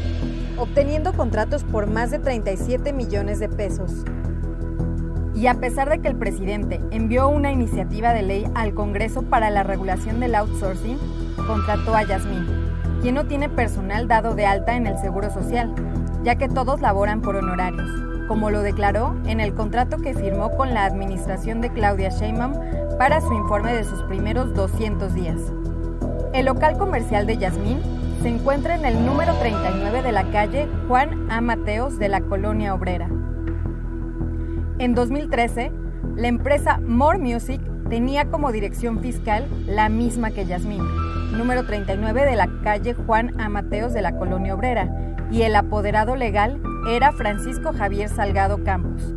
obteniendo 0.58 1.12
contratos 1.12 1.62
por 1.62 1.86
más 1.86 2.10
de 2.10 2.18
37 2.18 2.92
millones 2.92 3.38
de 3.38 3.48
pesos. 3.48 4.04
Y 5.34 5.46
a 5.46 5.54
pesar 5.54 5.90
de 5.90 6.00
que 6.00 6.08
el 6.08 6.16
presidente 6.16 6.80
envió 6.90 7.28
una 7.28 7.52
iniciativa 7.52 8.12
de 8.12 8.22
ley 8.22 8.46
al 8.54 8.74
Congreso 8.74 9.22
para 9.22 9.50
la 9.50 9.62
regulación 9.62 10.18
del 10.18 10.34
outsourcing, 10.34 10.98
contrató 11.46 11.94
a 11.94 12.02
Yasmín, 12.02 12.46
quien 13.00 13.14
no 13.14 13.26
tiene 13.26 13.48
personal 13.48 14.08
dado 14.08 14.34
de 14.34 14.46
alta 14.46 14.76
en 14.76 14.86
el 14.86 14.98
Seguro 14.98 15.30
Social, 15.30 15.72
ya 16.22 16.36
que 16.36 16.48
todos 16.48 16.80
laboran 16.80 17.20
por 17.20 17.36
honorarios, 17.36 17.90
como 18.28 18.50
lo 18.50 18.62
declaró 18.62 19.16
en 19.26 19.40
el 19.40 19.54
contrato 19.54 19.98
que 19.98 20.14
firmó 20.14 20.56
con 20.56 20.74
la 20.74 20.84
administración 20.84 21.60
de 21.60 21.70
Claudia 21.70 22.10
Sheinbaum 22.10 22.54
para 22.98 23.20
su 23.20 23.32
informe 23.32 23.74
de 23.74 23.84
sus 23.84 24.02
primeros 24.02 24.54
200 24.54 25.14
días. 25.14 25.40
El 26.32 26.46
local 26.46 26.78
comercial 26.78 27.26
de 27.26 27.38
Yasmín 27.38 27.80
se 28.22 28.28
encuentra 28.28 28.74
en 28.74 28.84
el 28.84 29.04
número 29.04 29.34
39 29.34 30.02
de 30.02 30.12
la 30.12 30.30
calle 30.30 30.68
Juan 30.88 31.30
A. 31.30 31.40
Mateos 31.40 31.98
de 31.98 32.08
la 32.08 32.20
Colonia 32.22 32.74
Obrera. 32.74 33.08
En 34.78 34.94
2013, 34.94 35.70
la 36.16 36.28
empresa 36.28 36.78
More 36.78 37.18
Music 37.18 37.60
tenía 37.88 38.24
como 38.30 38.50
dirección 38.50 39.00
fiscal 39.00 39.46
la 39.66 39.88
misma 39.88 40.30
que 40.30 40.46
Yasmín, 40.46 40.82
número 41.36 41.66
39 41.66 42.24
de 42.24 42.36
la 42.36 42.48
calle 42.62 42.94
Juan 42.94 43.38
Amateos 43.40 43.92
de 43.92 44.02
la 44.02 44.16
Colonia 44.16 44.54
Obrera, 44.54 45.16
y 45.30 45.42
el 45.42 45.56
apoderado 45.56 46.16
legal 46.16 46.60
era 46.86 47.12
Francisco 47.12 47.72
Javier 47.72 48.08
Salgado 48.08 48.62
Campos, 48.62 49.14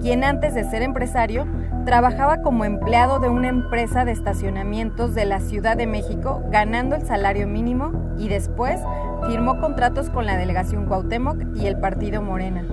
quien 0.00 0.24
antes 0.24 0.54
de 0.54 0.64
ser 0.64 0.82
empresario 0.82 1.46
trabajaba 1.86 2.42
como 2.42 2.64
empleado 2.64 3.20
de 3.20 3.28
una 3.28 3.48
empresa 3.48 4.04
de 4.04 4.12
estacionamientos 4.12 5.14
de 5.14 5.24
la 5.24 5.40
Ciudad 5.40 5.76
de 5.76 5.86
México 5.86 6.42
ganando 6.50 6.96
el 6.96 7.06
salario 7.06 7.46
mínimo 7.46 8.14
y 8.18 8.28
después 8.28 8.80
firmó 9.28 9.60
contratos 9.60 10.10
con 10.10 10.26
la 10.26 10.36
delegación 10.36 10.86
Cuauhtémoc 10.86 11.38
y 11.56 11.66
el 11.66 11.78
partido 11.78 12.22
Morena. 12.22 12.64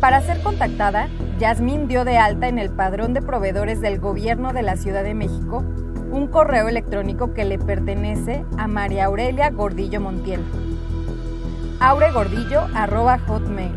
Para 0.00 0.20
ser 0.20 0.40
contactada, 0.40 1.08
Yasmín 1.38 1.86
dio 1.86 2.04
de 2.04 2.18
alta 2.18 2.48
en 2.48 2.58
el 2.58 2.70
padrón 2.70 3.14
de 3.14 3.22
proveedores 3.22 3.80
del 3.80 4.00
gobierno 4.00 4.52
de 4.52 4.62
la 4.62 4.76
Ciudad 4.76 5.04
de 5.04 5.14
México 5.14 5.64
un 6.10 6.28
correo 6.28 6.68
electrónico 6.68 7.34
que 7.34 7.44
le 7.44 7.58
pertenece 7.58 8.44
a 8.56 8.68
María 8.68 9.06
Aurelia 9.06 9.50
Gordillo 9.50 10.00
Montiel. 10.00 10.44
auregordillo.hotmail. 11.80 13.72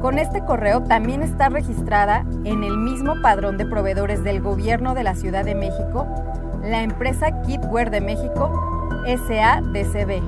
Con 0.00 0.18
este 0.18 0.44
correo 0.44 0.82
también 0.84 1.22
está 1.22 1.48
registrada 1.48 2.24
en 2.44 2.62
el 2.62 2.76
mismo 2.78 3.20
padrón 3.20 3.56
de 3.58 3.66
proveedores 3.66 4.22
del 4.22 4.40
gobierno 4.40 4.94
de 4.94 5.02
la 5.02 5.14
Ciudad 5.14 5.44
de 5.44 5.54
México 5.54 6.06
la 6.62 6.82
empresa 6.82 7.42
Kitware 7.42 7.90
de 7.90 8.00
México 8.00 8.50
SADCB, 9.06 10.20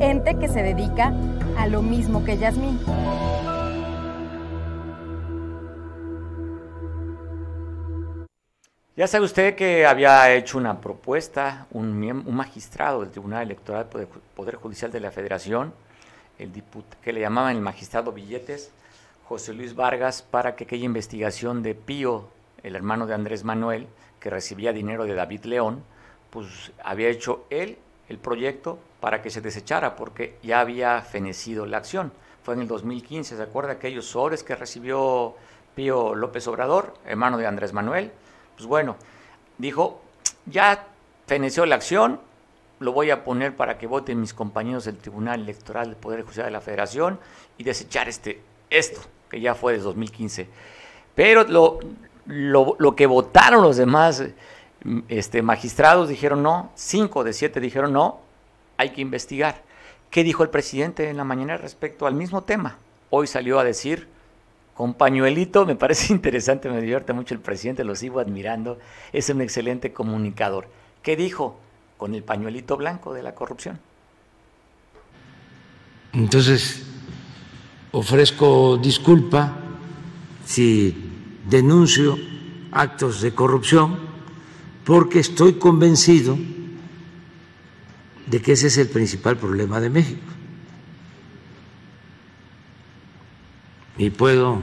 ente 0.00 0.36
que 0.36 0.48
se 0.48 0.62
dedica 0.62 1.12
a 1.58 1.66
lo 1.66 1.82
mismo 1.82 2.24
que 2.24 2.38
Yasmín. 2.38 2.78
Ya 8.96 9.08
sabe 9.08 9.24
usted 9.24 9.56
que 9.56 9.86
había 9.86 10.32
hecho 10.32 10.56
una 10.56 10.80
propuesta, 10.80 11.66
un, 11.72 11.98
magistrado 12.32 13.00
del 13.00 13.10
Tribunal 13.10 13.42
Electoral 13.42 13.88
del 13.92 14.06
Poder 14.06 14.54
Judicial 14.54 14.92
de 14.92 15.00
la 15.00 15.10
Federación, 15.10 15.74
el 16.38 16.52
que 17.02 17.12
le 17.12 17.18
llamaban 17.18 17.56
el 17.56 17.60
magistrado 17.60 18.12
Billetes, 18.12 18.70
José 19.24 19.52
Luis 19.52 19.74
Vargas, 19.74 20.22
para 20.22 20.54
que 20.54 20.62
aquella 20.62 20.84
investigación 20.84 21.64
de 21.64 21.74
Pío, 21.74 22.28
el 22.62 22.76
hermano 22.76 23.08
de 23.08 23.14
Andrés 23.14 23.42
Manuel, 23.42 23.88
que 24.20 24.30
recibía 24.30 24.72
dinero 24.72 25.06
de 25.06 25.14
David 25.14 25.44
León, 25.46 25.82
pues 26.30 26.70
había 26.84 27.08
hecho 27.08 27.46
él 27.50 27.78
el 28.08 28.18
proyecto 28.18 28.78
para 29.00 29.22
que 29.22 29.30
se 29.30 29.40
desechara, 29.40 29.96
porque 29.96 30.38
ya 30.40 30.60
había 30.60 31.02
fenecido 31.02 31.66
la 31.66 31.78
acción. 31.78 32.12
Fue 32.44 32.54
en 32.54 32.60
el 32.60 32.68
2015, 32.68 33.38
¿se 33.38 33.42
acuerda 33.42 33.72
aquellos 33.72 34.06
sobres 34.06 34.44
que 34.44 34.54
recibió 34.54 35.34
Pío 35.74 36.14
López 36.14 36.46
Obrador, 36.46 36.94
hermano 37.04 37.38
de 37.38 37.48
Andrés 37.48 37.72
Manuel? 37.72 38.12
Pues 38.56 38.66
bueno, 38.66 38.96
dijo, 39.58 40.00
ya 40.46 40.86
feneció 41.26 41.66
la 41.66 41.76
acción, 41.76 42.20
lo 42.80 42.92
voy 42.92 43.10
a 43.10 43.24
poner 43.24 43.56
para 43.56 43.78
que 43.78 43.86
voten 43.86 44.20
mis 44.20 44.34
compañeros 44.34 44.84
del 44.84 44.98
Tribunal 44.98 45.40
Electoral 45.42 45.88
del 45.88 45.96
Poder 45.96 46.22
Judicial 46.22 46.46
de 46.46 46.52
la 46.52 46.60
Federación 46.60 47.18
y 47.56 47.64
desechar 47.64 48.08
este, 48.08 48.40
esto, 48.70 49.00
que 49.30 49.40
ya 49.40 49.54
fue 49.54 49.72
de 49.72 49.78
2015. 49.78 50.48
Pero 51.14 51.44
lo, 51.44 51.78
lo, 52.26 52.96
que 52.96 53.06
votaron 53.06 53.62
los 53.62 53.76
demás 53.76 54.24
este, 55.08 55.42
magistrados 55.42 56.08
dijeron 56.08 56.42
no, 56.42 56.70
cinco 56.74 57.24
de 57.24 57.32
siete 57.32 57.60
dijeron 57.60 57.92
no, 57.92 58.20
hay 58.76 58.90
que 58.90 59.00
investigar. 59.00 59.62
¿Qué 60.10 60.22
dijo 60.22 60.42
el 60.42 60.50
presidente 60.50 61.08
en 61.08 61.16
la 61.16 61.24
mañana 61.24 61.56
respecto 61.56 62.06
al 62.06 62.14
mismo 62.14 62.42
tema? 62.42 62.78
Hoy 63.10 63.26
salió 63.26 63.58
a 63.58 63.64
decir 63.64 64.08
con 64.74 64.94
pañuelito, 64.94 65.64
me 65.64 65.76
parece 65.76 66.12
interesante, 66.12 66.68
me 66.68 66.80
divierte 66.80 67.12
mucho 67.12 67.34
el 67.34 67.40
presidente, 67.40 67.84
lo 67.84 67.94
sigo 67.94 68.20
admirando, 68.20 68.78
es 69.12 69.28
un 69.30 69.40
excelente 69.40 69.92
comunicador. 69.92 70.68
¿Qué 71.02 71.16
dijo? 71.16 71.58
Con 71.96 72.14
el 72.14 72.22
pañuelito 72.22 72.76
blanco 72.76 73.14
de 73.14 73.22
la 73.22 73.34
corrupción. 73.34 73.78
Entonces, 76.12 76.84
ofrezco 77.92 78.76
disculpa 78.76 79.56
si 80.44 80.94
denuncio 81.48 82.18
actos 82.72 83.20
de 83.20 83.34
corrupción, 83.34 83.98
porque 84.84 85.20
estoy 85.20 85.54
convencido 85.54 86.36
de 88.26 88.40
que 88.40 88.52
ese 88.52 88.66
es 88.68 88.78
el 88.78 88.88
principal 88.88 89.36
problema 89.36 89.80
de 89.80 89.90
México. 89.90 90.33
Y 93.96 94.10
puedo, 94.10 94.60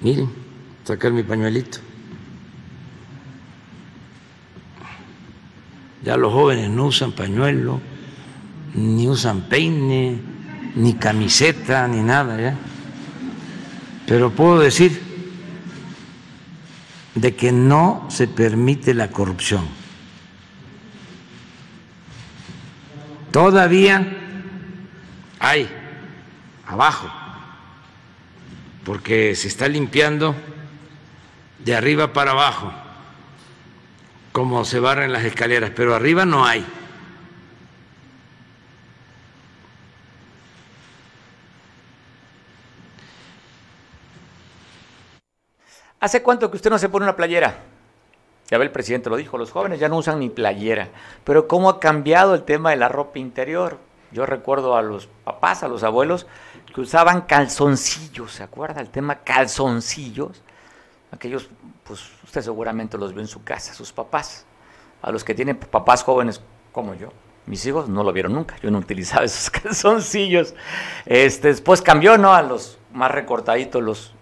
miren, 0.00 0.30
sacar 0.84 1.12
mi 1.12 1.22
pañuelito. 1.22 1.78
Ya 6.04 6.16
los 6.16 6.32
jóvenes 6.32 6.70
no 6.70 6.86
usan 6.86 7.12
pañuelo, 7.12 7.80
ni 8.74 9.08
usan 9.08 9.42
peine, 9.42 10.20
ni 10.74 10.94
camiseta, 10.94 11.88
ni 11.88 12.00
nada 12.00 12.40
ya. 12.40 12.56
Pero 14.06 14.30
puedo 14.30 14.60
decir 14.60 15.02
de 17.14 17.34
que 17.34 17.50
no 17.52 18.06
se 18.08 18.28
permite 18.28 18.94
la 18.94 19.10
corrupción. 19.10 19.66
Todavía 23.32 24.06
hay 25.40 25.68
abajo, 26.68 27.08
porque 28.84 29.34
se 29.34 29.48
está 29.48 29.66
limpiando 29.68 30.34
de 31.58 31.74
arriba 31.74 32.12
para 32.12 32.32
abajo, 32.32 32.70
como 34.32 34.64
se 34.64 34.78
barren 34.78 35.12
las 35.12 35.24
escaleras, 35.24 35.72
pero 35.74 35.94
arriba 35.94 36.24
no 36.24 36.44
hay. 36.44 36.64
¿Hace 46.00 46.22
cuánto 46.22 46.50
que 46.50 46.56
usted 46.56 46.70
no 46.70 46.78
se 46.78 46.88
pone 46.88 47.04
una 47.04 47.16
playera? 47.16 47.58
Ya 48.50 48.56
ve, 48.56 48.64
el 48.64 48.70
presidente 48.70 49.10
lo 49.10 49.16
dijo, 49.16 49.36
los 49.36 49.50
jóvenes 49.50 49.80
ya 49.80 49.88
no 49.88 49.96
usan 49.96 50.20
ni 50.20 50.28
playera. 50.28 50.88
Pero 51.24 51.48
¿cómo 51.48 51.68
ha 51.68 51.80
cambiado 51.80 52.34
el 52.34 52.44
tema 52.44 52.70
de 52.70 52.76
la 52.76 52.88
ropa 52.88 53.18
interior? 53.18 53.78
Yo 54.10 54.24
recuerdo 54.24 54.76
a 54.76 54.82
los 54.82 55.08
papás, 55.24 55.62
a 55.62 55.68
los 55.68 55.82
abuelos, 55.82 56.26
usaban 56.80 57.22
calzoncillos, 57.22 58.32
¿se 58.32 58.42
acuerda? 58.42 58.80
El 58.80 58.90
tema 58.90 59.16
calzoncillos. 59.16 60.42
Aquellos, 61.10 61.48
pues 61.84 62.02
usted 62.22 62.42
seguramente 62.42 62.98
los 62.98 63.14
ve 63.14 63.22
en 63.22 63.28
su 63.28 63.42
casa, 63.42 63.74
sus 63.74 63.92
papás. 63.92 64.44
A 65.00 65.10
los 65.10 65.24
que 65.24 65.34
tienen 65.34 65.56
papás 65.56 66.02
jóvenes 66.02 66.40
como 66.72 66.94
yo. 66.94 67.08
Mis 67.46 67.64
hijos 67.64 67.88
no 67.88 68.04
lo 68.04 68.12
vieron 68.12 68.34
nunca, 68.34 68.56
yo 68.62 68.70
no 68.70 68.78
utilizaba 68.78 69.24
esos 69.24 69.50
calzoncillos. 69.50 70.54
Este, 71.06 71.48
después 71.48 71.80
cambió, 71.80 72.18
¿no? 72.18 72.34
A 72.34 72.42
los 72.42 72.78
más 72.92 73.10
recortaditos, 73.10 73.82
los, 73.82 74.14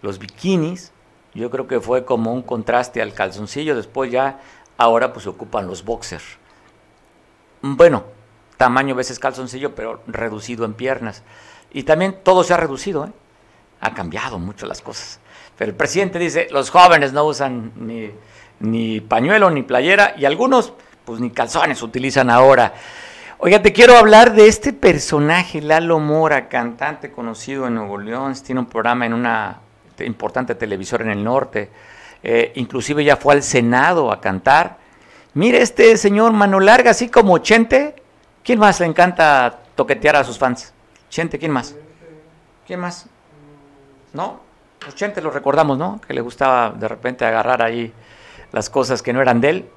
los 0.00 0.18
bikinis. 0.18 0.92
Yo 1.34 1.50
creo 1.50 1.66
que 1.66 1.80
fue 1.80 2.04
como 2.04 2.32
un 2.32 2.42
contraste 2.42 3.00
al 3.00 3.14
calzoncillo. 3.14 3.76
Después 3.76 4.10
ya, 4.10 4.40
ahora 4.76 5.12
pues 5.12 5.26
ocupan 5.26 5.66
los 5.66 5.84
boxers. 5.84 6.24
Bueno, 7.62 8.04
tamaño 8.56 8.94
veces 8.96 9.20
calzoncillo, 9.20 9.74
pero 9.74 10.02
reducido 10.06 10.64
en 10.64 10.74
piernas. 10.74 11.22
Y 11.72 11.84
también 11.84 12.18
todo 12.22 12.44
se 12.44 12.54
ha 12.54 12.56
reducido, 12.56 13.06
¿eh? 13.06 13.10
ha 13.80 13.94
cambiado 13.94 14.38
mucho 14.38 14.66
las 14.66 14.80
cosas. 14.80 15.20
Pero 15.56 15.70
el 15.70 15.76
presidente 15.76 16.18
dice, 16.18 16.48
los 16.50 16.70
jóvenes 16.70 17.12
no 17.12 17.24
usan 17.24 17.72
ni, 17.76 18.10
ni 18.60 19.00
pañuelo 19.00 19.50
ni 19.50 19.62
playera 19.62 20.14
y 20.16 20.24
algunos 20.24 20.72
pues 21.04 21.20
ni 21.20 21.30
calzones 21.30 21.82
utilizan 21.82 22.30
ahora. 22.30 22.74
Oiga, 23.38 23.60
te 23.60 23.72
quiero 23.72 23.96
hablar 23.96 24.34
de 24.34 24.46
este 24.46 24.72
personaje, 24.72 25.60
Lalo 25.60 25.98
Mora, 25.98 26.48
cantante 26.48 27.10
conocido 27.10 27.66
en 27.66 27.74
Nuevo 27.74 27.98
León, 27.98 28.34
tiene 28.44 28.60
un 28.60 28.66
programa 28.66 29.06
en 29.06 29.14
una 29.14 29.58
importante 29.98 30.54
televisora 30.54 31.04
en 31.04 31.10
el 31.10 31.24
norte, 31.24 31.70
eh, 32.22 32.52
inclusive 32.54 33.04
ya 33.04 33.16
fue 33.16 33.34
al 33.34 33.42
Senado 33.42 34.12
a 34.12 34.20
cantar. 34.20 34.78
Mire 35.34 35.60
este 35.60 35.96
señor 35.96 36.32
mano 36.32 36.60
larga, 36.60 36.92
así 36.92 37.08
como 37.08 37.38
Chente, 37.38 37.96
¿Quién 38.44 38.58
más 38.58 38.80
le 38.80 38.86
encanta 38.86 39.60
toquetear 39.76 40.16
a 40.16 40.24
sus 40.24 40.36
fans? 40.36 40.72
Chente, 41.12 41.38
¿quién 41.38 41.52
más? 41.52 41.76
¿Quién 42.66 42.80
más? 42.80 43.04
¿No? 44.14 44.40
Pues 44.78 44.94
Chente 44.94 45.20
lo 45.20 45.30
recordamos, 45.30 45.76
¿no? 45.76 46.00
Que 46.00 46.14
le 46.14 46.22
gustaba 46.22 46.70
de 46.70 46.88
repente 46.88 47.26
agarrar 47.26 47.60
ahí 47.62 47.92
las 48.50 48.70
cosas 48.70 49.02
que 49.02 49.12
no 49.12 49.20
eran 49.20 49.42
de 49.42 49.50
él. 49.50 49.68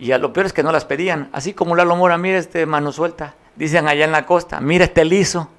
Y 0.00 0.12
a 0.12 0.18
lo 0.18 0.32
peor 0.32 0.46
es 0.46 0.54
que 0.54 0.62
no 0.62 0.72
las 0.72 0.86
pedían. 0.86 1.28
Así 1.34 1.52
como 1.52 1.76
Lalo 1.76 1.94
Mora, 1.94 2.16
mira 2.16 2.38
este 2.38 2.64
mano 2.64 2.90
suelta. 2.90 3.34
Dicen 3.54 3.86
allá 3.86 4.06
en 4.06 4.12
la 4.12 4.24
costa, 4.24 4.60
mira 4.62 4.86
este 4.86 5.04
liso. 5.04 5.50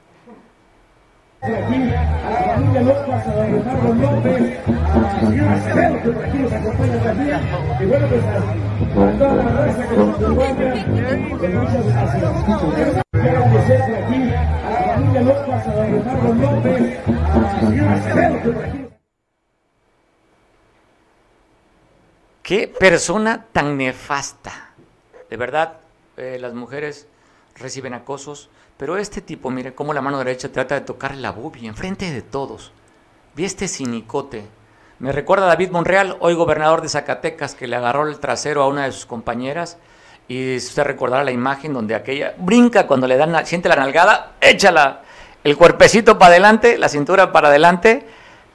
Qué 22.44 22.68
persona 22.68 23.46
tan 23.52 23.78
nefasta. 23.78 24.72
De 25.30 25.38
verdad, 25.38 25.74
eh, 26.18 26.38
las 26.40 26.54
mujeres 26.54 27.08
reciben 27.56 27.94
acosos, 27.94 28.50
pero 28.78 28.98
este 28.98 29.22
tipo, 29.22 29.52
mire 29.52 29.76
cómo 29.76 29.94
la 29.94 30.02
mano 30.02 30.18
derecha 30.18 30.52
trata 30.52 30.76
de 30.76 30.82
tocar 30.82 31.16
la 31.16 31.32
boobie 31.32 31.68
enfrente 31.68 32.12
de 32.12 32.22
todos. 32.22 32.72
Vi 33.36 33.46
este 33.46 33.68
cinicote. 33.68 34.46
Me 35.00 35.12
recuerda 35.12 35.46
a 35.46 35.50
David 35.50 35.70
Monreal, 35.70 36.18
hoy 36.22 36.34
gobernador 36.34 36.82
de 36.82 36.90
Zacatecas, 36.90 37.56
que 37.56 37.68
le 37.68 37.76
agarró 37.76 38.08
el 38.08 38.20
trasero 38.20 38.64
a 38.64 38.68
una 38.68 38.86
de 38.86 38.92
sus 38.94 39.06
compañeras 39.06 39.78
y 40.28 40.58
usted 40.58 40.84
recordará 40.84 41.24
la 41.24 41.32
imagen 41.32 41.74
donde 41.74 41.96
aquella 41.96 42.34
brinca 42.38 42.88
cuando 42.88 43.08
le 43.08 43.18
dan, 43.18 43.46
siente 43.46 43.70
la 43.70 43.76
nalgada, 43.76 44.34
échala 44.42 45.04
el 45.50 45.58
cuerpecito 45.58 46.20
para 46.20 46.32
adelante, 46.32 46.78
la 46.78 46.90
cintura 46.90 47.32
para 47.32 47.48
adelante, 47.48 48.06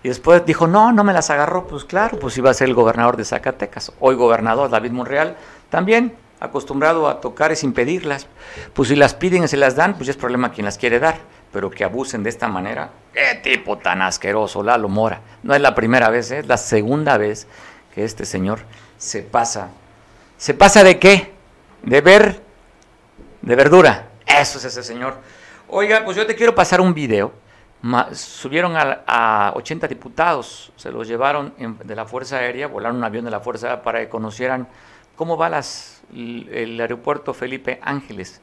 y 0.04 0.08
después 0.08 0.46
dijo, 0.46 0.66
no, 0.66 0.92
no 0.92 1.02
me 1.02 1.12
las 1.12 1.30
agarró, 1.30 1.66
pues 1.66 1.84
claro, 1.84 2.18
pues 2.18 2.36
iba 2.38 2.50
a 2.50 2.54
ser 2.54 2.68
el 2.68 2.74
gobernador 2.74 3.16
de 3.16 3.24
Zacatecas, 3.24 3.92
hoy 4.00 4.14
gobernador 4.14 4.70
David 4.70 4.92
Monreal, 4.92 5.36
también 5.70 6.14
acostumbrado 6.38 7.08
a 7.08 7.20
tocar 7.20 7.50
es 7.52 7.64
impedirlas, 7.64 8.28
pues 8.74 8.90
si 8.90 8.96
las 8.96 9.14
piden 9.14 9.44
y 9.44 9.48
se 9.48 9.56
las 9.56 9.76
dan, 9.76 9.94
pues 9.96 10.08
es 10.08 10.16
problema 10.16 10.52
quien 10.52 10.66
las 10.66 10.78
quiere 10.78 11.00
dar, 11.00 11.16
pero 11.52 11.70
que 11.70 11.84
abusen 11.84 12.22
de 12.22 12.30
esta 12.30 12.48
manera, 12.48 12.90
qué 13.12 13.40
tipo 13.42 13.78
tan 13.78 14.02
asqueroso, 14.02 14.62
Lalo 14.62 14.88
Mora, 14.88 15.20
no 15.42 15.54
es 15.54 15.60
la 15.60 15.74
primera 15.74 16.10
vez, 16.10 16.30
¿eh? 16.30 16.40
es 16.40 16.46
la 16.46 16.58
segunda 16.58 17.16
vez 17.16 17.46
que 17.94 18.04
este 18.04 18.24
señor 18.24 18.60
se 18.98 19.22
pasa, 19.22 19.70
¿se 20.36 20.54
pasa 20.54 20.84
de 20.84 20.98
qué? 20.98 21.32
De 21.82 22.00
ver, 22.02 22.40
de 23.42 23.56
verdura, 23.56 24.08
eso 24.26 24.58
es 24.58 24.64
ese 24.64 24.82
señor. 24.82 25.16
Oiga, 25.76 26.04
pues 26.04 26.16
yo 26.16 26.24
te 26.24 26.36
quiero 26.36 26.54
pasar 26.54 26.80
un 26.80 26.94
video. 26.94 27.32
subieron 28.12 28.74
a, 28.76 29.52
80 29.56 29.88
diputados, 29.88 30.72
se 30.76 30.92
los 30.92 31.08
llevaron 31.08 31.52
de 31.82 31.96
la 31.96 32.04
Fuerza 32.04 32.36
Aérea, 32.36 32.68
volaron 32.68 32.98
un 32.98 33.02
avión 33.02 33.24
de 33.24 33.32
la 33.32 33.40
Fuerza 33.40 33.66
Aérea 33.66 33.82
para 33.82 33.98
que 33.98 34.08
conocieran 34.08 34.68
cómo 35.16 35.36
va 35.36 35.48
las, 35.48 36.04
el, 36.14 36.80
aeropuerto 36.80 37.34
Felipe 37.34 37.80
Ángeles. 37.82 38.40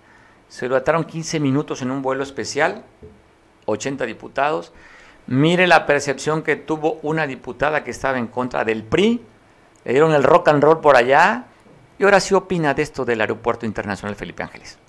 Se 0.49 0.67
lo 0.67 0.75
ataron 0.75 1.05
15 1.05 1.39
minutos 1.39 1.81
en 1.81 1.91
un 1.91 2.01
vuelo 2.01 2.21
especial, 2.21 2.83
80 3.65 4.05
diputados. 4.07 4.73
Mire 5.25 5.67
la 5.67 5.85
percepción 5.85 6.43
que 6.43 6.57
tuvo 6.57 6.99
una 7.01 7.27
diputada 7.27 7.85
que 7.85 7.91
estaba 7.91 8.17
en 8.17 8.27
contra 8.27 8.65
del 8.65 8.83
PRI. 8.83 9.21
Le 9.85 9.91
dieron 9.93 10.13
el 10.13 10.23
rock 10.23 10.49
and 10.49 10.61
roll 10.61 10.81
por 10.81 10.97
allá. 10.97 11.45
Y 11.97 12.03
ahora 12.03 12.19
sí 12.19 12.33
opina 12.33 12.73
de 12.73 12.81
esto 12.81 13.05
del 13.05 13.21
Aeropuerto 13.21 13.65
Internacional 13.65 14.17
Felipe 14.17 14.43
Ángeles. 14.43 14.80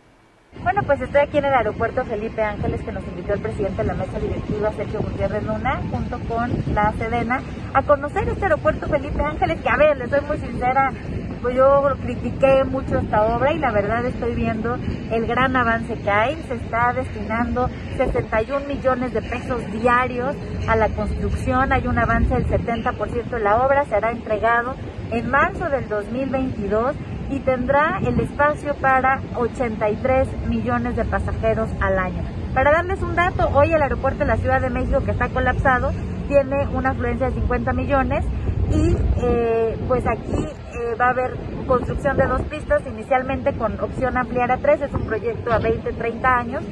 Bueno, 0.61 0.83
pues 0.85 1.01
estoy 1.01 1.23
aquí 1.23 1.39
en 1.39 1.47
el 1.47 1.55
aeropuerto 1.55 2.05
Felipe 2.05 2.43
Ángeles 2.43 2.83
que 2.83 2.93
nos 2.93 3.03
invitó 3.09 3.33
el 3.33 3.41
presidente 3.41 3.83
de 3.83 3.89
la 3.89 3.95
mesa 3.95 4.21
directiva, 4.21 4.71
Sergio 4.73 5.01
Gutiérrez 5.01 5.43
Luna, 5.45 5.81
junto 5.91 6.21
con 6.21 6.53
la 6.75 6.93
Sedena, 6.93 7.41
a 7.75 7.83
conocer 7.83 8.29
este 8.29 8.45
aeropuerto 8.45 8.87
Felipe 8.87 9.23
Ángeles, 9.23 9.61
que 9.61 9.69
a 9.69 9.77
ver, 9.77 9.97
les 9.97 10.11
soy 10.11 10.21
muy 10.21 10.39
sincera, 10.39 10.93
pues 11.41 11.57
yo 11.57 11.83
critiqué 12.03 12.63
mucho 12.65 12.99
esta 12.99 13.35
obra 13.35 13.53
y 13.53 13.59
la 13.59 13.73
verdad 13.73 14.05
estoy 14.05 14.35
viendo 14.35 14.77
el 15.11 15.27
gran 15.27 15.57
avance 15.57 15.95
que 15.95 16.11
hay. 16.11 16.37
Se 16.47 16.55
está 16.55 16.93
destinando 16.93 17.69
61 17.97 18.67
millones 18.67 19.13
de 19.15 19.23
pesos 19.23 19.61
diarios 19.73 20.37
a 20.69 20.77
la 20.77 20.91
construcción, 20.91 21.73
hay 21.73 21.89
un 21.89 21.99
avance 21.99 22.35
del 22.35 22.47
70% 22.47 23.31
de 23.31 23.41
la 23.41 23.57
obra, 23.67 23.85
será 23.87 24.13
entregado 24.13 24.77
en 25.11 25.29
marzo 25.29 25.69
del 25.69 25.89
2022 25.89 26.95
y 27.33 27.41
tendrá 27.41 27.99
el 28.07 28.21
espacio 28.21 28.75
para 28.75 29.21
83 29.37 30.29
millones 30.49 30.97
de 30.97 31.05
pasajeros 31.07 31.71
al 31.81 31.99
año. 31.99 32.23
Para 32.53 32.73
darles 32.73 33.01
un 33.01 33.17
dato, 33.17 33.49
hoy 33.55 33.73
el 33.73 33.81
aeropuerto 33.83 34.19
de 34.21 34.27
la 34.27 34.37
Ciudad 34.37 34.61
de 34.61 34.69
México, 34.69 35.01
que 35.03 35.13
está 35.13 35.31
colapsado, 35.31 35.93
tiene 36.29 36.69
una 36.69 36.91
afluencia 36.91 37.31
de 37.31 37.35
50 37.37 37.73
millones 37.73 38.25
y 38.71 38.97
eh, 39.23 39.79
pues 39.89 40.05
aquí 40.07 40.45
eh, 40.45 40.95
va 41.01 41.07
a 41.07 41.11
haber 41.11 41.37
construcción 41.67 42.19
de 42.19 42.27
dos 42.27 42.43
pistas, 42.43 42.83
inicialmente 42.87 43.55
con 43.55 43.81
opción 43.81 44.19
ampliar 44.19 44.53
a 44.53 44.59
tres, 44.59 44.83
es 44.83 44.93
un 44.93 45.07
proyecto 45.07 45.53
a 45.53 45.59
20, 45.59 45.91
30 45.91 46.37
años. 46.37 46.63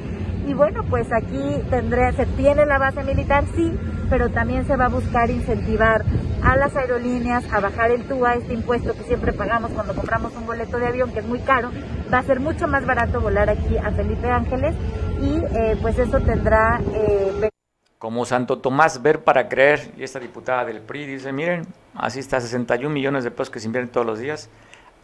Y 0.47 0.53
bueno, 0.53 0.83
pues 0.89 1.07
aquí 1.11 1.59
tendré, 1.71 2.11
se 2.13 2.25
tiene 2.27 2.65
la 2.67 2.77
base 2.77 3.03
militar, 3.03 3.45
sí, 3.55 3.71
pero 4.11 4.29
también 4.29 4.67
se 4.67 4.75
va 4.75 4.85
a 4.85 4.89
buscar 4.89 5.31
incentivar 5.31 6.03
a 6.43 6.57
las 6.57 6.75
aerolíneas 6.75 7.45
a 7.51 7.61
bajar 7.61 7.91
el 7.91 8.03
TUA, 8.03 8.35
este 8.35 8.53
impuesto 8.53 8.93
que 8.93 9.03
siempre 9.03 9.31
pagamos 9.31 9.71
cuando 9.71 9.95
compramos 9.95 10.33
un 10.35 10.45
boleto 10.45 10.77
de 10.77 10.87
avión, 10.87 11.13
que 11.13 11.19
es 11.19 11.25
muy 11.25 11.39
caro, 11.39 11.71
va 12.13 12.17
a 12.19 12.23
ser 12.23 12.41
mucho 12.41 12.67
más 12.67 12.85
barato 12.85 13.21
volar 13.21 13.49
aquí 13.49 13.77
a 13.77 13.89
Felipe 13.91 14.29
Ángeles 14.29 14.75
y 15.21 15.37
eh, 15.55 15.77
pues 15.81 15.97
eso 15.97 16.19
tendrá... 16.19 16.81
Eh, 16.93 17.49
como 17.97 18.25
Santo 18.25 18.57
Tomás 18.57 19.01
ver 19.01 19.23
para 19.23 19.47
creer, 19.47 19.93
y 19.95 20.03
esta 20.03 20.19
diputada 20.19 20.65
del 20.65 20.81
PRI 20.81 21.05
dice, 21.05 21.31
miren, 21.31 21.65
así 21.95 22.19
está 22.19 22.41
61 22.41 22.93
millones 22.93 23.23
de 23.23 23.31
pesos 23.31 23.49
que 23.49 23.61
se 23.61 23.67
invierten 23.67 23.93
todos 23.93 24.05
los 24.05 24.19
días, 24.19 24.49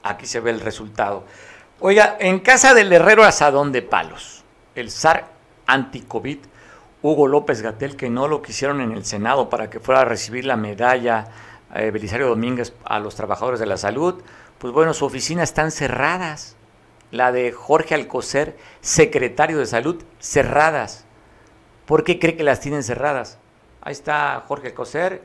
aquí 0.03 0.25
se 0.25 0.41
ve 0.41 0.51
el 0.51 0.59
resultado. 0.59 1.23
Oiga, 1.79 2.17
en 2.19 2.39
casa 2.39 2.73
del 2.73 2.91
herrero 2.91 3.23
asadón 3.23 3.71
de 3.71 3.83
palos, 3.83 4.43
el 4.75 4.91
SAR 4.91 5.29
anti-COVID 5.65 6.39
Hugo 7.07 7.27
López 7.27 7.61
Gatel, 7.61 7.95
que 7.95 8.09
no 8.09 8.27
lo 8.27 8.41
quisieron 8.41 8.81
en 8.81 8.91
el 8.91 9.05
Senado 9.05 9.49
para 9.49 9.69
que 9.69 9.79
fuera 9.79 10.01
a 10.01 10.05
recibir 10.05 10.43
la 10.43 10.57
medalla 10.57 11.29
eh, 11.73 11.89
Belisario 11.89 12.27
Domínguez 12.27 12.73
a 12.83 12.99
los 12.99 13.15
trabajadores 13.15 13.61
de 13.61 13.65
la 13.65 13.77
salud, 13.77 14.21
pues 14.57 14.73
bueno, 14.73 14.93
su 14.93 15.05
oficina 15.05 15.41
están 15.43 15.71
cerradas. 15.71 16.57
La 17.11 17.31
de 17.31 17.53
Jorge 17.53 17.95
Alcocer, 17.95 18.57
secretario 18.81 19.57
de 19.57 19.65
salud, 19.67 20.03
cerradas. 20.19 21.05
¿Por 21.85 22.03
qué 22.03 22.19
cree 22.19 22.35
que 22.35 22.43
las 22.43 22.59
tienen 22.59 22.83
cerradas? 22.83 23.39
Ahí 23.79 23.93
está 23.93 24.43
Jorge 24.45 24.67
Alcocer 24.67 25.21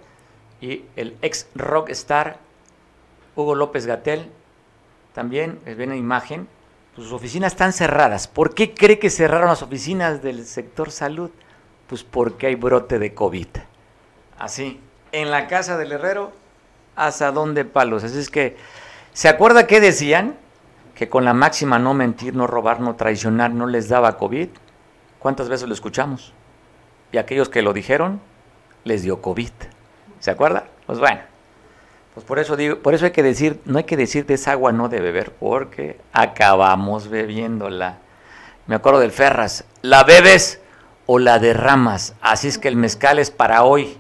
y 0.60 0.84
el 0.94 1.16
ex 1.20 1.48
rockstar 1.56 2.38
Hugo 3.34 3.56
López 3.56 3.86
Gatel, 3.86 4.30
también, 5.14 5.58
ven 5.64 5.88
la 5.88 5.96
imagen, 5.96 6.46
pues 6.94 7.08
sus 7.08 7.12
oficinas 7.12 7.54
están 7.54 7.72
cerradas. 7.72 8.28
¿Por 8.28 8.54
qué 8.54 8.72
cree 8.72 9.00
que 9.00 9.10
cerraron 9.10 9.48
las 9.48 9.62
oficinas 9.62 10.22
del 10.22 10.46
sector 10.46 10.92
salud? 10.92 11.32
Pues 11.92 12.04
porque 12.04 12.46
hay 12.46 12.54
brote 12.54 12.98
de 12.98 13.12
COVID. 13.12 13.48
Así, 14.38 14.80
en 15.12 15.30
la 15.30 15.46
casa 15.46 15.76
del 15.76 15.92
herrero, 15.92 16.32
asadón 16.96 17.52
de 17.52 17.66
palos. 17.66 18.02
Así 18.02 18.18
es 18.18 18.30
que, 18.30 18.56
¿se 19.12 19.28
acuerda 19.28 19.66
qué 19.66 19.78
decían? 19.78 20.38
Que 20.94 21.10
con 21.10 21.26
la 21.26 21.34
máxima 21.34 21.78
no 21.78 21.92
mentir, 21.92 22.34
no 22.34 22.46
robar, 22.46 22.80
no 22.80 22.96
traicionar, 22.96 23.50
no 23.50 23.66
les 23.66 23.90
daba 23.90 24.16
COVID. 24.16 24.48
¿Cuántas 25.18 25.50
veces 25.50 25.68
lo 25.68 25.74
escuchamos? 25.74 26.32
Y 27.12 27.18
aquellos 27.18 27.50
que 27.50 27.60
lo 27.60 27.74
dijeron, 27.74 28.22
les 28.84 29.02
dio 29.02 29.20
COVID. 29.20 29.52
¿Se 30.18 30.30
acuerda? 30.30 30.68
Pues 30.86 30.98
bueno, 30.98 31.20
pues 32.14 32.24
por 32.24 32.38
eso 32.38 32.56
digo, 32.56 32.78
por 32.78 32.94
eso 32.94 33.04
hay 33.04 33.10
que 33.10 33.22
decir, 33.22 33.60
no 33.66 33.76
hay 33.76 33.84
que 33.84 33.98
decir 33.98 34.24
de 34.24 34.32
esa 34.32 34.52
agua 34.52 34.72
no 34.72 34.88
de 34.88 35.00
beber, 35.00 35.30
porque 35.32 36.00
acabamos 36.14 37.08
bebiéndola. 37.08 37.98
Me 38.66 38.76
acuerdo 38.76 38.98
del 38.98 39.12
Ferras, 39.12 39.66
la 39.82 40.04
bebes 40.04 40.61
o 41.14 41.18
la 41.18 41.38
derramas. 41.38 42.14
Así 42.22 42.48
es 42.48 42.56
que 42.56 42.68
el 42.68 42.76
mezcal 42.76 43.18
es 43.18 43.30
para 43.30 43.64
hoy. 43.64 43.98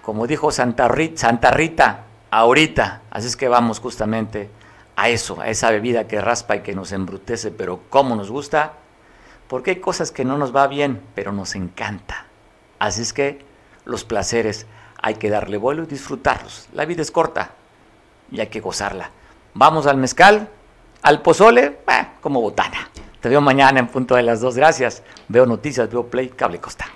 Como 0.00 0.26
dijo 0.26 0.50
Santa 0.50 0.88
Rita, 0.88 1.20
Santa 1.20 1.50
Rita, 1.50 2.04
ahorita. 2.30 3.02
Así 3.10 3.26
es 3.26 3.36
que 3.36 3.48
vamos 3.48 3.80
justamente 3.80 4.48
a 4.96 5.10
eso, 5.10 5.38
a 5.42 5.48
esa 5.48 5.70
bebida 5.70 6.08
que 6.08 6.22
raspa 6.22 6.56
y 6.56 6.60
que 6.60 6.74
nos 6.74 6.92
embrutece, 6.92 7.50
pero 7.50 7.82
cómo 7.90 8.16
nos 8.16 8.30
gusta, 8.30 8.72
porque 9.46 9.72
hay 9.72 9.76
cosas 9.76 10.10
que 10.10 10.24
no 10.24 10.38
nos 10.38 10.56
va 10.56 10.66
bien, 10.68 11.02
pero 11.14 11.32
nos 11.32 11.54
encanta. 11.54 12.24
Así 12.78 13.02
es 13.02 13.12
que 13.12 13.44
los 13.84 14.04
placeres 14.04 14.66
hay 15.02 15.16
que 15.16 15.28
darle 15.28 15.58
vuelo 15.58 15.82
y 15.82 15.86
disfrutarlos. 15.86 16.70
La 16.72 16.86
vida 16.86 17.02
es 17.02 17.10
corta 17.10 17.50
y 18.30 18.40
hay 18.40 18.46
que 18.46 18.60
gozarla. 18.60 19.10
Vamos 19.52 19.86
al 19.86 19.98
mezcal, 19.98 20.48
al 21.02 21.20
pozole, 21.20 21.80
como 22.22 22.40
botana. 22.40 22.88
Te 23.26 23.30
veo 23.30 23.40
mañana 23.40 23.80
en 23.80 23.88
punto 23.88 24.14
de 24.14 24.22
las 24.22 24.40
dos. 24.40 24.54
Gracias. 24.54 25.02
Veo 25.26 25.46
noticias, 25.46 25.90
veo 25.90 26.06
Play, 26.06 26.28
Cable 26.28 26.60
Costa. 26.60 26.86